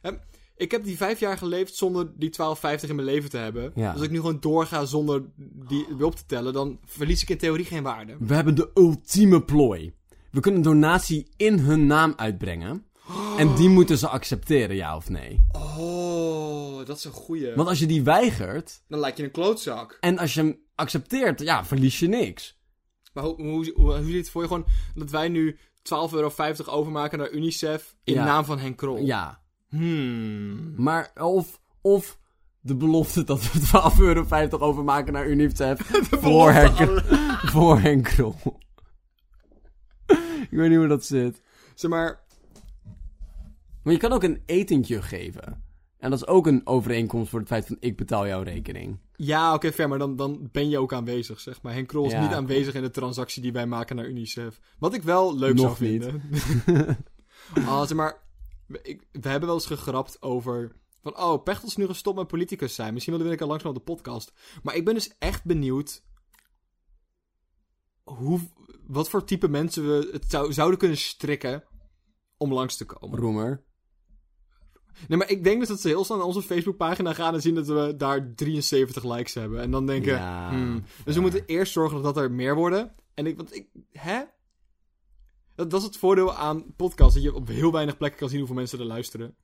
hè, 0.00 0.10
ik 0.56 0.70
heb 0.70 0.84
die 0.84 0.96
vijf 0.96 1.20
jaar 1.20 1.38
geleefd 1.38 1.74
zonder 1.74 2.12
die 2.16 2.30
12,50 2.30 2.88
in 2.88 2.94
mijn 2.94 3.08
leven 3.08 3.30
te 3.30 3.38
hebben. 3.38 3.72
Ja. 3.74 3.86
Dus 3.86 3.92
als 3.94 4.02
ik 4.02 4.10
nu 4.10 4.16
gewoon 4.16 4.40
doorga 4.40 4.84
zonder 4.84 5.22
die 5.68 5.86
weer 5.96 6.06
op 6.06 6.14
te 6.14 6.26
tellen, 6.26 6.52
dan 6.52 6.78
verlies 6.84 7.22
ik 7.22 7.28
in 7.28 7.38
theorie 7.38 7.64
geen 7.64 7.82
waarde. 7.82 8.16
We 8.18 8.34
hebben 8.34 8.54
de 8.54 8.70
ultieme 8.74 9.42
plooi. 9.42 9.92
We 10.30 10.40
kunnen 10.40 10.60
een 10.60 10.70
donatie 10.70 11.26
in 11.36 11.58
hun 11.58 11.86
naam 11.86 12.12
uitbrengen. 12.16 12.84
En 13.38 13.54
die 13.54 13.68
moeten 13.68 13.98
ze 13.98 14.08
accepteren, 14.08 14.76
ja 14.76 14.96
of 14.96 15.08
nee. 15.08 15.46
Oh, 15.52 16.86
dat 16.86 16.96
is 16.96 17.04
een 17.04 17.12
goeie. 17.12 17.54
Want 17.54 17.68
als 17.68 17.78
je 17.78 17.86
die 17.86 18.02
weigert, 18.02 18.82
Dan 18.88 19.00
lijkt 19.00 19.16
je 19.16 19.24
een 19.24 19.30
klootzak. 19.30 19.96
en 20.00 20.18
als 20.18 20.34
je 20.34 20.40
hem 20.40 20.58
accepteert, 20.74 21.40
ja, 21.40 21.64
verlies 21.64 21.98
je 21.98 22.08
niks. 22.08 22.58
Maar 23.12 23.24
hoe, 23.24 23.42
hoe, 23.42 23.72
hoe, 23.74 23.96
hoe 23.96 24.04
zit 24.04 24.14
het 24.14 24.30
voor 24.30 24.42
je 24.42 24.48
gewoon 24.48 24.66
dat 24.94 25.10
wij 25.10 25.28
nu 25.28 25.56
12,50 25.56 25.92
euro 26.12 26.30
overmaken 26.66 27.18
naar 27.18 27.30
UNICEF 27.30 27.96
in 28.04 28.14
Ja. 28.14 28.24
naam 28.24 28.44
van 28.44 28.58
Henk 28.58 28.76
Krol? 28.76 28.96
Ja, 29.04 29.38
Hmm. 29.68 30.74
maar 30.82 31.10
of, 31.14 31.60
of 31.80 32.18
de 32.60 32.74
belofte 32.76 33.24
dat 33.24 33.52
we 33.52 33.58
12,50 33.92 33.98
euro 34.00 34.58
overmaken 34.58 35.12
naar 35.12 35.26
UNICEF 35.26 35.80
voor 36.22 36.50
Henk, 36.52 37.00
voor 37.54 37.78
Henk 37.80 38.04
Krol. 38.04 38.36
Ik 40.50 40.56
weet 40.58 40.68
niet 40.68 40.78
hoe 40.78 40.86
dat 40.88 41.04
zit. 41.04 41.42
Zeg 41.74 41.90
maar, 41.90 42.20
Maar 43.82 43.92
je 43.92 43.98
kan 43.98 44.12
ook 44.12 44.22
een 44.22 44.42
etentje 44.46 45.02
geven. 45.02 45.64
En 45.98 46.10
dat 46.10 46.20
is 46.20 46.26
ook 46.26 46.46
een 46.46 46.66
overeenkomst 46.66 47.30
voor 47.30 47.38
het 47.38 47.48
feit 47.48 47.66
van 47.66 47.76
ik 47.80 47.96
betaal 47.96 48.26
jouw 48.26 48.42
rekening. 48.42 49.00
ja, 49.16 49.54
oké, 49.54 49.72
fair, 49.72 49.88
maar 49.88 49.98
dan, 49.98 50.16
dan 50.16 50.48
ben 50.52 50.68
je 50.68 50.78
ook 50.78 50.92
aanwezig, 50.92 51.40
zeg 51.40 51.62
maar. 51.62 51.72
Henk 51.72 51.88
Krol 51.88 52.06
is 52.06 52.12
Ja. 52.12 52.20
niet 52.22 52.32
aanwezig 52.32 52.74
in 52.74 52.82
de 52.82 52.90
transactie 52.90 53.42
die 53.42 53.52
wij 53.52 53.66
maken 53.66 53.96
naar 53.96 54.06
UNICEF. 54.08 54.60
Wat 54.78 54.94
ik 54.94 55.02
wel 55.02 55.36
leuk 55.38 55.54
Nog 55.54 55.76
zou 55.76 55.90
niet. 55.90 56.02
vinden. 56.04 56.98
Ah, 57.54 57.80
zeg 57.80 57.96
maar, 57.96 58.22
we- 58.66 58.80
ik, 58.82 59.06
we 59.12 59.28
hebben 59.28 59.48
wel 59.48 59.56
eens 59.58 59.66
gegrapt 59.66 60.22
over... 60.22 60.72
Van, 61.02 61.18
oh, 61.18 61.42
Pechtel 61.42 61.68
is 61.68 61.76
nu 61.76 61.86
gestopt 61.86 62.16
met 62.18 62.26
politicus 62.26 62.74
zijn. 62.74 62.92
Misschien 62.92 63.16
wilde 63.16 63.32
ik 63.32 63.40
al 63.40 63.48
langzaam 63.48 63.68
op 63.70 63.76
de 63.76 63.82
podcast. 63.92 64.32
Maar 64.62 64.74
ik 64.76 64.84
ben 64.84 64.94
dus 64.94 65.14
echt 65.18 65.44
benieuwd... 65.44 66.02
Hoe, 68.02 68.40
wat 68.86 69.08
voor 69.10 69.24
type 69.24 69.48
mensen 69.48 69.86
we 69.86 70.08
het 70.12 70.24
zou, 70.28 70.52
zouden 70.52 70.78
kunnen 70.78 70.96
strikken 70.96 71.64
om 72.36 72.52
langs 72.52 72.76
te 72.76 72.84
komen. 72.84 73.18
Roemer. 73.18 73.64
Nee, 75.08 75.18
maar 75.18 75.30
ik 75.30 75.44
denk 75.44 75.58
dus 75.58 75.68
dat 75.68 75.80
ze 75.80 75.88
heel 75.88 76.04
snel 76.04 76.16
naar 76.16 76.26
onze 76.26 76.42
Facebookpagina 76.42 77.12
gaan 77.12 77.34
en 77.34 77.40
zien 77.40 77.54
dat 77.54 77.66
we 77.66 77.94
daar 77.96 78.34
73 78.34 79.04
likes 79.04 79.34
hebben. 79.34 79.60
En 79.60 79.70
dan 79.70 79.86
denken, 79.86 80.12
Ja, 80.12 80.48
hmm. 80.50 80.82
Dus 81.04 81.14
we 81.14 81.20
moeten 81.20 81.42
eerst 81.46 81.72
zorgen 81.72 82.02
dat 82.02 82.16
er 82.16 82.30
meer 82.30 82.54
worden. 82.54 82.94
En 83.14 83.26
ik, 83.26 83.36
want 83.36 83.54
ik, 83.54 83.68
hè? 83.92 84.22
Dat, 85.54 85.70
dat 85.70 85.80
is 85.80 85.86
het 85.86 85.96
voordeel 85.96 86.34
aan 86.34 86.74
podcasts, 86.76 87.14
dat 87.14 87.22
je 87.22 87.34
op 87.34 87.48
heel 87.48 87.72
weinig 87.72 87.96
plekken 87.96 88.18
kan 88.18 88.28
zien 88.28 88.38
hoeveel 88.38 88.56
mensen 88.56 88.78
er 88.78 88.84
luisteren. 88.84 89.34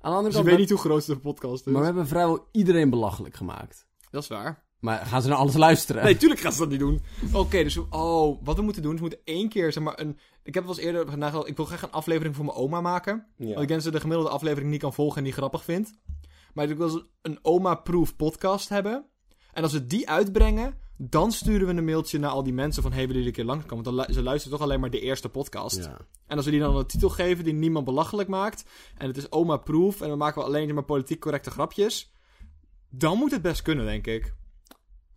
Aan 0.00 0.10
de 0.10 0.16
andere 0.16 0.24
Dus 0.24 0.32
je 0.32 0.36
kant, 0.36 0.46
weet 0.46 0.58
niet 0.58 0.70
hoe 0.70 0.78
groot 0.78 1.06
de 1.06 1.18
podcast 1.18 1.66
is. 1.66 1.72
maar 1.72 1.80
we 1.80 1.86
hebben 1.86 2.06
vrijwel 2.06 2.48
iedereen 2.52 2.90
belachelijk 2.90 3.34
gemaakt. 3.34 3.86
Dat 4.10 4.22
is 4.22 4.28
waar. 4.28 4.68
Maar 4.80 5.06
gaan 5.06 5.22
ze 5.22 5.28
naar 5.28 5.36
alles 5.36 5.56
luisteren? 5.56 6.04
Nee, 6.04 6.16
tuurlijk 6.16 6.40
gaan 6.40 6.52
ze 6.52 6.58
dat 6.58 6.68
niet 6.68 6.78
doen. 6.78 7.02
Oké, 7.32 7.62
dus 7.62 7.76
oh, 7.90 8.38
wat 8.44 8.56
we 8.56 8.62
moeten 8.62 8.82
doen, 8.82 8.92
is 8.92 9.00
we 9.00 9.06
moeten 9.06 9.24
één 9.24 9.48
keer, 9.48 9.72
zeg 9.72 9.82
maar, 9.82 10.00
een... 10.00 10.18
Ik 10.42 10.54
heb 10.54 10.64
wel 10.64 10.72
eens 10.76 10.84
eerder 10.84 11.18
nagedacht, 11.18 11.48
ik 11.48 11.56
wil 11.56 11.64
graag 11.64 11.82
een 11.82 11.90
aflevering 11.90 12.36
voor 12.36 12.44
mijn 12.44 12.56
oma 12.56 12.80
maken. 12.80 13.26
Want 13.36 13.50
ik 13.50 13.56
denk 13.56 13.68
dat 13.68 13.82
ze 13.82 13.90
de 13.90 14.00
gemiddelde 14.00 14.30
aflevering 14.30 14.70
niet 14.70 14.80
kan 14.80 14.94
volgen 14.94 15.18
en 15.18 15.24
die 15.24 15.32
grappig 15.32 15.64
vindt. 15.64 15.92
Maar 16.54 16.70
ik 16.70 16.76
wil 16.76 17.02
een 17.22 17.38
oma-proof 17.42 18.16
podcast 18.16 18.68
hebben. 18.68 19.04
En 19.52 19.62
als 19.62 19.72
we 19.72 19.86
die 19.86 20.08
uitbrengen, 20.08 20.74
dan 20.96 21.32
sturen 21.32 21.66
we 21.66 21.74
een 21.74 21.84
mailtje 21.84 22.18
naar 22.18 22.30
al 22.30 22.42
die 22.42 22.52
mensen 22.52 22.82
van... 22.82 22.92
Hey, 22.92 23.00
willen 23.00 23.22
jullie 23.22 23.28
een 23.28 23.34
keer 23.34 23.44
langskomen? 23.44 23.84
Want 23.84 23.96
dan 23.96 24.06
lu- 24.06 24.12
ze 24.14 24.22
luisteren 24.22 24.58
toch 24.58 24.66
alleen 24.66 24.80
maar 24.80 24.90
de 24.90 25.00
eerste 25.00 25.28
podcast. 25.28 25.76
Ja. 25.76 25.96
En 26.26 26.36
als 26.36 26.44
we 26.44 26.50
die 26.50 26.60
dan 26.60 26.76
een 26.76 26.86
titel 26.86 27.08
geven 27.08 27.44
die 27.44 27.52
niemand 27.54 27.84
belachelijk 27.84 28.28
maakt... 28.28 28.64
en 28.96 29.06
het 29.06 29.16
is 29.16 29.32
oma-proof 29.32 30.00
en 30.00 30.08
dan 30.08 30.18
maken 30.18 30.40
we 30.40 30.46
alleen 30.46 30.74
maar 30.74 30.84
politiek 30.84 31.20
correcte 31.20 31.50
grapjes... 31.50 32.12
dan 32.90 33.18
moet 33.18 33.30
het 33.30 33.42
best 33.42 33.62
kunnen, 33.62 33.84
denk 33.84 34.06
ik. 34.06 34.34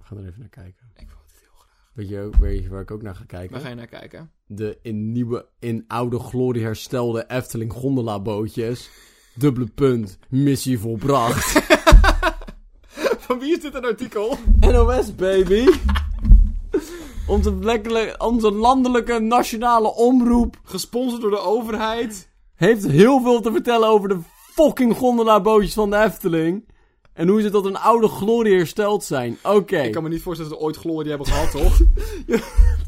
We 0.10 0.16
gaan 0.16 0.18
er 0.18 0.28
even 0.30 0.40
naar 0.40 0.50
kijken. 0.50 0.86
Ik 0.96 1.08
wil 1.08 1.18
het 1.26 1.36
heel 1.42 1.52
graag. 1.58 1.90
Weet 1.94 2.10
je, 2.10 2.20
ook- 2.22 2.36
weet 2.36 2.64
je 2.64 2.70
waar 2.70 2.82
ik 2.82 2.92
ook 2.92 3.02
naar 3.02 3.16
ga 3.16 3.24
kijken? 3.28 3.52
Waar 3.52 3.62
ga 3.62 3.70
je 3.70 3.76
naar 3.76 3.88
kijken? 3.88 4.32
De 4.46 4.78
in 4.82 5.12
nieuwe, 5.12 5.46
in 5.60 5.84
oude 5.88 6.20
glorie 6.20 6.64
herstelde 6.64 7.26
Efteling 7.28 7.74
gondola 7.74 8.20
bootjes. 8.20 8.90
Dubbele 9.36 9.66
punt, 9.76 10.18
missie 10.30 10.80
volbracht. 10.80 11.52
Van 13.26 13.40
wie 13.40 13.56
is 13.56 13.62
dit 13.62 13.74
een 13.76 13.86
artikel? 13.86 14.38
NOS, 14.60 15.16
baby. 15.16 15.66
Onze, 17.28 17.56
lekkere- 17.56 18.16
onze 18.18 18.52
landelijke 18.52 19.20
nationale 19.20 19.96
omroep 19.96 20.60
Gesponsord 20.64 21.22
door 21.22 21.32
de 21.32 21.40
overheid. 21.40 22.30
heeft 22.56 22.88
heel 22.88 23.22
veel 23.22 23.42
te 23.42 23.52
vertellen 23.52 23.88
over 23.88 24.10
de 24.10 24.20
fucking 24.54 24.96
gondola 24.98 25.42
bootjes 25.42 25.74
van 25.74 25.90
de 25.90 25.98
Efteling. 25.98 26.68
En 27.14 27.28
hoe 27.28 27.42
ze 27.42 27.50
tot 27.50 27.66
een 27.66 27.78
oude 27.78 28.08
glorie 28.08 28.56
hersteld 28.56 29.04
zijn. 29.04 29.38
Oké. 29.44 29.78
Ik 29.78 29.92
kan 29.92 30.04
me 30.04 30.10
niet 30.10 30.22
voorstellen 30.22 30.52
dat 30.52 30.60
ze 30.60 30.66
ooit 30.66 30.78
glorie 30.78 31.10
hebben 31.10 31.28
gehad, 31.28 31.52
toch? 31.62 31.80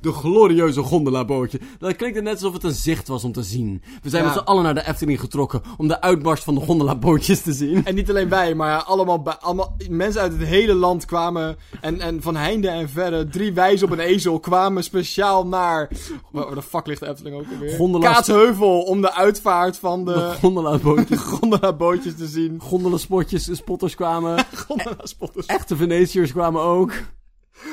De 0.00 0.12
glorieuze 0.12 0.82
gondelabootje. 0.82 1.60
Dat 1.78 1.96
klinkt 1.96 2.22
net 2.22 2.32
alsof 2.32 2.52
het 2.52 2.64
een 2.64 2.72
zicht 2.74 3.08
was 3.08 3.24
om 3.24 3.32
te 3.32 3.42
zien. 3.42 3.82
We 4.02 4.08
zijn 4.10 4.22
Ja. 4.24 4.28
met 4.28 4.38
z'n 4.38 4.44
allen 4.44 4.62
naar 4.62 4.74
de 4.74 4.86
Efteling 4.88 5.20
getrokken 5.20 5.62
om 5.76 5.88
de 5.88 6.00
uitbarst 6.00 6.44
van 6.44 6.54
de 6.54 6.60
gondelabootjes 6.60 7.40
te 7.42 7.52
zien. 7.52 7.84
En 7.84 7.94
niet 7.94 8.10
alleen 8.10 8.28
wij, 8.28 8.54
maar 8.54 8.82
allemaal, 8.82 9.28
allemaal 9.40 9.76
mensen 9.88 10.20
uit 10.20 10.32
het 10.32 10.42
hele 10.48 10.74
land 10.74 11.04
kwamen. 11.04 11.56
En, 11.80 12.00
en 12.00 12.22
van 12.22 12.36
heinde 12.36 12.68
en 12.68 12.88
verre, 12.88 13.28
drie 13.28 13.52
wijzen 13.52 13.86
op 13.86 13.92
een 13.92 13.98
ezel 14.04 14.40
kwamen 14.40 14.84
speciaal 14.84 15.46
naar. 15.46 15.88
Waar 16.30 16.54
de 16.54 16.62
fuck 16.62 16.86
ligt 16.86 17.00
de 17.00 17.08
Efteling 17.08 17.36
ook 17.36 17.44
alweer? 17.52 17.76
Gondela's- 17.76 18.14
Kaatsheuvel 18.14 18.82
om 18.82 19.00
de 19.00 19.12
uitvaart 19.14 19.78
van 19.78 20.04
De 20.04 20.12
de 20.12 20.34
gondelabootjes. 20.40 21.20
gondelabootjes 21.40 22.16
te 22.16 22.26
zien. 22.26 22.60
Gondelaspotjes, 22.60 23.44
de 23.44 23.54
spotters 23.54 23.94
kwamen. 23.94 24.44
Gondela-spotters. 24.66 25.46
Echte 25.46 25.76
Venetiërs 25.76 26.32
kwamen 26.32 26.62
ook. 26.62 26.92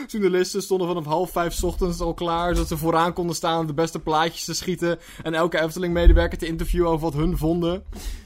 Journalisten 0.08 0.62
stonden 0.62 0.88
vanaf 0.88 1.06
half 1.06 1.32
vijf 1.32 1.64
ochtends 1.64 2.00
al 2.00 2.14
klaar, 2.14 2.54
zodat 2.54 2.68
ze 2.68 2.78
vooraan 2.78 3.14
konden 3.14 3.36
staan 3.36 3.60
om 3.60 3.68
de 3.68 3.74
beste 3.74 4.00
plaatjes 4.00 4.46
te 4.46 4.54
schieten. 4.54 5.00
En 5.24 5.34
elke 5.34 5.60
Efteling-medewerker 5.62 6.38
te 6.38 6.46
interviewen 6.48 6.90
over 6.90 7.02
wat 7.12 7.14
hun 7.14 7.38
vonden. 7.38 7.84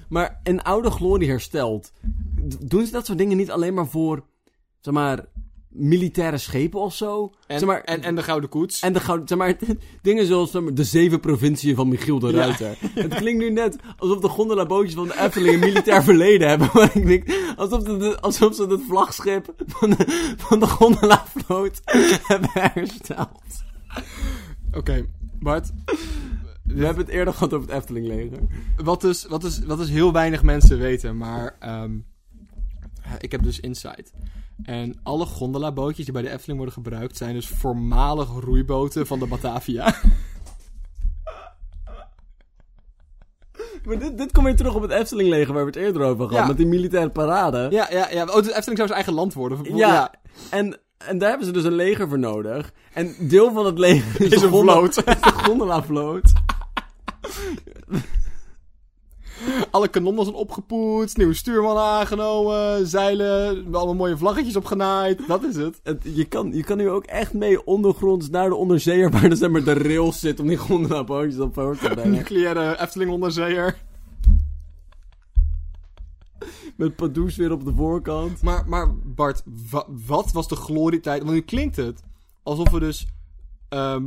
Maar 0.09 0.39
een 0.43 0.61
oude 0.61 0.91
glorie 0.91 1.29
hersteld. 1.29 1.91
D- 2.49 2.69
Doen 2.69 2.85
ze 2.85 2.91
dat 2.91 3.05
soort 3.05 3.17
dingen 3.17 3.37
niet 3.37 3.51
alleen 3.51 3.73
maar 3.73 3.87
voor, 3.87 4.23
zeg 4.79 4.93
maar, 4.93 5.25
militaire 5.77 6.37
schepen 6.37 6.79
of 6.79 6.95
zo? 6.95 7.31
En, 7.47 7.59
zeg 7.59 7.67
maar, 7.67 7.81
en, 7.81 8.03
en 8.03 8.15
de 8.15 8.23
Gouden 8.23 8.49
Koets. 8.49 8.79
En 8.79 8.93
de 8.93 8.99
gouden, 8.99 9.27
zeg 9.27 9.37
maar, 9.37 9.57
dingen 10.01 10.25
zoals 10.25 10.51
zeg 10.51 10.61
maar, 10.61 10.73
de 10.73 10.83
zeven 10.83 11.19
provinciën 11.19 11.75
van 11.75 11.87
Michiel 11.87 12.19
de 12.19 12.27
Ja. 12.27 12.33
Ruiter. 12.33 12.77
Het 12.93 13.13
klinkt 13.13 13.39
nu 13.39 13.49
net 13.49 13.75
alsof 13.97 14.19
de 14.19 14.27
gondelabootjes 14.27 14.93
van 14.93 15.07
de 15.07 15.19
Efteling 15.19 15.53
een 15.53 15.59
militair 15.59 16.03
verleden 16.13 16.49
hebben. 16.49 16.69
Maar 16.73 16.97
ik 16.97 17.05
denk, 17.05 17.53
alsof, 17.55 17.83
de, 17.83 18.19
alsof 18.19 18.55
ze 18.55 18.65
het 18.65 18.81
vlagschip 18.87 19.53
van 19.65 19.89
de, 19.89 20.33
van 20.37 20.59
de 20.59 20.67
gondolavloot 20.67 21.81
hebben 22.27 22.49
hersteld. 22.53 23.63
Oké, 24.71 25.05
Bart. 25.39 25.71
We 26.63 26.85
hebben 26.85 27.05
het 27.05 27.13
eerder 27.13 27.33
gehad 27.33 27.53
over 27.53 27.67
het 27.67 27.77
Efteling 27.77 28.07
leger. 28.07 28.39
Wat 28.75 29.01
dus, 29.01 29.25
wat 29.25 29.41
dus, 29.41 29.59
wat 29.59 29.77
dus 29.77 29.89
heel 29.89 30.13
weinig 30.13 30.43
mensen 30.43 30.77
weten, 30.77 31.17
maar 31.17 31.55
ehm, 31.59 31.97
ik 33.19 33.31
heb 33.31 33.43
dus 33.43 33.59
insight. 33.59 34.13
En 34.63 34.99
alle 35.03 35.25
gondelabootjes 35.25 36.05
die 36.05 36.13
bij 36.13 36.21
de 36.23 36.29
Efteling 36.29 36.57
worden 36.57 36.83
gebruikt 36.83 37.17
zijn 37.17 37.33
dus 37.33 37.47
voormalig 37.47 38.29
roeiboten 38.39 39.07
van 39.07 39.19
de 39.19 39.25
Batavia. 39.25 39.95
Maar 43.83 43.99
dit, 43.99 44.17
dit 44.17 44.31
komt 44.31 44.45
weer 44.45 44.55
terug 44.55 44.75
op 44.75 44.81
het 44.81 44.91
Efteling 44.91 45.29
leger 45.29 45.53
waar 45.53 45.65
we 45.65 45.69
het 45.69 45.79
eerder 45.79 46.01
over 46.01 46.19
hadden. 46.19 46.39
Ja. 46.39 46.47
Met 46.47 46.57
die 46.57 46.65
militaire 46.65 47.09
parade. 47.09 47.67
ja, 47.71 47.87
ja, 47.91 48.09
ja. 48.11 48.23
Oh, 48.23 48.43
de 48.43 48.55
Efteling 48.55 48.63
zou 48.63 48.75
zijn 48.75 48.91
eigen 48.91 49.13
land 49.13 49.33
worden. 49.33 49.75
Ja, 49.75 50.13
En, 50.49 50.79
en 50.97 51.17
daar 51.17 51.29
hebben 51.29 51.47
ze 51.47 51.53
dus 51.53 51.63
een 51.63 51.75
leger 51.75 52.07
voor 52.07 52.19
nodig. 52.19 52.71
En 52.93 53.15
deel 53.19 53.53
van 53.53 53.65
het 53.65 53.77
leger 53.77 54.33
is, 54.33 54.41
een 54.41 54.49
vloot. 54.49 54.97
is 54.97 55.03
de 55.03 55.31
gondolavloot. 55.31 56.31
Alle 59.71 59.87
kanonnen 59.87 60.23
zijn 60.23 60.35
opgepoetst, 60.35 61.17
nieuwe 61.17 61.33
stuurman 61.33 61.77
aangenomen, 61.77 62.87
zeilen, 62.87 63.65
allemaal 63.75 63.95
mooie 63.95 64.17
vlaggetjes 64.17 64.55
opgenaaid. 64.55 65.27
Dat 65.27 65.43
is 65.43 65.55
het. 65.55 65.79
Het, 65.83 66.01
je, 66.03 66.25
kan, 66.25 66.53
je 66.53 66.63
kan 66.63 66.77
nu 66.77 66.89
ook 66.89 67.05
echt 67.05 67.33
mee 67.33 67.65
ondergronds 67.65 68.29
naar 68.29 68.49
de 68.49 68.55
onderzeeër 68.55 69.11
waar 69.19 69.29
dus 69.29 69.47
maar, 69.47 69.63
de 69.63 69.73
rails 69.73 70.19
zit 70.19 70.39
om 70.39 70.47
die 70.47 70.57
gondelabootjes 70.57 71.39
op 71.39 71.53
voor 71.53 71.77
te 71.77 71.89
brengen. 71.89 72.11
Nucleaire 72.17 72.79
Efteling 72.81 73.11
onderzeeër. 73.11 73.77
Met 76.75 76.95
Padoes 76.95 77.35
weer 77.35 77.51
op 77.51 77.65
de 77.65 77.73
voorkant. 77.75 78.41
Maar, 78.41 78.63
maar 78.67 78.95
Bart, 78.95 79.43
wa- 79.71 79.85
wat 80.07 80.31
was 80.31 80.47
de 80.47 80.55
glorietijd? 80.55 81.21
Want 81.21 81.33
nu 81.33 81.41
klinkt 81.41 81.75
het 81.75 82.01
alsof 82.43 82.69
we 82.69 82.79
dus 82.79 83.07
ehm, 83.69 84.03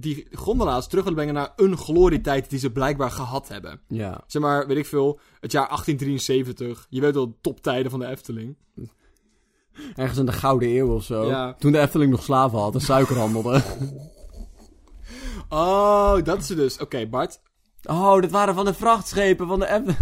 die 0.00 0.26
gondelaars 0.32 0.86
terug 0.86 1.04
willen 1.04 1.18
brengen 1.18 1.34
naar 1.34 1.52
een 1.56 1.76
glorietijd 1.76 2.50
die 2.50 2.58
ze 2.58 2.70
blijkbaar 2.70 3.10
gehad 3.10 3.48
hebben. 3.48 3.80
Ja. 3.88 4.24
Zeg 4.26 4.42
maar, 4.42 4.66
weet 4.66 4.76
ik 4.76 4.86
veel, 4.86 5.20
het 5.40 5.52
jaar 5.52 5.66
1873. 5.66 6.86
Je 6.90 7.00
weet 7.00 7.14
wel, 7.14 7.28
de 7.28 7.34
toptijden 7.40 7.90
van 7.90 8.00
de 8.00 8.06
Efteling. 8.06 8.56
Ergens 9.94 10.18
in 10.18 10.26
de 10.26 10.32
Gouden 10.32 10.68
Eeuw 10.68 10.94
of 10.94 11.04
zo. 11.04 11.26
Ja. 11.26 11.54
Toen 11.54 11.72
de 11.72 11.78
Efteling 11.78 12.10
nog 12.10 12.22
slaven 12.22 12.58
had 12.58 12.74
en 12.74 12.80
suiker 12.80 13.16
handelde. 13.18 13.62
Oh, 15.48 16.24
dat 16.24 16.38
is 16.38 16.48
het 16.48 16.58
dus. 16.58 16.78
Oké, 16.78 17.06
Bart. 17.06 17.40
Oh, 17.82 18.20
dit 18.20 18.30
waren 18.30 18.54
van 18.54 18.64
de 18.64 18.74
vrachtschepen 18.74 19.46
van 19.46 19.58
de 19.58 19.66
Efteling. 19.66 19.98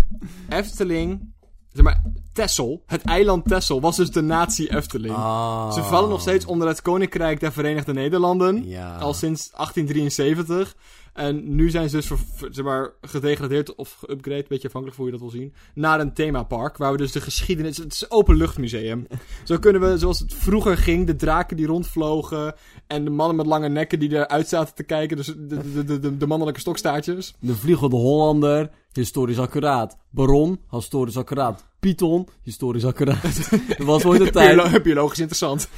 Efteling, 0.49 1.34
zeg 1.77 1.85
maar, 1.85 2.03
Texel, 2.33 2.83
het 2.87 3.03
eiland 3.03 3.45
Texel, 3.45 3.81
was 3.81 3.97
dus 3.97 4.11
de 4.11 4.20
natie 4.20 4.77
Efteling. 4.77 5.14
Ah. 5.14 5.72
Ze 5.72 5.83
vallen 5.83 6.09
nog 6.09 6.20
steeds 6.20 6.45
onder 6.45 6.68
het 6.68 6.83
Koninkrijk 6.83 7.41
der 7.41 7.53
Verenigde 7.53 7.93
Nederland. 7.93 8.64
Ja. 8.64 8.97
Al 8.97 9.14
sinds 9.14 9.51
1873. 9.51 10.74
En 11.16 11.55
nu 11.55 11.70
zijn 11.70 11.89
ze 11.89 11.97
dus 11.97 12.11
zeg 12.51 12.64
maar, 12.64 12.93
gedegradeerd 13.01 13.74
of 13.74 13.99
geüpgrade, 14.01 14.37
een 14.37 14.45
beetje 14.49 14.66
afhankelijk 14.66 14.97
van 14.97 15.05
hoe 15.05 15.07
je 15.07 15.11
dat 15.11 15.20
wil 15.20 15.41
zien, 15.41 15.55
naar 15.74 16.01
een 16.01 16.12
themapark. 16.12 16.77
Waar 16.77 16.93
we 16.93 16.99
dus 16.99 17.12
de 17.12 17.20
geschiedenis. 17.20 17.77
Het 17.77 17.93
is 17.93 18.03
een 18.03 18.11
openluchtmuseum. 18.11 19.07
Zo 19.45 19.59
kunnen 19.59 19.81
we, 19.81 19.99
zoals 19.99 20.18
het 20.18 20.35
vroeger 20.35 20.77
ging, 20.77 21.07
de 21.07 21.16
draken 21.16 21.57
die 21.57 21.66
rondvlogen. 21.66 22.55
En 22.87 23.05
de 23.05 23.11
mannen 23.11 23.37
met 23.37 23.47
lange 23.47 23.68
nekken 23.68 23.99
die 23.99 24.12
eruit 24.12 24.49
zaten 24.49 24.74
te 24.74 24.83
kijken. 24.83 25.16
Dus 25.16 25.27
de, 25.27 25.72
de, 25.72 25.85
de, 25.85 25.99
de, 25.99 26.16
de 26.16 26.27
mannelijke 26.27 26.61
stokstaartjes. 26.61 27.35
De 27.39 27.55
Vliegende 27.55 27.97
Hollander, 27.97 28.70
historisch 28.97 29.38
accuraat. 29.38 29.97
Baron, 30.11 30.61
historisch 30.70 31.16
accuraat. 31.16 31.64
Python, 31.80 32.28
historisch 32.42 32.84
accuraat. 32.84 33.49
er 33.78 33.84
was 33.84 34.05
ooit 34.05 34.20
een 34.20 34.30
tijd, 34.30 34.57
Biolo- 34.57 34.80
biologisch 34.80 35.18
interessant. 35.18 35.68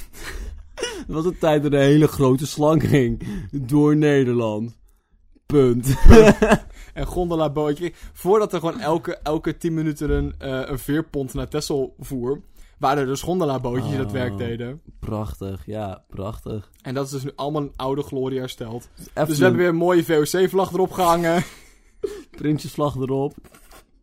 er 1.09 1.15
was 1.15 1.25
een 1.25 1.39
tijd 1.39 1.63
dat 1.63 1.73
een 1.73 1.79
hele 1.79 2.09
grote 2.09 2.47
slang 2.47 2.83
ging 2.89 3.23
door 3.53 3.97
Nederland. 3.97 4.77
Punt. 5.47 5.95
En 6.95 7.07
gondola 7.07 7.51
bootje. 7.51 7.93
Voordat 8.13 8.53
er 8.53 8.59
gewoon 8.61 8.81
elke, 8.81 9.19
elke 9.23 9.57
10 9.57 9.75
minuten 9.75 10.11
een, 10.11 10.35
eh, 10.39 10.61
een 10.71 10.79
veerpont 10.79 11.35
naar 11.35 11.49
Texel 11.49 11.95
voer. 11.99 12.41
Waren 12.79 12.99
er 13.03 13.07
dus 13.09 13.23
gondola 13.23 13.61
bootjes 13.61 13.89
die 13.89 13.97
dat 13.97 14.07
Oh. 14.07 14.13
werk 14.13 14.39
deden. 14.39 14.81
prachtig, 15.01 15.63
ja, 15.67 16.05
prachtig. 16.09 16.71
En 16.83 16.95
dat 16.95 17.05
is 17.05 17.11
dus 17.11 17.23
nu 17.25 17.31
allemaal 17.35 17.63
een 17.63 17.73
oude 17.77 18.03
glorie 18.03 18.39
hersteld. 18.39 18.89
Efteling, 18.99 19.27
Dus 19.29 19.37
we 19.39 19.43
hebben 19.45 19.61
weer 19.61 19.71
een 19.71 19.77
mooie 19.77 20.05
VOC-vlag 20.05 20.73
erop 20.73 20.93
gehangen. 20.93 21.45
Prinsjesvlag 22.39 22.97
erop. 22.97 23.35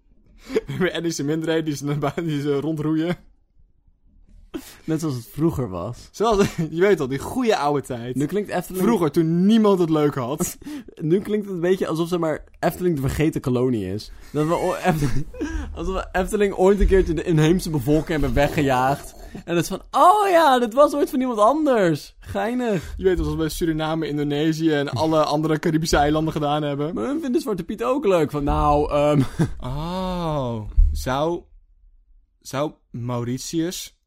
weer 0.79 0.93
Edische 0.93 1.23
Mindere 1.23 1.63
die 1.63 1.75
ze, 1.75 1.85
naar 1.85 1.97
buiten- 1.97 2.27
die 2.27 2.41
ze 2.41 2.59
rondroeien. 2.59 3.15
Net 4.83 4.99
zoals 4.99 5.15
het 5.15 5.27
vroeger 5.31 5.69
was. 5.69 6.09
Zoals, 6.11 6.55
je 6.69 6.81
weet 6.81 6.99
al, 6.99 7.07
die 7.07 7.19
goede 7.19 7.57
oude 7.57 7.81
tijd. 7.81 8.15
Nu 8.15 8.25
klinkt 8.25 8.49
Efteling... 8.49 8.83
Vroeger, 8.83 9.11
toen 9.11 9.45
niemand 9.45 9.79
het 9.79 9.89
leuk 9.89 10.15
had. 10.15 10.57
Nu 11.01 11.19
klinkt 11.19 11.45
het 11.45 11.55
een 11.55 11.61
beetje 11.61 11.87
alsof 11.87 12.07
zeg 12.07 12.19
maar, 12.19 12.43
Efteling 12.59 12.95
de 12.95 13.01
vergeten 13.01 13.41
kolonie 13.41 13.93
is. 13.93 14.11
Dat 14.31 14.47
we, 14.47 14.81
Efteling, 14.85 15.25
alsof 15.73 15.93
we 15.95 16.07
Efteling 16.11 16.53
ooit 16.53 16.79
een 16.79 16.87
keertje 16.87 17.13
de 17.13 17.23
inheemse 17.23 17.69
bevolking 17.69 18.07
hebben 18.07 18.33
weggejaagd. 18.33 19.15
En 19.45 19.55
het 19.55 19.63
is 19.63 19.67
van, 19.67 19.81
oh 19.91 20.29
ja, 20.29 20.59
dit 20.59 20.73
was 20.73 20.93
ooit 20.93 21.09
van 21.09 21.19
iemand 21.19 21.39
anders. 21.39 22.15
Geinig. 22.19 22.93
Je 22.97 23.03
weet 23.03 23.17
al, 23.17 23.23
zoals 23.23 23.37
we 23.37 23.43
bij 23.43 23.51
Suriname, 23.51 24.07
Indonesië 24.07 24.71
en 24.71 24.89
alle 24.89 25.23
andere 25.23 25.59
Caribische 25.59 25.97
eilanden 25.97 26.33
gedaan 26.33 26.63
hebben. 26.63 26.93
Maar 26.93 27.05
hun 27.05 27.21
vinden 27.21 27.41
Zwarte 27.41 27.63
Piet 27.63 27.83
ook 27.83 28.05
leuk. 28.05 28.31
Van 28.31 28.43
nou, 28.43 28.91
ehm 28.91 29.21
Oh, 29.77 30.61
zou, 30.91 31.43
zou 32.41 32.71
Mauritius 32.91 33.99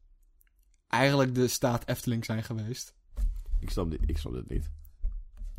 eigenlijk 0.87 1.35
de 1.35 1.47
staat 1.47 1.87
Efteling 1.87 2.25
zijn 2.25 2.43
geweest? 2.43 2.93
ik, 3.59 3.69
snap 3.69 3.91
dit, 3.91 3.99
ik 4.05 4.17
snap 4.17 4.33
dit 4.33 4.49
niet. 4.49 4.69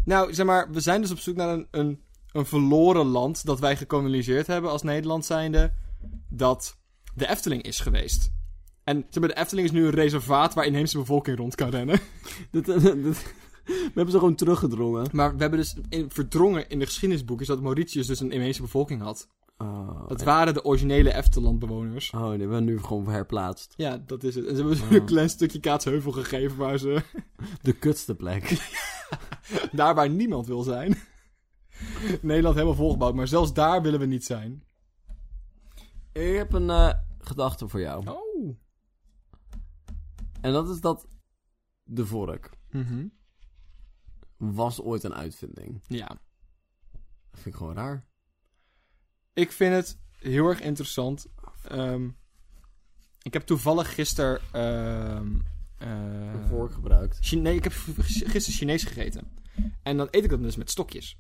Nou, 0.05 0.35
zeg 0.35 0.47
maar, 0.47 0.71
we 0.71 0.81
zijn 0.81 1.01
dus 1.01 1.11
op 1.11 1.19
zoek 1.19 1.37
naar 1.37 1.49
een, 1.49 1.67
een, 1.71 2.03
een 2.33 2.47
verloren 2.47 3.07
land 3.07 3.45
dat 3.45 3.61
wij 3.61 3.77
gekoloniseerd 3.77 4.47
hebben 4.47 4.71
als 4.71 4.83
Nederland 4.83 5.25
zijnde, 5.25 5.73
dat 6.29 6.79
de 7.15 7.29
Efteling 7.29 7.63
is 7.63 7.81
geweest. 7.81 8.33
En 8.91 9.07
zeg 9.11 9.21
maar, 9.23 9.29
de 9.35 9.41
Efteling 9.41 9.67
is 9.67 9.73
nu 9.73 9.85
een 9.85 9.91
reservaat 9.91 10.55
waar 10.55 10.65
inheemse 10.67 10.99
bevolking 10.99 11.37
rond 11.37 11.55
kan 11.55 11.69
rennen. 11.69 11.99
Dit- 12.51 12.67
we 12.67 13.91
hebben 13.95 14.11
ze 14.11 14.19
gewoon 14.19 14.35
teruggedrongen. 14.35 15.07
Maar 15.13 15.35
we 15.35 15.41
hebben 15.41 15.59
dus 15.59 15.77
in, 15.89 16.11
verdrongen 16.11 16.69
in 16.69 16.79
de 16.79 16.85
geschiedenisboekjes 16.87 17.49
dat 17.49 17.61
Mauritius 17.61 18.07
dus 18.07 18.21
een 18.21 18.31
inheemse 18.33 18.63
bevolking 18.63 19.03
had. 19.03 19.29
Oh, 19.59 20.09
Dat 20.09 20.23
waren 20.23 20.55
de 20.55 20.65
originele 20.65 21.15
Eftelandbewoners. 21.15 22.11
oh 22.11 22.31
we 22.31 22.37
hebben 22.37 22.65
nu 22.65 22.79
gewoon 22.83 23.09
herplaatst. 23.09 23.75
Ja, 23.77 24.03
dat 24.07 24.23
is 24.25 24.35
het. 24.35 24.45
En 24.47 24.51
ze 24.51 24.57
hebben 24.57 24.77
dus 24.79 24.87
Oh. 24.87 24.91
een 24.93 25.05
klein 25.05 25.29
stukje 25.31 25.61
Kaatsheuvel 25.61 26.13
gegeven 26.13 26.57
waar 26.57 26.79
ze... 26.79 27.03
De 27.63 27.73
kutste 27.73 28.15
plek. 28.15 28.71
Daar 29.73 29.95
waar 29.95 30.11
niemand 30.11 30.47
wil 30.47 30.63
zijn. 30.63 30.97
Nederland 32.23 32.55
helemaal 32.55 32.77
volgebouwd, 32.77 33.15
maar 33.15 33.29
zelfs 33.29 33.53
daar 33.53 33.83
willen 33.83 34.01
we 34.01 34.07
niet 34.07 34.25
zijn. 34.25 34.63
ik 36.13 36.37
heb 36.37 36.53
een 36.53 36.71
eh, 36.71 36.93
gedachte 37.19 37.69
voor 37.69 37.81
jou. 37.81 38.07
Oh. 38.09 38.59
En 40.41 40.53
dat 40.53 40.69
is 40.69 40.81
dat 40.81 41.07
de 41.83 42.07
vork 42.07 42.51
Mhm. 42.71 43.07
was 44.37 44.81
ooit 44.81 45.03
een 45.05 45.15
uitvinding. 45.15 45.81
Ja. 45.87 46.07
Dat 47.31 47.41
vind 47.41 47.47
ik 47.47 47.55
gewoon 47.55 47.75
raar. 47.75 48.07
Ik 49.33 49.53
vind 49.53 49.75
het 49.75 49.99
heel 50.19 50.49
erg 50.49 50.61
interessant. 50.61 51.27
Ehm, 51.65 52.09
ik 53.23 53.33
heb 53.33 53.43
toevallig 53.43 53.95
gisteren... 53.95 54.41
ehm, 54.53 55.39
eh, 55.79 56.33
Een 56.33 56.47
vork 56.47 56.73
gebruikt. 56.73 57.19
Chine- 57.21 57.43
nee, 57.43 57.57
ik 57.57 57.65
heb 57.65 57.73
gisteren 57.73 58.41
Chinees 58.59 58.85
gegeten. 58.85 59.33
En 59.83 59.97
dan 59.97 60.09
eet 60.11 60.25
ik 60.25 60.31
dat 60.31 60.43
dus 60.43 60.57
met 60.57 60.71
stokjes. 60.71 61.19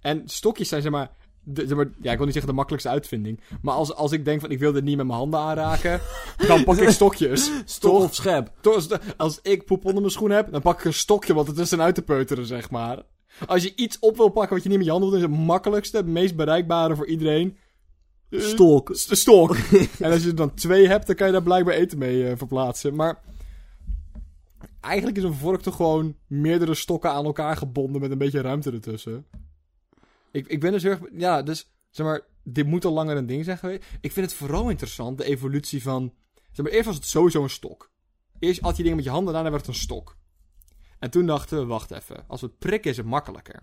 En 0.00 0.28
stokjes 0.28 0.68
zijn 0.68 0.82
zeg 0.82 0.90
maar, 0.90 1.16
de, 1.44 1.66
zeg 1.66 1.76
maar... 1.76 1.88
Ja, 2.00 2.10
ik 2.10 2.16
wil 2.16 2.24
niet 2.24 2.34
zeggen 2.34 2.50
de 2.50 2.56
makkelijkste 2.56 2.90
uitvinding. 2.92 3.40
Maar 3.62 3.74
als, 3.74 3.94
als 3.94 4.12
ik 4.12 4.24
denk 4.24 4.40
van 4.40 4.50
ik 4.50 4.58
wil 4.58 4.72
dit 4.72 4.84
niet 4.84 4.96
met 4.96 5.06
mijn 5.06 5.18
handen 5.18 5.40
aanraken... 5.40 6.00
dan 6.46 6.64
pak 6.64 6.76
ik 6.76 6.88
stokjes. 7.00 7.50
Stok 7.64 7.92
of 7.92 8.14
schep. 8.14 8.52
Als, 9.16 9.38
ik 9.42 9.64
poep 9.64 9.84
onder 9.84 10.00
mijn 10.00 10.12
schoen 10.12 10.30
heb, 10.30 10.52
dan 10.52 10.62
pak 10.62 10.78
ik 10.78 10.84
een 10.84 10.94
stokje 10.94 11.34
wat 11.34 11.48
er 11.48 11.54
tussenuit 11.54 11.94
te 11.94 12.02
peuteren, 12.02 12.46
zeg 12.46 12.70
maar. 12.70 13.02
Als 13.46 13.62
je 13.62 13.72
iets 13.76 13.98
op 13.98 14.16
wil 14.16 14.28
pakken 14.28 14.54
wat 14.54 14.62
je 14.62 14.68
niet 14.68 14.78
met 14.78 14.86
je 14.86 14.92
handen 14.92 15.10
doet, 15.10 15.18
is 15.18 15.24
het 15.26 15.46
makkelijkste, 15.46 15.96
het 15.96 16.06
meest 16.06 16.36
bereikbare 16.36 16.96
voor 16.96 17.06
iedereen. 17.06 17.56
eh, 18.30 18.40
Stok. 18.40 18.90
stok. 18.94 19.56
en 20.00 20.12
als 20.12 20.22
je 20.22 20.28
er 20.28 20.34
dan 20.36 20.54
twee 20.54 20.88
hebt, 20.88 21.06
dan 21.06 21.16
kan 21.16 21.26
je 21.26 21.32
daar 21.32 21.42
blijkbaar 21.42 21.74
eten 21.74 21.98
mee 21.98 22.28
eh, 22.28 22.36
verplaatsen. 22.36 22.94
Maar 22.94 23.22
eigenlijk 24.80 25.16
is 25.16 25.22
een 25.22 25.34
vork 25.34 25.60
toch 25.60 25.76
gewoon 25.76 26.16
meerdere 26.26 26.74
stokken 26.74 27.10
aan 27.10 27.24
elkaar 27.24 27.56
gebonden 27.56 28.00
met 28.00 28.10
een 28.10 28.18
beetje 28.18 28.40
ruimte 28.40 28.70
ertussen. 28.70 29.26
Ik, 30.34 30.46
ik 30.46 30.60
ben 30.60 30.72
dus 30.72 30.82
heel 30.82 30.92
erg... 30.92 31.00
Ja, 31.12 31.42
dus 31.42 31.74
zeg 31.90 32.06
maar, 32.06 32.20
dit 32.42 32.66
moet 32.66 32.84
al 32.84 32.92
langer 32.92 33.16
een 33.16 33.26
ding 33.26 33.44
zijn 33.44 33.58
geweest. 33.58 33.84
Ik 34.00 34.12
vind 34.12 34.26
het 34.26 34.34
vooral 34.34 34.68
interessant, 34.70 35.18
de 35.18 35.24
evolutie 35.24 35.82
van... 35.82 36.14
Zeg 36.52 36.64
maar, 36.64 36.74
eerst 36.74 36.86
was 36.86 36.94
het 36.94 37.06
sowieso 37.06 37.42
een 37.42 37.50
stok. 37.50 37.90
Eerst 38.38 38.60
had 38.60 38.76
je 38.76 38.82
dingen 38.82 38.96
met 38.96 39.04
je 39.04 39.10
handen, 39.10 39.34
daarna 39.34 39.50
werd 39.50 39.66
het 39.66 39.74
een 39.74 39.80
stok. 39.80 40.16
En 40.98 41.10
toen 41.10 41.26
dachten 41.26 41.58
we, 41.58 41.64
wacht 41.66 41.90
even, 41.90 42.24
als 42.28 42.40
we 42.40 42.46
het 42.46 42.58
prikken 42.58 42.90
is 42.90 42.96
het 42.96 43.06
makkelijker. 43.06 43.62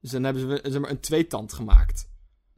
Dus 0.00 0.10
dan 0.10 0.24
hebben 0.24 0.48
we 0.48 0.60
zeg 0.62 0.80
maar, 0.80 0.90
een 0.90 1.00
tweetand 1.00 1.52
gemaakt. 1.52 2.10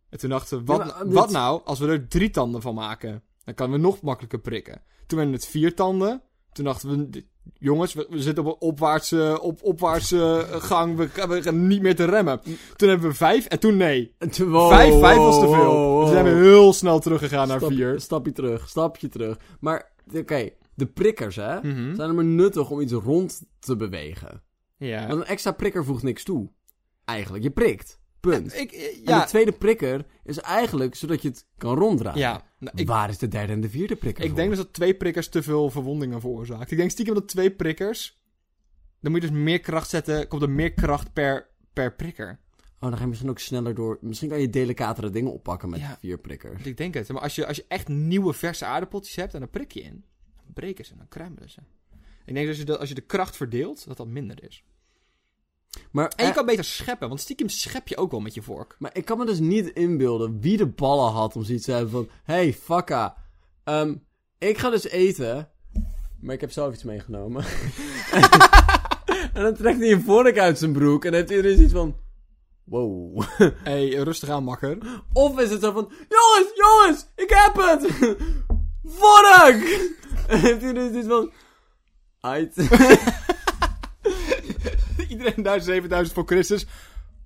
En 0.09 0.19
toen 0.19 0.31
dachten 0.31 0.59
we, 0.59 0.65
wat, 0.65 0.79
Ja, 0.79 0.85
maar 0.85 1.05
dit- 1.05 1.13
wat 1.13 1.31
nou 1.31 1.65
als 1.65 1.79
we 1.79 1.87
er 1.87 2.09
drie 2.09 2.31
tanden 2.31 2.63
van 2.63 2.75
maken? 2.75 3.23
Dan 3.45 3.55
kunnen 3.55 3.77
we 3.77 3.83
nog 3.83 4.01
makkelijker 4.01 4.41
prikken. 4.41 4.83
Toen 5.07 5.19
werden 5.19 5.35
het 5.37 5.47
vier 5.47 5.75
tanden. 5.75 6.23
Toen 6.53 6.65
dachten 6.65 7.11
we, 7.11 7.27
jongens, 7.59 7.95
we, 7.95 8.07
we 8.11 8.23
zitten 8.23 8.45
op 8.45 8.53
een 8.53 8.69
opwaartse, 8.69 9.39
op, 9.43 9.63
opwaartse 9.63 10.47
gang. 10.51 10.97
We, 10.97 11.09
we 11.29 11.43
gaan 11.43 11.67
niet 11.67 11.83
meer 11.83 11.97
te 11.97 12.05
remmen. 12.05 12.41
Toen 12.77 12.89
hebben 12.89 13.09
we 13.09 13.15
vijf 13.15 13.47
en 13.47 13.61
toen 13.61 13.77
nee. 13.77 14.15
Wow, 14.39 14.71
vijf, 14.73 14.99
vijf 14.99 15.17
was 15.17 15.39
te 15.41 15.49
veel. 15.49 15.73
wow, 15.73 16.01
Dus 16.03 16.11
zijn 16.11 16.25
we 16.25 16.31
wow. 16.35 16.43
heel 16.43 16.73
snel 16.73 16.99
teruggegaan 17.01 17.49
naar 17.49 17.59
Stap- 17.59 17.71
vier. 17.73 18.01
Stapje 18.01 18.33
terug, 18.33 18.69
stapje 18.69 19.09
terug. 19.09 19.37
Maar, 19.61 19.93
oké, 20.15 20.49
de 20.75 20.87
prikkers, 20.87 21.37
hè, 21.37 21.55
Mhm. 21.57 21.95
zijn 21.95 22.09
er 22.09 22.15
maar 22.15 22.25
nuttig 22.25 22.71
om 22.71 22.81
iets 22.81 22.93
rond 22.93 23.43
te 23.59 23.77
bewegen. 23.77 24.43
Ja. 24.77 25.07
Want 25.07 25.21
een 25.21 25.27
extra 25.27 25.51
prikker 25.53 25.85
voegt 25.85 26.03
niks 26.03 26.25
toe. 26.25 26.51
Eigenlijk, 27.05 27.45
je 27.45 27.51
prikt. 27.51 28.01
Punt. 28.31 28.55
Ik, 28.55 28.73
eh, 28.73 29.09
En 29.15 29.21
de 29.21 29.27
tweede 29.27 29.53
prikker 29.53 30.05
is 30.25 30.39
eigenlijk 30.39 30.95
zodat 30.95 31.23
je 31.23 31.29
het 31.29 31.47
kan 31.59 31.79
ronddraaien. 31.79 32.19
ja. 32.21 32.43
Nou, 32.59 32.77
ik, 32.79 32.87
Waar 32.87 33.09
is 33.09 33.19
de 33.19 33.29
derde 33.29 33.53
en 33.53 33.61
de 33.61 33.69
vierde 33.69 33.97
prikker 33.97 34.23
ik 34.23 34.29
voor? 34.31 34.39
denk 34.39 34.51
dus 34.51 34.59
dat 34.59 34.73
twee 34.73 34.95
prikkers 34.95 35.29
te 35.29 35.43
veel 35.43 35.71
verwondingen 35.71 36.21
veroorzaakt. 36.21 36.71
Ik 36.71 36.77
denk 36.77 36.91
stiekem 36.91 37.15
dat 37.15 37.29
twee 37.29 37.51
prikkers... 37.51 38.23
Dan 39.01 39.13
moet 39.13 39.23
je 39.23 39.29
dus 39.29 39.37
meer 39.39 39.61
kracht 39.61 39.89
zetten. 39.91 40.29
Komt 40.29 40.43
er 40.43 40.51
meer 40.51 40.73
kracht 40.73 41.13
per, 41.13 41.49
per 41.73 41.95
prikker. 41.95 42.41
Oh, 42.81 42.89
dan 42.89 42.97
ga 42.97 43.03
je 43.03 43.09
misschien 43.09 43.31
ook 43.31 43.39
sneller 43.39 43.75
door. 43.75 43.99
Misschien 44.01 44.29
kan 44.29 44.41
je 44.41 44.51
delicatere 44.51 45.11
dingen 45.11 45.33
oppakken 45.33 45.71
met 45.71 45.81
Ja. 45.81 45.97
vier 46.01 46.19
prikkers. 46.19 46.63
Ik 46.65 46.77
denk 46.77 46.95
het. 46.95 47.09
Maar 47.09 47.23
als 47.23 47.35
je, 47.35 47.47
als 47.47 47.57
je 47.57 47.65
echt 47.69 47.89
nieuwe 47.89 48.33
verse 48.33 48.65
aardappeltjes 48.65 49.17
hebt 49.17 49.35
en 49.35 49.41
dan 49.41 49.51
prik 49.51 49.73
je 49.73 49.81
in, 49.83 50.05
dan 50.45 50.53
breken 50.55 50.85
ze, 50.85 50.97
dan 50.97 51.09
kruimelen 51.09 51.51
ze. 51.51 51.61
Ik 52.25 52.35
denk 52.35 52.47
dat 52.47 52.49
als 52.49 52.59
je 52.59 52.65
de, 52.65 52.79
als 52.79 52.89
je 52.89 52.95
de 52.95 53.01
kracht 53.01 53.37
verdeelt, 53.37 53.87
dat 53.87 53.97
dat 53.97 54.07
minder 54.07 54.43
is. 54.45 54.65
Maar, 55.91 56.09
en 56.17 56.25
je 56.25 56.31
eh, 56.31 56.37
kan 56.37 56.47
beter 56.47 56.65
scheppen, 56.65 57.09
want 57.09 57.21
stiekem 57.21 57.49
schep 57.49 57.89
je 57.89 57.97
ook 57.97 58.11
wel 58.11 58.21
met 58.21 58.35
je 58.35 58.43
vork. 58.43 58.77
Maar 58.79 58.91
ik 58.95 59.05
kan 59.05 59.19
me 59.19 59.27
dus 59.27 59.39
niet 59.39 59.69
inbeelden 59.69 60.41
wie 60.41 60.57
de 60.57 60.67
ballen 60.67 61.13
had 61.13 61.37
om 61.37 61.45
zoiets 61.45 61.65
te 61.65 61.73
hebben 61.73 61.91
van... 61.91 62.09
Hey, 62.23 62.53
fucka. 62.53 63.17
Ehm, 63.65 63.95
ik 64.39 64.59
ga 64.59 64.71
dus 64.71 64.89
eten, 64.89 65.51
maar 66.21 66.35
ik 66.35 66.41
heb 66.41 66.51
zelf 66.53 66.75
iets 66.75 66.83
meegenomen. 66.83 67.45
en 69.35 69.43
dan 69.43 69.55
trekt 69.55 69.79
hij 69.79 69.93
een 69.93 70.03
vork 70.03 70.39
uit 70.39 70.59
zijn 70.59 70.73
broek 70.73 71.05
en 71.05 71.11
dan 71.11 71.21
heeft 71.21 71.33
iedereen 71.33 71.63
iets 71.63 71.73
van... 71.73 71.97
Wow. 72.65 73.23
hey, 73.65 73.89
rustig 73.89 74.29
aan, 74.29 74.45
makker. 74.45 74.79
Of 75.13 75.39
is 75.39 75.51
het 75.51 75.63
zo 75.63 75.73
van... 75.73 75.93
Jongens, 76.09 76.53
jongens, 76.55 77.07
ik 77.17 77.31
heb 77.31 77.55
het! 77.57 77.93
vork! 79.01 79.91
en 80.29 80.41
heeft 80.41 80.63
iedereen 80.63 80.97
iets 80.97 81.09
van... 81.09 81.31
uit. 82.21 82.55
3000, 85.33 85.65
7000 85.65 86.15
voor 86.15 86.27
Christus. 86.27 86.67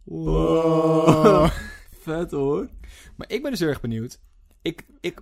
Wow. 0.05 1.51
Vet 2.03 2.30
hoor. 2.30 2.68
Maar 3.16 3.30
ik 3.30 3.42
ben 3.42 3.51
dus 3.51 3.61
erg 3.61 3.80
benieuwd. 3.80 4.20
Ik, 4.62 4.86
ik... 5.01 5.20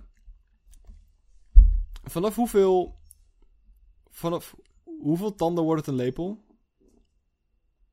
Vanaf 2.03 2.35
hoeveel... 2.35 2.95
Vanaf 4.09 4.55
hoeveel 4.99 5.35
tanden 5.35 5.63
wordt 5.63 5.85
het 5.85 5.89
een 5.89 6.03
lepel? 6.03 6.45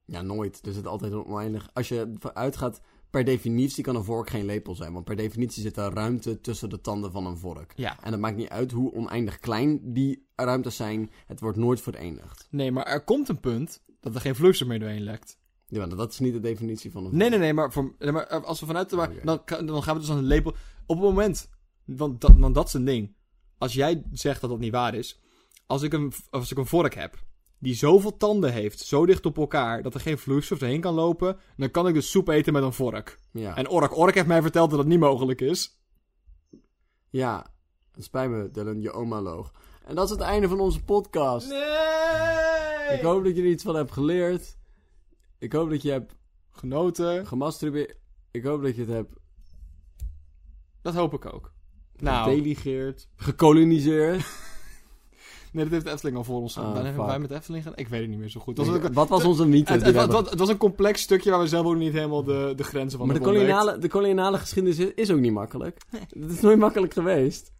Ja, 0.04 0.22
nooit. 0.22 0.64
Dus 0.64 0.76
het 0.76 0.84
is 0.84 0.90
altijd 0.90 1.12
oneindig. 1.12 1.70
Als 1.72 1.88
je 1.88 2.12
uitgaat, 2.32 2.80
per 3.10 3.24
definitie 3.24 3.84
kan 3.84 3.96
een 3.96 4.04
vork 4.04 4.30
geen 4.30 4.44
lepel 4.44 4.74
zijn. 4.74 4.92
Want 4.92 5.04
per 5.04 5.16
definitie 5.16 5.62
zit 5.62 5.76
er 5.76 5.92
ruimte 5.92 6.40
tussen 6.40 6.68
de 6.68 6.80
tanden 6.80 7.12
van 7.12 7.26
een 7.26 7.36
vork. 7.36 7.72
Ja. 7.76 8.02
En 8.02 8.12
het 8.12 8.20
maakt 8.20 8.36
niet 8.36 8.48
uit 8.48 8.70
hoe 8.70 8.92
oneindig 8.92 9.38
klein 9.38 9.92
die 9.92 10.26
ruimtes 10.34 10.76
zijn. 10.76 11.10
Het 11.26 11.40
wordt 11.40 11.58
nooit 11.58 11.80
verenigd. 11.80 12.46
Nee, 12.50 12.72
maar 12.72 12.86
er 12.86 13.04
komt 13.04 13.28
een 13.28 13.40
punt 13.40 13.82
dat 14.04 14.14
er 14.14 14.20
geen 14.20 14.34
vloeistof 14.34 14.68
meer 14.68 14.78
doorheen 14.78 15.02
lekt. 15.02 15.38
Ja, 15.66 15.86
maar 15.86 15.96
dat 15.96 16.12
is 16.12 16.18
niet 16.18 16.32
de 16.32 16.40
definitie 16.40 16.90
van 16.90 17.04
een. 17.04 17.16
Nee, 17.16 17.28
nee, 17.28 17.38
nee, 17.38 17.54
maar, 17.54 17.72
voor, 17.72 17.94
nee, 17.98 18.12
maar 18.12 18.26
als 18.26 18.60
we 18.60 18.66
vanuit 18.66 18.90
maar 18.92 19.10
Oké. 19.10 19.24
dan, 19.24 19.66
dan 19.66 19.82
gaan 19.82 19.94
we 19.94 20.00
dus 20.00 20.10
aan 20.10 20.16
een 20.16 20.24
lepel... 20.24 20.54
Op 20.86 20.96
het 20.96 21.04
moment... 21.04 21.50
Want 21.84 22.20
dat, 22.20 22.32
want 22.36 22.54
dat 22.54 22.66
is 22.66 22.72
een 22.72 22.84
ding. 22.84 23.16
Als 23.58 23.72
jij 23.74 24.02
zegt 24.12 24.40
dat 24.40 24.50
dat 24.50 24.58
niet 24.58 24.72
waar 24.72 24.94
is... 24.94 25.20
Als 25.66 25.82
ik 25.82 25.92
een, 25.92 26.12
als 26.30 26.50
ik 26.50 26.58
een 26.58 26.66
vork 26.66 26.94
heb... 26.94 27.22
Die 27.58 27.74
zoveel 27.74 28.16
tanden 28.16 28.52
heeft, 28.52 28.80
zo 28.80 29.06
dicht 29.06 29.26
op 29.26 29.38
elkaar... 29.38 29.82
Dat 29.82 29.94
er 29.94 30.00
geen 30.00 30.18
vloeistof 30.18 30.58
doorheen 30.58 30.80
kan 30.80 30.94
lopen... 30.94 31.38
Dan 31.56 31.70
kan 31.70 31.88
ik 31.88 31.94
dus 31.94 32.10
soep 32.10 32.28
eten 32.28 32.52
met 32.52 32.62
een 32.62 32.72
vork. 32.72 33.20
Ja. 33.32 33.56
En 33.56 33.68
Ork 33.68 33.96
Ork 33.96 34.14
heeft 34.14 34.26
mij 34.26 34.42
verteld 34.42 34.70
dat 34.70 34.78
dat 34.78 34.88
niet 34.88 34.98
mogelijk 35.00 35.40
is. 35.40 35.80
ja, 37.10 37.46
het 37.92 38.04
spijt 38.04 38.30
me, 38.30 38.50
Dylan, 38.50 38.80
je 38.80 38.92
oma 38.92 39.20
loog. 39.20 39.52
En 39.86 39.94
dat 39.94 40.04
is 40.04 40.10
het 40.10 40.20
einde 40.20 40.48
van 40.48 40.60
onze 40.60 40.84
podcast. 40.84 41.48
Nee! 41.48 42.63
Ik 42.92 43.00
hoop 43.00 43.24
dat 43.24 43.36
je 43.36 43.42
er 43.42 43.48
iets 43.48 43.62
van 43.64 43.74
hebt 43.76 43.92
geleerd. 43.92 44.56
Ik 45.38 45.52
hoop 45.52 45.70
dat 45.70 45.82
je 45.82 45.90
hebt 45.90 46.14
Genoten. 46.50 47.26
gemasturbeerd. 47.26 47.94
Ik 48.30 48.44
hoop 48.44 48.62
dat 48.62 48.74
je 48.76 48.80
het 48.80 48.90
hebt 48.90 49.14
Dat 50.82 50.94
hoop 50.94 51.14
ik 51.14 51.34
ook. 51.34 51.52
Nou, 51.96 52.30
gedelegeerd, 52.30 53.08
gekoloniseerd. 53.16 54.24
nee, 55.52 55.64
dat 55.64 55.72
heeft 55.72 55.86
Efteling 55.86 56.16
al 56.16 56.24
voor 56.24 56.40
ons 56.40 56.52
gedaan. 56.54 56.68
Ah, 56.68 56.74
hebben 56.76 56.94
fuck. 56.94 57.06
wij 57.06 57.18
met 57.18 57.30
Efteling 57.30 57.62
gedaan? 57.62 57.78
Ik 57.78 57.88
weet 57.88 58.00
het 58.00 58.10
niet 58.10 58.18
meer 58.18 58.28
zo 58.28 58.40
goed. 58.40 58.56
Dat 58.56 58.66
was 58.66 58.76
ook- 58.76 58.92
Wat 58.94 59.08
was 59.08 59.24
onze 59.24 59.46
mythe? 59.46 59.72
het, 59.72 59.84
die 59.84 59.92
het, 59.92 60.10
we 60.10 60.16
het- 60.16 60.30
het 60.30 60.38
was 60.38 60.48
een 60.48 60.56
complex 60.56 61.00
stukje 61.02 61.30
waar 61.30 61.40
we 61.40 61.46
zelf 61.46 61.66
ook 61.66 61.76
niet 61.76 61.92
helemaal 61.92 62.22
de, 62.24 62.52
de 62.56 62.62
grenzen 62.64 62.98
van 62.98 63.06
Maar 63.06 63.16
de 63.18 63.22
hebben 63.22 63.40
ontdekt. 63.40 63.56
koloniale, 63.58 63.78
de 63.80 63.88
koloniale 63.88 64.38
geschiedenis 64.38 64.78
is, 64.78 64.92
is 64.94 65.10
ook 65.10 65.20
niet 65.20 65.32
makkelijk. 65.32 65.80
Het 65.90 66.30
is 66.30 66.40
nooit 66.40 66.58
makkelijk 66.58 66.92
geweest. 66.92 67.52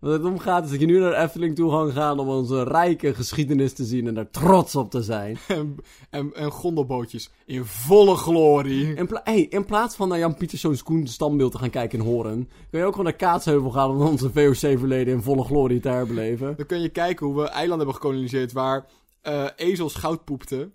Wat 0.00 0.12
het 0.12 0.24
om 0.24 0.38
gaat 0.38 0.64
is 0.64 0.70
dat 0.70 0.80
je 0.80 0.86
nu 0.86 0.98
naar 0.98 1.10
de 1.10 1.16
Efteling 1.16 1.54
toe 1.54 1.70
kan 1.70 1.92
gaan 1.92 2.18
om 2.18 2.28
onze 2.28 2.62
rijke 2.62 3.14
geschiedenis 3.14 3.72
te 3.72 3.84
zien 3.84 4.06
en 4.06 4.14
daar 4.14 4.30
trots 4.30 4.76
op 4.76 4.90
te 4.90 5.02
zijn. 5.02 5.38
En, 5.48 5.76
en, 6.10 6.34
en 6.34 6.50
gondelbootjes 6.50 7.30
in 7.46 7.64
volle 7.64 8.16
glorie. 8.16 8.94
In, 8.94 9.06
pla- 9.06 9.20
hey, 9.24 9.40
in 9.40 9.64
plaats 9.64 9.96
van 9.96 10.08
naar 10.08 10.18
Jan 10.18 10.34
Pieterszoon's 10.34 10.82
Koen 10.82 11.06
standbeeld 11.06 11.52
te 11.52 11.58
gaan 11.58 11.70
kijken 11.70 11.98
in 11.98 12.04
Horen, 12.04 12.48
kun 12.70 12.78
je 12.78 12.84
ook 12.84 12.90
gewoon 12.90 13.06
naar 13.06 13.16
Kaatsheuvel 13.16 13.70
gaan 13.70 13.90
om 13.90 14.00
onze 14.00 14.30
VOC-verleden 14.32 15.14
in 15.14 15.22
volle 15.22 15.44
glorie 15.44 15.80
te 15.80 15.88
herbeleven. 15.88 16.56
Dan 16.56 16.66
kun 16.66 16.80
je 16.80 16.88
kijken 16.88 17.26
hoe 17.26 17.36
we 17.36 17.48
eilanden 17.48 17.76
hebben 17.76 17.94
gekoloniseerd 17.94 18.52
waar 18.52 18.86
eh, 19.28 19.46
ezels 19.68 19.94
goud 19.94 20.24
poepten. 20.24 20.74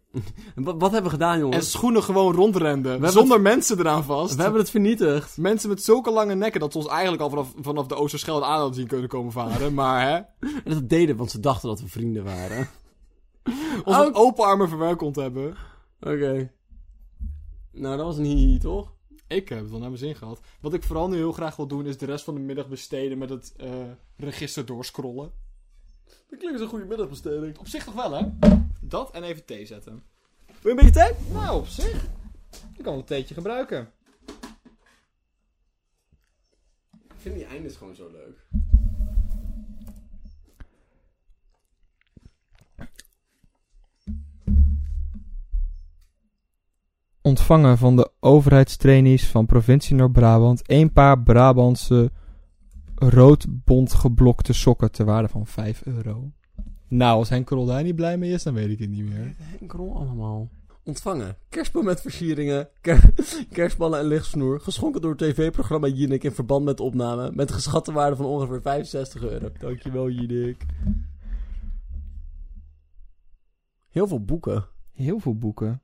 En 0.55 0.63
Wat, 0.63 0.75
wat 0.77 0.91
hebben 0.91 1.11
we 1.11 1.17
gedaan, 1.17 1.33
En 1.33 1.39
jongens? 1.39 1.71
schoenen 1.71 2.03
gewoon 2.03 2.33
rondrenden. 2.35 3.11
Zonder 3.11 3.41
mensen 3.41 3.79
eraan 3.79 4.03
vast. 4.03 4.35
We 4.35 4.41
hebben 4.41 4.59
het 4.61 4.69
vernietigd. 4.69 5.37
Mensen 5.37 5.69
met 5.69 5.83
zulke 5.83 6.11
lange 6.11 6.35
nekken 6.35 6.59
dat 6.59 6.71
ze 6.71 6.77
ons 6.77 6.87
eigenlijk 6.87 7.21
al 7.21 7.29
vanaf, 7.29 7.53
vanaf 7.61 7.87
de 7.87 7.95
Oosterschelde 7.95 8.45
aan 8.45 8.57
hadden 8.57 8.75
zien 8.75 8.87
kunnen 8.87 9.09
komen 9.09 9.31
varen. 9.31 9.73
Maar 9.83 10.01
hè, 10.09 10.15
En 10.63 10.73
dat 10.73 10.89
deden, 10.89 11.15
want 11.15 11.31
ze 11.31 11.39
dachten 11.39 11.69
dat 11.69 11.81
we 11.81 11.87
vrienden 11.87 12.23
waren. 12.23 12.69
ons 13.85 13.95
Oh. 13.97 14.05
met 14.05 14.15
open 14.15 14.45
armen 14.45 14.69
verwelkomd 14.69 15.15
hebben. 15.15 15.55
Oké. 15.99 16.51
Nou, 17.71 17.97
dat 17.97 18.05
was 18.05 18.17
een 18.17 18.23
hihi, 18.23 18.57
toch? 18.57 18.91
Ik 19.27 19.49
heb 19.49 19.59
het 19.59 19.69
wel 19.69 19.79
naar 19.79 19.87
mijn 19.87 20.01
zin 20.01 20.15
gehad. 20.15 20.39
Wat 20.61 20.73
ik 20.73 20.83
vooral 20.83 21.07
nu 21.09 21.15
heel 21.15 21.31
graag 21.31 21.55
wil 21.55 21.67
doen 21.67 21.85
is 21.85 21.97
de 21.97 22.05
rest 22.05 22.23
van 22.23 22.33
de 22.33 22.39
middag 22.39 22.67
besteden 22.67 23.17
met 23.17 23.29
het 23.29 23.53
eh, 23.57 23.69
register 24.17 24.65
doorscrollen. 24.65 25.31
Dat 26.33 26.41
klinkt 26.41 26.59
als 26.61 26.69
een 26.71 26.77
goede 26.77 26.89
middagbesteding. 26.89 27.57
Op 27.57 27.67
zich 27.67 27.83
toch 27.83 27.93
wel, 27.93 28.11
hè? 28.11 28.25
Dat 28.79 29.11
en 29.11 29.23
even 29.23 29.45
thee 29.45 29.65
zetten. 29.65 30.03
Wil 30.45 30.55
je 30.61 30.69
een 30.69 30.75
beetje 30.75 30.91
tijd? 30.91 31.15
Nou, 31.31 31.59
op 31.59 31.67
zich. 31.67 32.05
Ik 32.77 32.83
kan 32.83 32.93
een 32.93 33.03
theetje 33.03 33.33
gebruiken. 33.33 33.91
Ik 36.91 37.17
vind 37.17 37.35
die 37.35 37.45
eindes 37.45 37.75
gewoon 37.75 37.95
zo 37.95 38.09
leuk. 38.11 38.45
Ontvangen 47.21 47.77
van 47.77 47.95
de 47.95 48.11
overheidstrainees 48.19 49.27
van 49.27 49.45
provincie 49.45 49.95
Noord-Brabant 49.95 50.61
een 50.65 50.91
paar 50.91 51.19
Brabantse 51.19 52.11
roodbond 52.95 53.93
geblokte 53.93 54.53
sokken 54.53 54.91
ter 54.91 55.05
waarde 55.05 55.27
van 55.27 55.47
5 55.47 55.85
euro. 55.85 56.31
Nou, 56.87 57.17
als 57.17 57.29
Henk 57.29 57.45
Krol 57.45 57.65
daar 57.65 57.83
niet 57.83 57.95
blij 57.95 58.17
mee 58.17 58.31
is, 58.31 58.43
dan 58.43 58.53
weet 58.53 58.69
ik 58.69 58.79
het 58.79 58.89
niet 58.89 59.09
meer. 59.09 59.33
Henk 59.37 59.71
Rol 59.71 59.95
allemaal. 59.95 60.49
Ontvangen. 60.83 61.37
Kerstboom 61.49 61.85
met 61.85 62.01
versieringen. 62.01 62.69
ker- 62.81 63.13
kerstballen 63.51 63.99
en 63.99 64.05
lichtsnoer. 64.05 64.59
Geschonken 64.59 65.01
door 65.01 65.15
tv-programma 65.17 65.87
Jinek 65.87 66.23
in 66.23 66.31
verband 66.31 66.65
met 66.65 66.77
de 66.77 66.83
opname. 66.83 67.31
Met 67.33 67.49
een 67.49 67.55
geschatte 67.55 67.91
waarde 67.91 68.15
van 68.15 68.25
ongeveer 68.25 68.61
65 68.61 69.23
euro. 69.23 69.49
Dankjewel, 69.59 70.09
Jinek. 70.09 70.65
Heel 73.89 74.07
veel 74.07 74.23
boeken. 74.25 74.65
Heel 74.91 75.19
veel 75.19 75.37
boeken. 75.37 75.81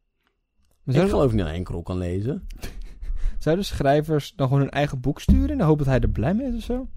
Maar 0.83 0.95
Ik 0.95 1.09
geloof 1.09 1.31
niet 1.31 1.41
dat 1.41 1.49
Henk 1.49 1.67
Rol 1.67 1.83
kan 1.83 1.97
lezen. 1.97 2.47
zouden 3.39 3.65
schrijvers 3.65 4.33
dan 4.35 4.47
gewoon 4.47 4.61
hun 4.63 4.71
eigen 4.71 4.99
boek 4.99 5.19
sturen 5.21 5.49
in 5.49 5.57
de 5.57 5.63
hoop 5.63 5.77
dat 5.77 5.87
hij 5.87 5.99
er 5.99 6.09
blij 6.09 6.33
mee 6.33 6.47
is 6.47 6.55
of 6.55 6.61
zo? 6.63 6.87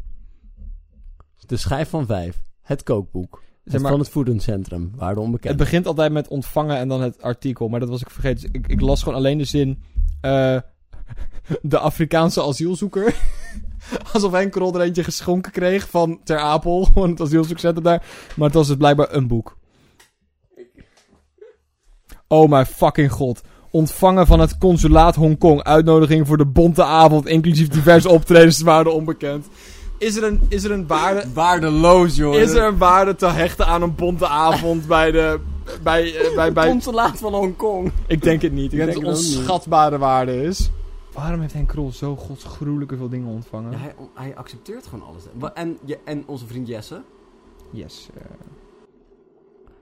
De 1.47 1.57
schijf 1.57 1.88
van 1.88 2.07
vijf. 2.07 2.43
Het 2.62 2.82
kookboek. 2.82 3.43
Zeg 3.64 3.72
Het 3.72 3.82
maar, 3.82 3.90
van 3.90 4.01
het 4.01 4.09
voedingscentrum. 4.09 4.93
Waarde 4.95 5.14
het 5.14 5.24
onbekend. 5.24 5.57
begint 5.57 5.86
altijd 5.86 6.12
met 6.12 6.28
ontvangen 6.28 6.76
en 6.76 6.88
dan 6.88 7.01
het 7.03 7.22
artikel, 7.22 7.68
maar 7.68 7.80
dat 7.80 7.88
was 7.88 8.01
ik 8.01 8.11
vergeten. 8.11 8.53
Dus 8.53 8.61
ik, 8.61 8.66
ik 8.66 8.80
las 8.80 9.03
gewoon 9.03 9.18
alleen 9.18 9.38
de 9.38 9.45
zin... 9.45 9.82
eh, 10.20 10.57
de 11.62 11.78
Afrikaanse 11.78 12.43
asielzoeker. 12.43 13.14
Alsof 14.12 14.32
Henk 14.32 14.53
Krol 14.53 14.74
er 14.74 14.80
eentje 14.80 15.05
geschonken 15.05 15.53
kreeg 15.53 15.88
van 15.88 16.20
Ter 16.24 16.38
Apel. 16.38 16.84
Gewoon 16.93 17.11
het 17.11 17.20
asielzoekcentrum 17.20 17.84
daar. 17.84 18.05
Maar 18.36 18.47
het 18.47 18.57
was 18.57 18.66
dus 18.66 18.76
blijkbaar 18.76 19.14
een 19.14 19.26
boek. 19.26 19.57
Oh 22.28 22.49
mijn 22.49 22.66
fucking 22.66 23.12
god. 23.12 23.40
Ontvangen 23.70 24.26
van 24.26 24.40
het 24.40 24.59
consulaat 24.59 25.14
Hongkong. 25.14 25.62
Uitnodiging 25.62 26.26
voor 26.26 26.36
de 26.36 26.47
bonte 26.47 26.84
avond. 26.84 27.26
Inclusief 27.26 27.68
diverse 27.68 28.09
optredens 28.09 28.61
waarde 28.61 28.90
onbekend. 28.90 29.47
Is 30.03 30.16
er 30.16 30.24
een, 30.24 30.40
is 30.48 30.64
er 30.64 30.70
een 30.70 30.86
waarde... 30.86 31.24
Waardeloos, 31.34 32.16
joh. 32.16 32.34
Is 32.34 32.53
er 32.53 32.64
een 32.64 32.78
waarde 32.78 33.14
te 33.14 33.26
hechten 33.26 33.66
aan 33.66 33.82
een 33.82 33.94
bonte 33.94 34.26
avond 34.26 34.86
bij 34.86 35.11
de... 35.11 35.40
Bij, 35.82 36.16
eh, 36.16 36.34
bij, 36.34 36.53
bij, 36.53 36.68
consulaat 36.68 37.18
van 37.18 37.34
Hongkong. 37.34 37.92
ik 38.07 38.22
denk 38.22 38.42
het 38.42 38.53
niet. 38.53 38.72
Ik 38.72 38.78
Ik 38.78 38.78
denk 38.78 38.92
dat 38.92 38.94
denk 39.03 39.07
het 39.07 39.16
het 39.16 39.26
ook 39.26 39.30
niet. 39.30 39.38
onschatbare 39.48 39.98
waarde 39.98 40.42
is. 40.42 40.70
Waarom 41.12 41.40
heeft 41.40 41.53
Henk 41.53 41.68
Krol 41.68 41.92
zo 41.92 42.16
godsgruwelijke 42.16 42.96
veel 42.96 43.09
dingen 43.09 43.28
ontvangen? 43.28 43.70
Ja, 43.70 43.76
hij, 43.78 43.94
hij 44.14 44.36
accepteert 44.36 44.86
gewoon 44.86 45.09
alles. 45.09 45.22
Wa- 45.38 45.53
En, 45.55 45.78
je, 45.84 45.98
en 46.05 46.22
onze 46.26 46.46
vriend 46.46 46.68
Jesse. 46.68 47.00
Yes. 47.70 48.09
eh. 48.18 48.22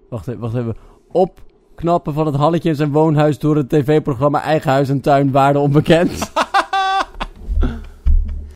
Wacht 0.09 0.29
even, 0.29 0.41
wacht 0.41 0.55
even. 0.55 0.77
Opknappen 1.11 2.15
van 2.15 2.27
het 2.27 2.35
halletje 2.37 2.69
in 2.69 2.75
zijn 2.75 2.93
woonhuis 2.93 3.39
door 3.39 3.57
het 3.57 3.69
tv-programma 3.69 4.43
Eigen 4.43 4.71
Huis 4.71 4.89
en 4.89 5.01
Tuin, 5.01 5.31
waarde 5.31 5.59
onbekend. 5.59 6.31